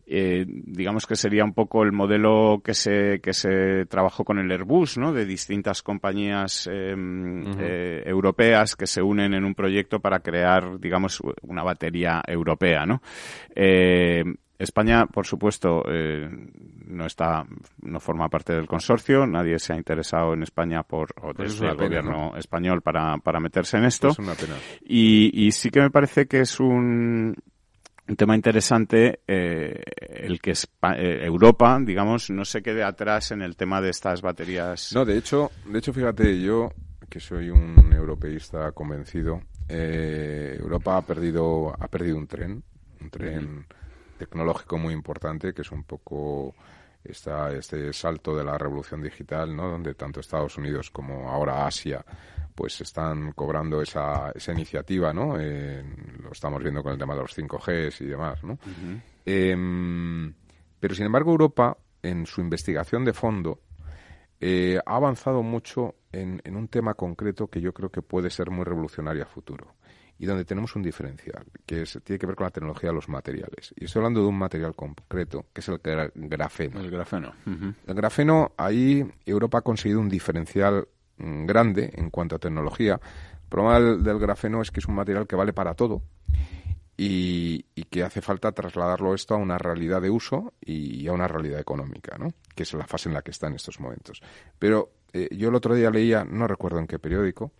Eh, 0.05 0.45
digamos 0.47 1.07
que 1.07 1.15
sería 1.15 1.45
un 1.45 1.53
poco 1.53 1.83
el 1.83 1.93
modelo 1.93 2.61
que 2.63 2.73
se, 2.73 3.21
que 3.21 3.33
se 3.33 3.85
trabajó 3.85 4.25
con 4.25 4.37
el 4.37 4.51
Airbus, 4.51 4.97
¿no? 4.97 5.13
De 5.13 5.25
distintas 5.25 5.81
compañías 5.81 6.67
em, 6.71 7.43
eh, 7.59 8.03
europeas 8.05 8.75
que 8.75 8.85
se 8.85 9.01
unen 9.01 9.33
en 9.33 9.45
un 9.45 9.55
proyecto 9.55 9.99
para 9.99 10.19
crear, 10.19 10.79
digamos, 10.79 11.21
una 11.43 11.63
batería 11.63 12.21
europea, 12.27 12.85
¿no? 12.85 13.01
Eh, 13.55 14.23
España, 14.59 15.05
por 15.07 15.25
supuesto, 15.25 15.83
no 16.87 17.05
está, 17.05 17.45
no 17.81 17.99
forma 17.99 18.29
parte 18.29 18.53
del 18.53 18.67
consorcio. 18.67 19.25
Nadie 19.25 19.59
se 19.59 19.73
ha 19.73 19.75
interesado 19.75 20.33
en 20.33 20.43
España 20.43 20.83
por 20.83 21.09
o 21.21 21.33
pues 21.33 21.59
desde 21.59 21.69
el 21.71 21.75
gobierno 21.75 22.37
español 22.37 22.81
para, 22.81 23.17
para 23.17 23.41
meterse 23.41 23.77
en 23.77 23.85
esto. 23.85 24.09
Y, 24.85 25.47
y 25.47 25.51
sí 25.51 25.69
que 25.69 25.81
me 25.81 25.89
parece 25.89 26.27
que 26.27 26.41
es 26.41 26.61
un 26.61 27.35
un 28.07 28.15
tema 28.15 28.35
interesante 28.35 29.21
eh, 29.27 29.81
el 29.97 30.41
que 30.41 30.51
eh, 30.51 31.19
Europa, 31.23 31.79
digamos, 31.81 32.29
no 32.29 32.43
se 32.43 32.61
quede 32.61 32.83
atrás 32.83 33.31
en 33.31 33.41
el 33.41 33.55
tema 33.55 33.81
de 33.81 33.89
estas 33.89 34.21
baterías. 34.21 34.91
No, 34.93 35.05
de 35.05 35.17
hecho, 35.17 35.51
de 35.65 35.79
hecho, 35.79 35.93
fíjate, 35.93 36.41
yo 36.41 36.71
que 37.09 37.19
soy 37.19 37.49
un 37.49 37.93
europeísta 37.93 38.71
convencido, 38.71 39.41
eh, 39.69 40.57
Europa 40.59 40.97
ha 40.97 41.01
perdido 41.01 41.73
ha 41.79 41.87
perdido 41.87 42.17
un 42.17 42.27
tren, 42.27 42.63
un 42.99 43.09
tren 43.09 43.65
tecnológico 44.17 44.77
muy 44.77 44.93
importante 44.93 45.53
que 45.53 45.61
es 45.61 45.71
un 45.71 45.83
poco 45.83 46.55
está 47.03 47.51
este 47.53 47.91
salto 47.93 48.35
de 48.35 48.43
la 48.43 48.57
revolución 48.57 49.01
digital, 49.01 49.55
¿no? 49.55 49.69
Donde 49.69 49.93
tanto 49.93 50.19
Estados 50.19 50.57
Unidos 50.57 50.89
como 50.89 51.29
ahora 51.29 51.65
Asia 51.65 52.03
pues 52.53 52.81
están 52.81 53.31
cobrando 53.33 53.81
esa, 53.81 54.31
esa 54.31 54.51
iniciativa, 54.51 55.13
¿no? 55.13 55.37
lo 55.37 56.31
estamos 56.31 56.61
viendo 56.61 56.83
con 56.83 56.93
el 56.93 56.99
tema 56.99 57.15
de 57.15 57.21
los 57.21 57.37
5Gs 57.37 58.01
y 58.01 58.05
demás, 58.05 58.43
¿no? 58.43 58.57
Em, 59.25 60.33
pero 60.79 60.95
sin 60.95 61.05
embargo 61.05 61.31
Europa, 61.31 61.77
en 62.01 62.25
su 62.25 62.41
investigación 62.41 63.05
de 63.05 63.13
fondo, 63.13 63.61
eh, 64.39 64.79
ha 64.85 64.95
avanzado 64.95 65.41
mucho 65.41 65.95
en, 66.11 66.41
en, 66.43 66.55
un 66.55 66.67
tema 66.67 66.93
concreto 66.95 67.47
que 67.47 67.61
yo 67.61 67.73
creo 67.73 67.89
que 67.89 68.01
puede 68.01 68.29
ser 68.29 68.51
muy 68.51 68.65
revolucionario 68.65 69.23
a 69.23 69.27
futuro 69.27 69.75
y 70.23 70.25
donde 70.25 70.45
tenemos 70.45 70.75
un 70.75 70.83
diferencial, 70.83 71.43
que 71.65 71.83
tiene 72.03 72.19
que 72.19 72.25
ver 72.25 72.35
con 72.35 72.45
la 72.45 72.51
tecnología 72.51 72.89
de 72.89 72.95
los 72.95 73.09
materiales. 73.09 73.73
Y 73.75 73.85
estoy 73.85 73.99
hablando 73.99 74.21
de 74.21 74.27
un 74.27 74.37
material 74.37 74.75
concreto, 74.75 75.47
que 75.51 75.61
es 75.61 75.67
el 75.67 75.79
grafeno. 76.15 76.79
El 76.79 76.91
grafeno. 76.91 77.33
El 77.45 77.93
grafeno, 77.93 78.53
ahí 78.55 79.05
Europa 79.25 79.57
ha 79.57 79.61
conseguido 79.61 79.99
un 79.99 80.09
diferencial 80.09 80.87
grande 81.17 81.91
en 81.95 82.09
cuanto 82.09 82.35
a 82.35 82.39
tecnología. 82.39 82.99
El 83.43 83.49
problema 83.49 83.79
del, 83.79 84.19
grafeno 84.19 84.61
es 84.61 84.71
que 84.71 84.79
es 84.79 84.87
un 84.87 84.95
material 84.95 85.27
que 85.27 85.35
vale 85.35 85.53
para 85.53 85.73
todo 85.75 86.01
y, 86.97 87.63
que 87.89 88.03
hace 88.03 88.21
falta 88.21 88.51
trasladarlo 88.51 89.13
esto 89.13 89.35
a 89.35 89.37
una 89.37 89.57
realidad 89.57 90.01
de 90.01 90.09
uso 90.09 90.53
y, 90.61 91.07
a 91.07 91.13
una 91.13 91.27
realidad 91.27 91.59
económica, 91.59 92.17
¿no? 92.17 92.29
que 92.55 92.63
es 92.63 92.73
la 92.73 92.87
fase 92.87 93.09
en 93.09 93.13
la 93.13 93.21
que 93.21 93.31
está 93.31 93.47
en 93.47 93.53
estos 93.53 93.79
momentos. 93.79 94.21
Pero 94.57 94.91
eh, 95.13 95.29
yo 95.31 95.49
el 95.49 95.55
otro 95.55 95.75
día 95.75 95.91
leía, 95.91 96.23
no 96.23 96.47
recuerdo 96.47 96.79
en 96.79 96.87
qué 96.87 96.97
periódico, 96.97 97.51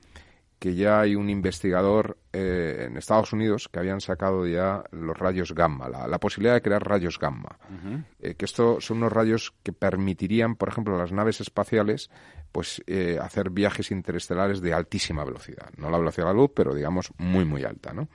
que 0.64 0.76
ya 0.76 1.01
hay 1.01 1.14
un 1.18 1.30
investigador 1.30 2.18
eh, 2.32 2.86
en 2.88 2.95
Estados 2.95 3.34
Unidos 3.34 3.68
que 3.68 3.80
habían 3.80 3.99
sacado 3.99 4.47
ya 4.47 4.82
los 4.91 5.18
rayos 5.18 5.53
gamma, 5.53 5.89
la, 5.89 6.20
posibilidad 6.22 6.53
de 6.53 6.61
crear 6.61 6.82
rayos 6.82 7.20
gamma. 7.20 7.59
Eh, 8.22 8.36
que 8.36 8.45
estos 8.45 8.86
son 8.86 8.99
unos 8.99 9.11
rayos 9.11 9.53
que 9.61 9.74
permitirían, 9.74 10.55
por 10.55 10.70
ejemplo, 10.70 10.95
a 10.95 10.99
las 10.99 11.11
naves 11.11 11.41
espaciales 11.41 12.09
pues 12.53 12.82
eh, 12.88 13.20
hacer 13.22 13.49
viajes 13.49 13.91
interestelares 13.91 14.61
de 14.61 14.74
altísima 14.74 15.26
velocidad. 15.26 15.70
No 15.76 15.89
la 15.89 15.97
velocidad 15.97 16.28
de 16.28 16.34
la 16.34 16.39
luz, 16.39 16.51
pero 16.55 16.74
digamos 16.74 17.11
muy, 17.18 17.43
muy 17.43 17.66
alta, 17.66 17.91
¿no? 17.91 18.07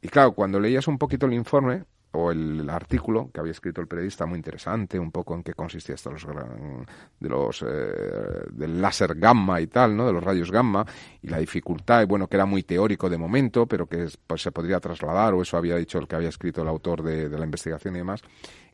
Y 0.00 0.06
claro, 0.06 0.34
cuando 0.34 0.60
leías 0.60 0.86
un 0.86 0.98
poquito 0.98 1.26
el 1.26 1.32
informe, 1.32 1.82
o 2.12 2.30
el 2.30 2.68
artículo 2.68 3.30
que 3.32 3.40
había 3.40 3.52
escrito 3.52 3.80
el 3.80 3.86
periodista 3.86 4.26
muy 4.26 4.36
interesante, 4.36 4.98
un 4.98 5.10
poco 5.10 5.34
en 5.34 5.42
qué 5.42 5.54
consistía 5.54 5.94
esto 5.94 6.10
los, 6.10 6.26
de 6.26 7.28
los 7.28 7.62
eh, 7.62 8.46
del 8.50 8.80
láser 8.80 9.14
gamma 9.14 9.60
y 9.60 9.66
tal, 9.66 9.96
¿no? 9.96 10.06
De 10.06 10.12
los 10.12 10.22
rayos 10.22 10.50
gamma 10.50 10.84
y 11.22 11.28
la 11.28 11.38
dificultad, 11.38 12.02
y 12.02 12.04
bueno, 12.04 12.28
que 12.28 12.36
era 12.36 12.44
muy 12.44 12.62
teórico 12.62 13.08
de 13.08 13.16
momento, 13.16 13.66
pero 13.66 13.86
que 13.86 14.08
pues, 14.26 14.42
se 14.42 14.52
podría 14.52 14.78
trasladar, 14.78 15.32
o 15.32 15.42
eso 15.42 15.56
había 15.56 15.76
dicho 15.76 15.98
el 15.98 16.06
que 16.06 16.16
había 16.16 16.28
escrito 16.28 16.62
el 16.62 16.68
autor 16.68 17.02
de, 17.02 17.30
la 17.30 17.44
investigación 17.44 17.94
y 17.94 17.98
demás. 17.98 18.22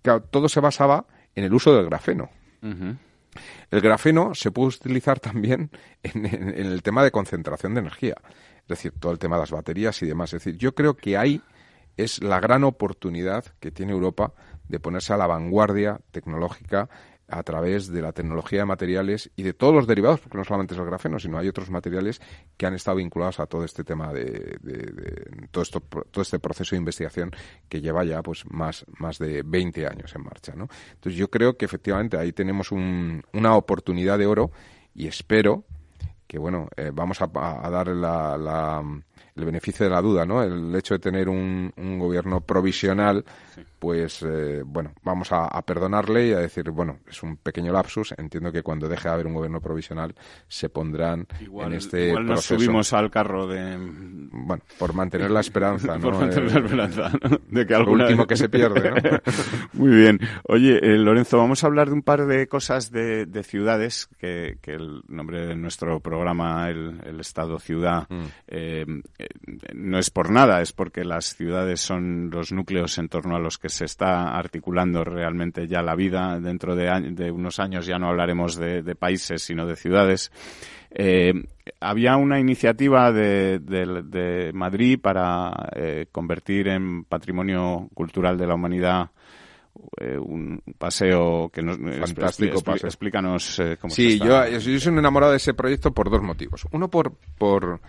Claro, 0.02 0.22
todo 0.22 0.48
se 0.48 0.60
basaba 0.60 1.06
en 1.34 1.44
el 1.44 1.54
uso 1.54 1.74
del 1.74 1.86
grafeno. 1.86 2.30
El 3.70 3.80
grafeno 3.80 4.34
se 4.34 4.50
puede 4.50 4.68
utilizar 4.68 5.20
también 5.20 5.70
en, 6.02 6.26
en 6.26 6.66
el 6.66 6.82
tema 6.82 7.04
de 7.04 7.12
concentración 7.12 7.74
de 7.74 7.80
energía, 7.80 8.16
es 8.62 8.66
decir, 8.68 8.92
todo 8.98 9.12
el 9.12 9.18
tema 9.20 9.36
de 9.36 9.42
las 9.42 9.52
baterías 9.52 10.02
y 10.02 10.06
demás. 10.06 10.32
Es 10.34 10.44
decir, 10.44 10.58
yo 10.58 10.74
creo 10.74 10.94
que 10.94 11.16
hay 11.16 11.40
es 11.98 12.22
la 12.22 12.40
gran 12.40 12.64
oportunidad 12.64 13.44
que 13.60 13.70
tiene 13.70 13.92
Europa 13.92 14.32
de 14.68 14.80
ponerse 14.80 15.12
a 15.12 15.16
la 15.16 15.26
vanguardia 15.26 16.00
tecnológica 16.12 16.88
a 17.30 17.42
través 17.42 17.88
de 17.88 18.00
la 18.00 18.12
tecnología 18.12 18.60
de 18.60 18.64
materiales 18.64 19.30
y 19.36 19.42
de 19.42 19.52
todos 19.52 19.74
los 19.74 19.86
derivados, 19.86 20.20
porque 20.20 20.38
no 20.38 20.44
solamente 20.44 20.72
es 20.72 20.80
el 20.80 20.86
grafeno, 20.86 21.18
sino 21.18 21.36
hay 21.36 21.48
otros 21.48 21.68
materiales 21.68 22.22
que 22.56 22.64
han 22.64 22.74
estado 22.74 22.96
vinculados 22.96 23.38
a 23.38 23.46
todo 23.46 23.64
este 23.64 23.84
tema 23.84 24.12
de, 24.14 24.58
todo 25.50 25.62
esto, 25.62 25.80
todo 25.80 26.22
este 26.22 26.38
proceso 26.38 26.74
de 26.74 26.78
investigación 26.78 27.30
que 27.68 27.82
lleva 27.82 28.04
ya 28.04 28.22
pues 28.22 28.44
más, 28.50 28.86
más 28.98 29.18
de 29.18 29.42
20 29.44 29.86
años 29.86 30.14
en 30.14 30.22
marcha, 30.22 30.54
¿no? 30.54 30.68
Entonces 30.94 31.18
yo 31.18 31.28
creo 31.28 31.58
que 31.58 31.66
efectivamente 31.66 32.16
ahí 32.16 32.32
tenemos 32.32 32.72
una 32.72 33.56
oportunidad 33.56 34.18
de 34.18 34.26
oro 34.26 34.50
y 34.94 35.06
espero 35.06 35.64
que 36.28 36.38
bueno 36.38 36.68
eh, 36.76 36.92
vamos 36.94 37.20
a, 37.20 37.26
dar 37.26 37.88
la 37.88 38.82
el 39.38 39.44
beneficio 39.44 39.84
de 39.84 39.90
la 39.90 40.02
duda, 40.02 40.26
¿no? 40.26 40.42
El 40.42 40.74
hecho 40.74 40.94
de 40.94 40.98
tener 40.98 41.28
un, 41.28 41.72
un 41.76 41.98
gobierno 41.98 42.40
provisional 42.40 43.24
pues 43.78 44.22
eh, 44.22 44.62
bueno, 44.64 44.92
vamos 45.02 45.28
a, 45.32 45.48
perdonarle 45.62 46.28
y 46.28 46.32
a 46.32 46.38
decir, 46.38 46.70
bueno, 46.70 46.98
es 47.08 47.22
un 47.22 47.36
pequeño 47.36 47.72
lapsus. 47.72 48.14
Entiendo 48.16 48.50
que 48.50 48.62
cuando 48.62 48.88
deje 48.88 49.08
de 49.08 49.14
haber 49.14 49.26
un 49.26 49.34
gobierno 49.34 49.60
provisional 49.60 50.14
se 50.46 50.68
pondrán 50.68 51.26
en 51.40 51.72
este 51.72 52.08
igual 52.08 52.26
nos 52.26 52.44
subimos 52.44 52.92
al 52.92 53.10
carro 53.10 53.46
de... 53.46 53.76
Bueno, 53.78 54.62
por 54.78 54.94
mantener 54.94 55.30
la 55.30 55.40
esperanza, 55.40 55.94
¿no? 55.98 56.00
por 56.00 56.18
mantener 56.18 56.52
la 56.52 56.84
esperanza, 56.86 57.12
De 57.48 57.66
que 57.66 57.74
algún 57.74 58.00
último 58.00 58.26
que 58.26 58.36
se 58.36 58.48
pierde, 58.48 58.90
¿no? 58.90 59.18
Muy 59.72 59.96
bien. 59.96 60.20
Oye, 60.44 60.78
eh, 60.78 60.98
Lorenzo, 60.98 61.38
vamos 61.38 61.62
a 61.62 61.66
hablar 61.66 61.88
de 61.88 61.94
un 61.94 62.02
par 62.02 62.26
de 62.26 62.48
cosas 62.48 62.90
de, 62.90 63.26
ciudades, 63.42 64.08
que, 64.18 64.58
el 64.64 65.02
nombre 65.08 65.46
de 65.46 65.56
nuestro 65.56 66.00
programa, 66.00 66.68
el, 66.68 67.18
Estado-Ciudad, 67.20 68.06
mm. 68.08 68.24
eh, 68.48 68.86
no 69.74 69.98
es 69.98 70.10
por 70.10 70.30
nada, 70.30 70.60
es 70.60 70.72
porque 70.72 71.04
las 71.04 71.34
ciudades 71.34 71.80
son 71.80 72.30
los 72.30 72.52
núcleos 72.52 72.98
en 72.98 73.08
torno 73.08 73.36
a 73.36 73.40
los 73.40 73.58
que 73.58 73.67
se 73.68 73.84
está 73.84 74.36
articulando 74.36 75.04
realmente 75.04 75.66
ya 75.66 75.82
la 75.82 75.94
vida. 75.94 76.38
Dentro 76.40 76.74
de, 76.74 77.30
unos 77.30 77.58
años 77.58 77.86
ya 77.86 77.98
no 77.98 78.08
hablaremos 78.08 78.56
de, 78.56 78.94
países, 78.94 79.42
sino 79.42 79.66
de 79.66 79.76
ciudades. 79.76 80.32
Eh, 80.90 81.32
había 81.80 82.16
una 82.16 82.40
iniciativa 82.40 83.12
de, 83.12 84.50
Madrid 84.54 84.98
para 85.00 85.70
eh, 85.74 86.06
convertir 86.10 86.68
en 86.68 87.04
patrimonio 87.04 87.88
cultural 87.94 88.38
de 88.38 88.46
la 88.46 88.54
humanidad 88.54 89.10
eh, 90.00 90.18
un 90.18 90.60
paseo 90.76 91.50
que 91.52 91.62
nos 91.62 91.78
fantástico 91.78 92.60
explícanos 92.74 93.62
cómo 93.80 93.94
sí 93.94 94.18
yo, 94.18 94.44
yo 94.48 94.60
soy 94.60 94.92
un 94.92 94.98
enamorado 94.98 95.30
de 95.30 95.36
ese 95.36 95.54
proyecto 95.54 95.92
por 95.92 96.10
dos 96.10 96.20
motivos 96.20 96.66
uno 96.72 96.90
por 96.90 97.12
por 97.38 97.80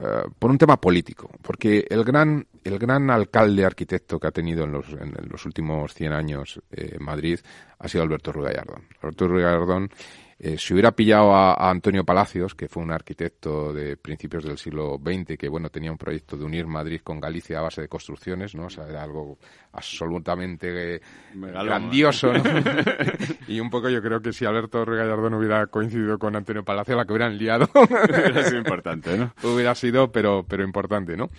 eh, 0.00 0.22
por 0.38 0.50
un 0.50 0.58
tema 0.58 0.80
político, 0.80 1.30
porque 1.40 1.86
el 1.88 2.02
gran, 2.04 2.46
el 2.64 2.78
gran 2.78 3.10
alcalde 3.10 3.64
arquitecto 3.64 4.18
que 4.18 4.26
ha 4.26 4.32
tenido 4.32 4.64
en 4.64 4.72
los, 4.72 4.88
en 4.88 5.14
los 5.28 5.44
últimos 5.46 5.94
100 5.94 6.12
años 6.12 6.60
eh, 6.72 6.96
Madrid 6.98 7.38
ha 7.78 7.88
sido 7.88 8.02
Alberto 8.02 8.32
Ruiz. 8.32 8.56
Alberto 9.00 9.28
Ruiz 9.28 9.44
Gallardón 9.44 9.90
eh, 10.38 10.56
si 10.58 10.72
hubiera 10.72 10.92
pillado 10.92 11.34
a, 11.34 11.70
Antonio 11.70 12.04
Palacios, 12.04 12.54
que 12.54 12.68
fue 12.68 12.82
un 12.82 12.90
arquitecto 12.90 13.72
de 13.72 13.96
principios 13.96 14.44
del 14.44 14.58
siglo 14.58 15.00
XX, 15.02 15.36
que 15.38 15.48
bueno 15.48 15.70
tenía 15.70 15.92
un 15.92 15.98
proyecto 15.98 16.36
de 16.36 16.44
unir 16.44 16.66
Madrid 16.66 17.00
con 17.02 17.20
Galicia 17.20 17.58
a 17.58 17.62
base 17.62 17.82
de 17.82 17.88
construcciones, 17.88 18.54
¿no? 18.54 18.66
O 18.66 18.70
sea, 18.70 18.88
era 18.88 19.02
algo 19.02 19.38
absolutamente 19.72 20.96
eh, 20.96 21.00
grandioso, 21.34 22.32
¿no? 22.32 22.42
y 23.48 23.60
un 23.60 23.70
poco 23.70 23.88
yo 23.88 24.02
creo 24.02 24.20
que 24.20 24.32
si 24.32 24.44
Alberto 24.44 24.84
Gallardón 24.84 25.34
hubiera 25.34 25.66
coincidido 25.66 26.18
con 26.18 26.36
Antonio 26.36 26.64
Palacios, 26.64 26.96
la 26.96 27.04
que 27.04 27.12
hubieran 27.12 27.38
liado. 27.38 27.68
hubiera 27.74 28.42
sido 28.44 28.58
importante, 28.58 29.16
¿no? 29.16 29.32
hubiera 29.42 29.74
sido, 29.74 30.10
pero, 30.10 30.44
pero 30.48 30.64
importante, 30.64 31.16
¿no? 31.16 31.30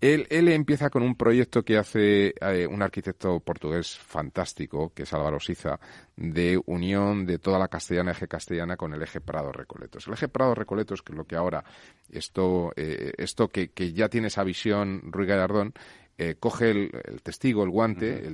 Él, 0.00 0.28
él, 0.30 0.48
empieza 0.48 0.90
con 0.90 1.02
un 1.02 1.16
proyecto 1.16 1.64
que 1.64 1.76
hace 1.76 2.32
eh, 2.40 2.68
un 2.68 2.82
arquitecto 2.82 3.40
portugués 3.40 3.98
fantástico, 3.98 4.92
que 4.94 5.02
es 5.02 5.12
Álvaro 5.12 5.40
Siza, 5.40 5.80
de 6.16 6.60
unión 6.66 7.26
de 7.26 7.38
toda 7.38 7.58
la 7.58 7.66
castellana, 7.66 8.12
eje 8.12 8.28
castellana, 8.28 8.76
con 8.76 8.94
el 8.94 9.02
eje 9.02 9.20
Prado-Recoletos. 9.20 10.06
El 10.06 10.12
eje 10.12 10.28
Prado-Recoletos, 10.28 11.02
que 11.02 11.12
es 11.12 11.16
lo 11.18 11.24
que 11.24 11.34
ahora, 11.34 11.64
esto, 12.10 12.72
eh, 12.76 13.12
esto 13.18 13.48
que, 13.48 13.70
que, 13.70 13.92
ya 13.92 14.08
tiene 14.08 14.28
esa 14.28 14.44
visión 14.44 15.02
Ruy 15.10 15.26
Gallardón, 15.26 15.74
eh, 16.20 16.34
coge 16.38 16.70
el, 16.70 17.22
testigo, 17.22 17.62
el 17.62 17.70
guante, 17.70 18.28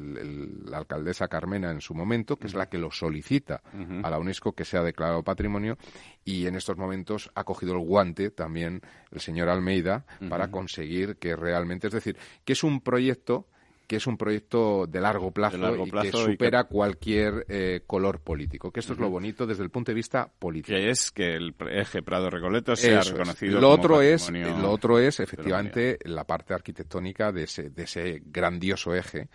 la 0.65 0.79
alcaldesa 0.79 1.29
Carmena 1.29 1.71
en 1.71 1.83
su 1.83 1.95
momento, 1.95 2.37
que 2.37 2.47
es 2.47 2.55
la 2.55 2.71
que 2.71 2.79
lo 2.79 2.91
solicita 2.91 3.63
a 4.03 4.09
la 4.09 4.19
UNESCO 4.19 4.53
que 4.53 4.65
sea 4.65 4.83
declarado 4.83 5.23
patrimonio, 5.23 5.77
y 6.25 6.47
en 6.47 6.57
estos 6.57 6.79
momentos 6.79 7.31
ha 7.35 7.45
cogido 7.45 7.75
el 7.75 7.81
guante 7.81 8.31
también 8.31 8.81
el 9.11 9.21
señor 9.21 9.51
Almeida 9.51 10.07
para 10.31 10.51
conseguir 10.51 11.17
que 11.17 11.37
realmente, 11.37 11.89
es 11.89 11.93
decir, 11.93 12.17
que 12.47 12.55
es 12.55 12.65
un 12.65 12.81
proyecto 12.81 13.49
que 13.87 13.97
es 13.97 14.07
un 14.07 14.17
proyecto 14.17 14.87
de 14.87 15.01
largo 15.01 15.31
plazo, 15.31 15.87
y 15.87 15.91
que 15.91 16.13
supera 16.13 16.65
cualquier 16.65 17.45
eh, 17.49 17.83
color 17.87 18.21
político. 18.21 18.71
Que 18.71 18.81
esto 18.81 18.95
es 18.95 18.99
lo 18.99 19.11
bonito 19.11 19.47
desde 19.47 19.63
el 19.63 19.71
punto 19.71 19.93
de 19.93 19.97
vista 19.97 20.31
político. 20.39 20.77
Que 20.77 20.91
es 20.91 21.11
que 21.11 21.35
el 21.35 21.55
eje 21.71 22.03
Prado 22.03 22.31
Recoleto 22.31 22.77
sea 22.77 23.01
reconocido 23.01 23.61
lo 23.61 23.69
como 23.69 23.75
otro 23.75 24.03
es 24.03 24.31
Lo 24.31 24.71
otro 24.71 24.99
es, 24.99 25.21
efectivamente, 25.21 25.99
la 26.05 26.25
parte 26.25 26.55
arquitectónica 26.55 27.33
de 27.33 27.45
ese, 27.45 27.71
de 27.71 27.83
ese 27.83 28.23
grandioso 28.25 28.95
eje 28.95 29.29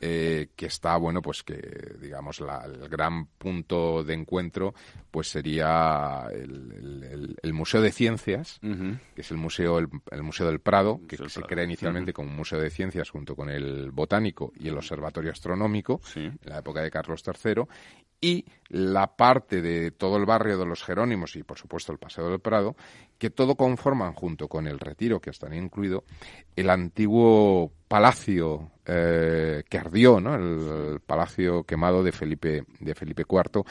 eh, 0.00 0.48
que 0.56 0.66
está, 0.66 0.96
bueno, 0.96 1.20
pues 1.22 1.42
que, 1.42 1.60
digamos, 2.00 2.40
el 2.40 2.88
gran 2.88 3.26
punto 3.26 4.02
de 4.04 4.14
encuentro 4.14 4.74
pues 5.10 5.28
sería 5.28 6.28
el, 6.32 7.52
Museo 7.52 7.82
de 7.82 7.90
Ciencias, 7.90 8.60
que 8.60 9.20
es 9.20 9.30
el 9.30 9.36
museo, 9.36 9.78
el, 9.78 10.22
Museo 10.22 10.46
del 10.46 10.60
Prado, 10.60 11.00
que 11.08 11.16
se 11.28 11.42
crea 11.42 11.64
inicialmente 11.64 12.12
como 12.12 12.30
un 12.30 12.36
museo 12.36 12.60
de 12.60 12.70
ciencias 12.70 13.10
junto 13.10 13.34
con 13.34 13.50
el 13.50 13.89
botánico 13.92 14.52
y 14.58 14.68
el 14.68 14.76
observatorio 14.76 15.32
astronómico, 15.32 16.00
en 16.14 16.38
la 16.44 16.58
época 16.58 16.82
de 16.82 16.90
Carlos 16.90 17.22
III, 17.26 17.64
y 18.20 18.44
la 18.68 19.16
parte 19.16 19.62
de 19.62 19.90
todo 19.92 20.18
el 20.18 20.26
barrio 20.26 20.58
de 20.58 20.66
los 20.66 20.82
Jerónimos 20.82 21.36
y, 21.36 21.42
por 21.42 21.58
supuesto, 21.58 21.90
el 21.92 21.98
Paseo 21.98 22.28
del 22.28 22.40
Prado, 22.40 22.76
que 23.18 23.30
todo 23.30 23.54
conforman, 23.54 24.12
junto 24.12 24.46
con 24.48 24.66
el 24.66 24.78
retiro 24.78 25.20
que 25.20 25.30
están 25.30 25.54
incluido, 25.54 26.04
el 26.54 26.68
antiguo 26.68 27.72
palacio 27.88 28.70
eh, 28.84 29.62
que 29.68 29.78
ardió, 29.78 30.20
¿no? 30.20 30.34
El, 30.34 31.00
palacio 31.00 31.64
quemado 31.64 32.02
de 32.02 32.12
Felipe 32.12 32.64
de 32.78 32.94
Felipe 32.94 33.24
IV 33.28 33.64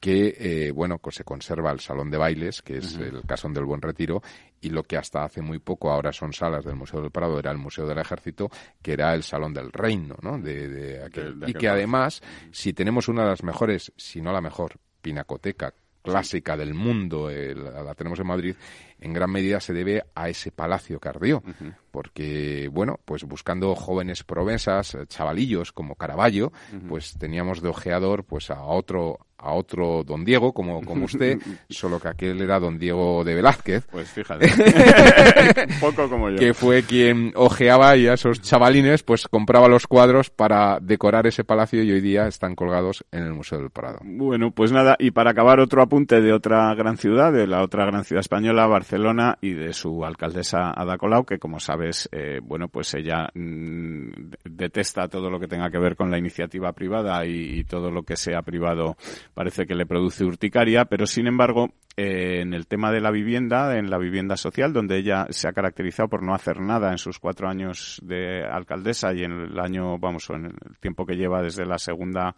que, 0.00 0.36
eh, 0.38 0.70
bueno, 0.70 0.98
pues 0.98 1.16
se 1.16 1.24
conserva 1.24 1.70
el 1.72 1.80
Salón 1.80 2.10
de 2.10 2.18
Bailes, 2.18 2.62
que 2.62 2.78
es 2.78 2.96
el 2.96 3.22
Casón 3.26 3.52
del 3.54 3.64
Buen 3.64 3.80
Retiro, 3.80 4.22
y 4.60 4.70
lo 4.70 4.82
que 4.82 4.96
hasta 4.96 5.24
hace 5.24 5.42
muy 5.42 5.58
poco 5.58 5.90
ahora 5.90 6.12
son 6.12 6.32
salas 6.32 6.64
del 6.64 6.76
Museo 6.76 7.00
del 7.00 7.10
Prado 7.10 7.38
era 7.38 7.50
el 7.50 7.58
Museo 7.58 7.86
del 7.86 7.98
Ejército, 7.98 8.50
que 8.82 8.92
era 8.92 9.14
el 9.14 9.22
Salón 9.22 9.54
del 9.54 9.72
Reino, 9.72 10.16
¿no? 10.22 10.38
De, 10.38 11.02
aquel, 11.04 11.42
y 11.46 11.54
que 11.54 11.68
además, 11.68 12.22
si 12.52 12.72
tenemos 12.72 13.08
una 13.08 13.22
de 13.22 13.30
las 13.30 13.42
mejores, 13.42 13.92
si 13.96 14.20
no 14.20 14.32
la 14.32 14.40
mejor, 14.40 14.78
pinacoteca 15.00 15.72
clásica 16.02 16.56
del 16.56 16.72
mundo, 16.72 17.28
la 17.30 17.94
tenemos 17.94 18.20
en 18.20 18.26
Madrid, 18.26 18.56
en 19.00 19.12
gran 19.12 19.30
medida 19.30 19.60
se 19.60 19.72
debe 19.72 20.04
a 20.14 20.28
ese 20.28 20.50
palacio 20.50 21.00
que 21.00 21.08
ardió. 21.08 21.42
Porque, 21.90 22.68
bueno, 22.72 23.00
pues 23.04 23.24
buscando 23.24 23.74
jóvenes 23.74 24.24
promesas, 24.24 24.96
chavalillos 25.08 25.72
como 25.72 25.94
Caravaggio, 25.94 26.52
pues 26.88 27.14
teníamos 27.18 27.62
de 27.62 27.68
ojeador 27.68 28.24
pues 28.24 28.50
a 28.50 28.62
otro 28.62 29.18
a 29.38 29.52
otro 29.52 30.02
don 30.02 30.24
Diego, 30.24 30.52
como, 30.52 30.82
como 30.82 31.04
usted, 31.04 31.38
solo 31.68 32.00
que 32.00 32.08
aquel 32.08 32.40
era 32.40 32.58
don 32.58 32.78
Diego 32.78 33.22
de 33.24 33.34
Velázquez. 33.34 33.86
Pues 33.90 34.10
fíjate. 34.10 34.48
poco 35.80 36.08
como 36.08 36.30
yo. 36.30 36.38
Que 36.38 36.54
fue 36.54 36.82
quien 36.82 37.32
ojeaba 37.34 37.96
y 37.96 38.06
a 38.06 38.14
esos 38.14 38.40
chavalines, 38.40 39.02
pues 39.02 39.28
compraba 39.28 39.68
los 39.68 39.86
cuadros 39.86 40.30
para 40.30 40.78
decorar 40.80 41.26
ese 41.26 41.44
palacio 41.44 41.82
y 41.82 41.92
hoy 41.92 42.00
día 42.00 42.26
están 42.26 42.54
colgados 42.54 43.04
en 43.12 43.24
el 43.24 43.34
Museo 43.34 43.58
del 43.58 43.70
Prado. 43.70 43.98
Bueno, 44.02 44.50
pues 44.50 44.72
nada, 44.72 44.96
y 44.98 45.10
para 45.10 45.30
acabar 45.30 45.60
otro 45.60 45.82
apunte 45.82 46.20
de 46.20 46.32
otra 46.32 46.74
gran 46.74 46.96
ciudad, 46.96 47.32
de 47.32 47.46
la 47.46 47.62
otra 47.62 47.84
gran 47.84 48.04
ciudad 48.04 48.20
española, 48.20 48.66
Barcelona, 48.66 48.95
y 49.40 49.54
de 49.54 49.72
su 49.72 50.04
alcaldesa 50.04 50.72
Ada 50.76 50.98
Colau, 50.98 51.24
que 51.24 51.38
como 51.38 51.60
sabes, 51.60 52.08
eh, 52.12 52.40
bueno, 52.42 52.68
pues 52.68 52.94
ella 52.94 53.28
mm, 53.34 54.30
detesta 54.44 55.08
todo 55.08 55.30
lo 55.30 55.38
que 55.38 55.48
tenga 55.48 55.70
que 55.70 55.78
ver 55.78 55.96
con 55.96 56.10
la 56.10 56.18
iniciativa 56.18 56.72
privada 56.72 57.24
y 57.26 57.64
todo 57.64 57.90
lo 57.90 58.02
que 58.02 58.16
sea 58.16 58.42
privado 58.42 58.96
parece 59.34 59.66
que 59.66 59.74
le 59.74 59.86
produce 59.86 60.24
urticaria, 60.24 60.84
pero 60.86 61.06
sin 61.06 61.26
embargo, 61.26 61.70
eh, 61.98 62.42
en 62.42 62.52
el 62.52 62.66
tema 62.66 62.92
de 62.92 63.00
la 63.00 63.10
vivienda, 63.10 63.78
en 63.78 63.88
la 63.88 63.96
vivienda 63.96 64.36
social, 64.36 64.74
donde 64.74 64.98
ella 64.98 65.26
se 65.30 65.48
ha 65.48 65.54
caracterizado 65.54 66.10
por 66.10 66.22
no 66.22 66.34
hacer 66.34 66.60
nada 66.60 66.90
en 66.90 66.98
sus 66.98 67.18
cuatro 67.18 67.48
años 67.48 68.02
de 68.04 68.44
alcaldesa 68.44 69.14
y 69.14 69.24
en 69.24 69.32
el 69.32 69.58
año, 69.58 69.98
vamos, 69.98 70.28
en 70.28 70.44
el 70.44 70.78
tiempo 70.78 71.06
que 71.06 71.16
lleva 71.16 71.40
desde 71.40 71.64
la 71.64 71.78
segunda 71.78 72.36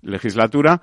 legislatura, 0.00 0.80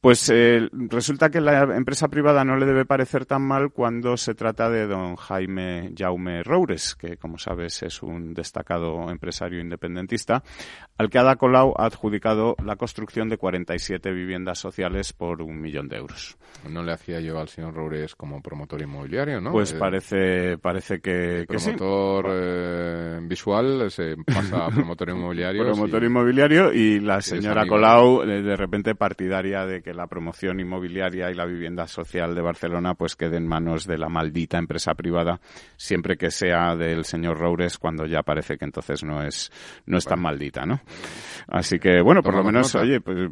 pues 0.00 0.30
eh, 0.30 0.68
resulta 0.72 1.30
que 1.30 1.40
la 1.40 1.62
empresa 1.76 2.08
privada 2.08 2.44
no 2.44 2.56
le 2.56 2.66
debe 2.66 2.84
parecer 2.84 3.26
tan 3.26 3.42
mal 3.42 3.70
cuando 3.70 4.16
se 4.16 4.34
trata 4.34 4.70
de 4.70 4.86
don 4.86 5.16
Jaime 5.16 5.92
Jaume 5.96 6.42
Roures, 6.42 6.94
que 6.94 7.16
como 7.16 7.38
sabes 7.38 7.82
es 7.82 8.02
un 8.02 8.34
destacado 8.34 9.10
empresario 9.10 9.60
independentista, 9.60 10.42
al 10.98 11.10
que 11.10 11.18
Ada 11.18 11.36
Colau 11.36 11.74
ha 11.76 11.86
adjudicado 11.86 12.56
la 12.64 12.76
construcción 12.76 13.28
de 13.28 13.38
47 13.38 14.12
viviendas 14.12 14.58
sociales 14.58 15.12
por 15.12 15.42
un 15.42 15.60
millón 15.60 15.88
de 15.88 15.96
euros. 15.96 16.36
No 16.68 16.82
le 16.82 16.92
hacía 16.92 17.20
yo 17.20 17.38
al 17.38 17.48
señor 17.48 17.74
Roures 17.74 18.14
como 18.14 18.42
promotor 18.42 18.82
inmobiliario, 18.82 19.40
¿no? 19.40 19.52
Pues 19.52 19.72
eh, 19.72 19.76
parece, 19.78 20.58
parece 20.58 21.00
que, 21.00 21.44
promotor 21.48 22.26
eh, 22.30 23.18
visual 23.22 23.90
se 23.90 24.16
pasa 24.24 24.66
a 24.66 24.68
promotor 24.68 25.10
inmobiliario. 25.10 25.64
promotor 25.66 26.04
inmobiliario 26.04 26.72
y 26.72 27.00
la 27.00 27.20
señora 27.20 27.66
Colau 27.66 28.24
de 28.24 28.56
repente 28.56 28.94
partidaria 28.94 29.64
de 29.66 29.82
que 29.86 29.94
la 29.94 30.08
promoción 30.08 30.58
inmobiliaria 30.58 31.30
y 31.30 31.34
la 31.34 31.46
vivienda 31.46 31.86
social 31.86 32.34
de 32.34 32.40
Barcelona 32.40 32.94
pues 32.94 33.14
quede 33.14 33.36
en 33.36 33.46
manos 33.46 33.86
de 33.86 33.96
la 33.96 34.08
maldita 34.08 34.58
empresa 34.58 34.94
privada, 34.94 35.38
siempre 35.76 36.16
que 36.16 36.32
sea 36.32 36.74
del 36.74 37.04
señor 37.04 37.38
Roures, 37.38 37.78
cuando 37.78 38.04
ya 38.04 38.24
parece 38.24 38.58
que 38.58 38.64
entonces 38.64 39.04
no 39.04 39.22
es, 39.22 39.48
no 39.86 39.98
es 39.98 40.04
tan 40.04 40.20
maldita, 40.20 40.66
¿no? 40.66 40.80
Así 41.46 41.78
que, 41.78 42.00
bueno, 42.02 42.20
por 42.20 42.34
lo 42.34 42.42
menos, 42.42 42.74
oye, 42.74 43.00
pues 43.00 43.30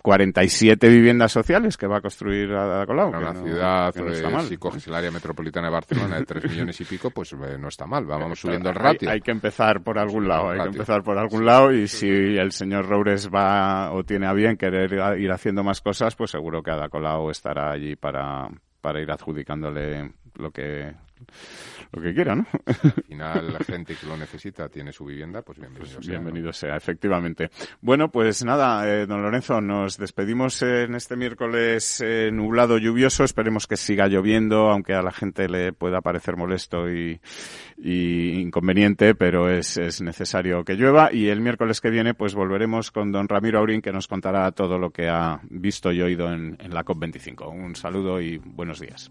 47 0.00 0.88
viviendas 0.88 1.32
sociales 1.32 1.76
que 1.76 1.88
va 1.88 1.96
a 1.96 2.00
construir 2.00 2.54
a 2.54 2.86
Colau. 2.86 3.08
Una 3.08 3.34
ciudad, 3.34 3.92
no 3.96 4.40
si 4.42 4.56
coges 4.56 4.86
el 4.86 4.94
área 4.94 5.10
metropolitana 5.10 5.66
de 5.66 5.72
Barcelona 5.72 6.20
de 6.20 6.24
3 6.24 6.52
millones 6.52 6.80
y 6.80 6.84
pico, 6.84 7.10
pues 7.10 7.32
eh, 7.32 7.58
no 7.58 7.66
está 7.66 7.84
mal, 7.84 8.04
vamos 8.04 8.38
subiendo 8.38 8.68
el 8.70 8.76
ratio. 8.76 9.10
Hay, 9.10 9.20
que 9.20 9.32
empezar 9.32 9.82
por 9.82 9.98
algún 9.98 10.28
lado, 10.28 10.50
hay 10.50 10.60
que 10.60 10.68
empezar 10.68 11.02
por 11.02 11.18
algún 11.18 11.44
lado 11.44 11.72
y 11.72 11.88
si 11.88 12.06
el 12.06 12.52
señor 12.52 12.86
Roures 12.86 13.28
va 13.28 13.90
o 13.90 14.04
tiene 14.04 14.28
a 14.28 14.32
bien 14.32 14.56
querer 14.56 15.18
ir 15.18 15.32
haciendo 15.32 15.63
más 15.64 15.80
cosas, 15.80 16.14
pues 16.14 16.30
seguro 16.30 16.62
que 16.62 16.70
Ada 16.70 16.88
Colau 16.88 17.30
estará 17.30 17.72
allí 17.72 17.96
para, 17.96 18.48
para 18.80 19.00
ir 19.00 19.10
adjudicándole 19.10 20.12
lo 20.34 20.50
que 20.52 20.94
lo 21.94 22.02
que 22.02 22.14
quiera, 22.14 22.34
¿no? 22.34 22.46
Al 22.66 23.04
final, 23.04 23.52
la 23.52 23.58
gente 23.60 23.94
que 23.94 24.06
lo 24.06 24.16
necesita 24.16 24.68
tiene 24.68 24.92
su 24.92 25.04
vivienda, 25.04 25.42
pues 25.42 25.58
bienvenido 25.58 25.94
pues 25.94 26.06
sea. 26.06 26.18
Bienvenido 26.18 26.52
sea, 26.52 26.76
efectivamente. 26.76 27.50
Bueno, 27.80 28.10
pues 28.10 28.44
nada, 28.44 28.88
eh, 28.88 29.06
don 29.06 29.22
Lorenzo, 29.22 29.60
nos 29.60 29.96
despedimos 29.96 30.60
en 30.62 30.94
este 30.94 31.16
miércoles 31.16 32.02
eh, 32.04 32.30
nublado, 32.32 32.78
lluvioso. 32.78 33.24
Esperemos 33.24 33.66
que 33.66 33.76
siga 33.76 34.08
lloviendo, 34.08 34.70
aunque 34.70 34.94
a 34.94 35.02
la 35.02 35.12
gente 35.12 35.48
le 35.48 35.72
pueda 35.72 36.00
parecer 36.00 36.36
molesto 36.36 36.90
y, 36.90 37.20
inconveniente, 37.76 39.14
pero 39.14 39.50
es, 39.50 39.76
es, 39.76 40.00
necesario 40.00 40.64
que 40.64 40.74
llueva. 40.74 41.12
Y 41.12 41.28
el 41.28 41.40
miércoles 41.40 41.80
que 41.80 41.90
viene, 41.90 42.14
pues 42.14 42.34
volveremos 42.34 42.90
con 42.90 43.12
don 43.12 43.28
Ramiro 43.28 43.58
Aurín, 43.60 43.82
que 43.82 43.92
nos 43.92 44.08
contará 44.08 44.50
todo 44.52 44.78
lo 44.78 44.90
que 44.90 45.08
ha 45.08 45.40
visto 45.48 45.92
y 45.92 46.02
oído 46.02 46.32
en, 46.32 46.56
en 46.60 46.74
la 46.74 46.84
COP25. 46.84 47.48
Un 47.52 47.76
saludo 47.76 48.20
y 48.20 48.38
buenos 48.38 48.80
días. 48.80 49.10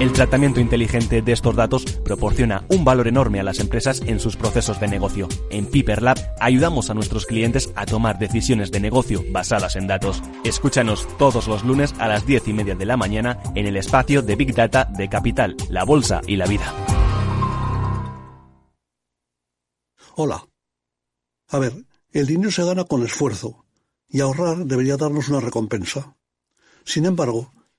El 0.00 0.12
tratamiento 0.12 0.60
inteligente 0.60 1.22
de 1.22 1.32
estos 1.32 1.56
datos 1.56 1.84
proporciona 2.04 2.64
un 2.68 2.84
valor 2.84 3.08
enorme 3.08 3.40
a 3.40 3.42
las 3.42 3.60
empresas 3.60 4.02
en 4.04 4.20
sus 4.20 4.36
procesos 4.36 4.78
de 4.78 4.88
negocio. 4.88 5.26
En 5.48 5.64
Piper 5.64 6.02
Lab 6.02 6.18
ayudamos 6.38 6.90
a 6.90 6.94
nuestros 6.94 7.24
clientes 7.24 7.72
a 7.76 7.86
tomar 7.86 8.18
decisiones 8.18 8.70
de 8.70 8.80
negocio 8.80 9.24
basadas 9.30 9.74
en 9.74 9.86
datos. 9.86 10.22
Escúchanos 10.44 11.08
todos 11.16 11.48
los 11.48 11.64
lunes 11.64 11.94
a 11.98 12.08
las 12.08 12.26
10 12.26 12.48
y 12.48 12.52
media 12.52 12.74
de 12.74 12.84
la 12.84 12.98
mañana 12.98 13.38
en 13.54 13.66
el 13.66 13.76
espacio 13.78 14.20
de 14.20 14.36
Big 14.36 14.54
Data 14.54 14.84
de 14.84 15.08
Capital, 15.08 15.56
la 15.70 15.84
Bolsa 15.84 16.20
y 16.26 16.36
la 16.36 16.46
Vida. 16.46 16.74
Hola. 20.14 20.46
A 21.48 21.58
ver, 21.58 21.72
el 22.10 22.26
dinero 22.26 22.50
se 22.50 22.64
gana 22.64 22.84
con 22.84 23.02
esfuerzo 23.02 23.64
y 24.08 24.20
ahorrar 24.20 24.58
debería 24.66 24.96
darnos 24.96 25.30
una 25.30 25.40
recompensa. 25.40 26.16
Sin 26.84 27.06
embargo, 27.06 27.52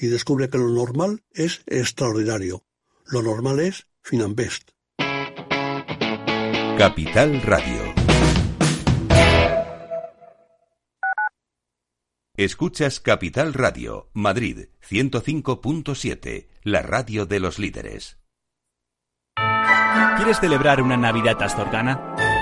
y 0.00 0.06
descubre 0.06 0.48
que 0.48 0.58
lo 0.58 0.68
normal 0.68 1.22
es 1.30 1.62
extraordinario. 1.66 2.64
Lo 3.06 3.22
normal 3.22 3.60
es 3.60 3.86
Finanbest. 4.02 4.70
Capital 6.78 7.42
Radio. 7.42 7.94
Escuchas 12.36 13.00
Capital 13.00 13.52
Radio, 13.52 14.08
Madrid 14.14 14.68
105.7, 14.88 16.48
la 16.62 16.80
radio 16.80 17.26
de 17.26 17.38
los 17.38 17.58
líderes. 17.58 18.18
¿Quieres 20.16 20.40
celebrar 20.40 20.80
una 20.80 20.96
Navidad 20.96 21.42
astorgana? 21.42 22.16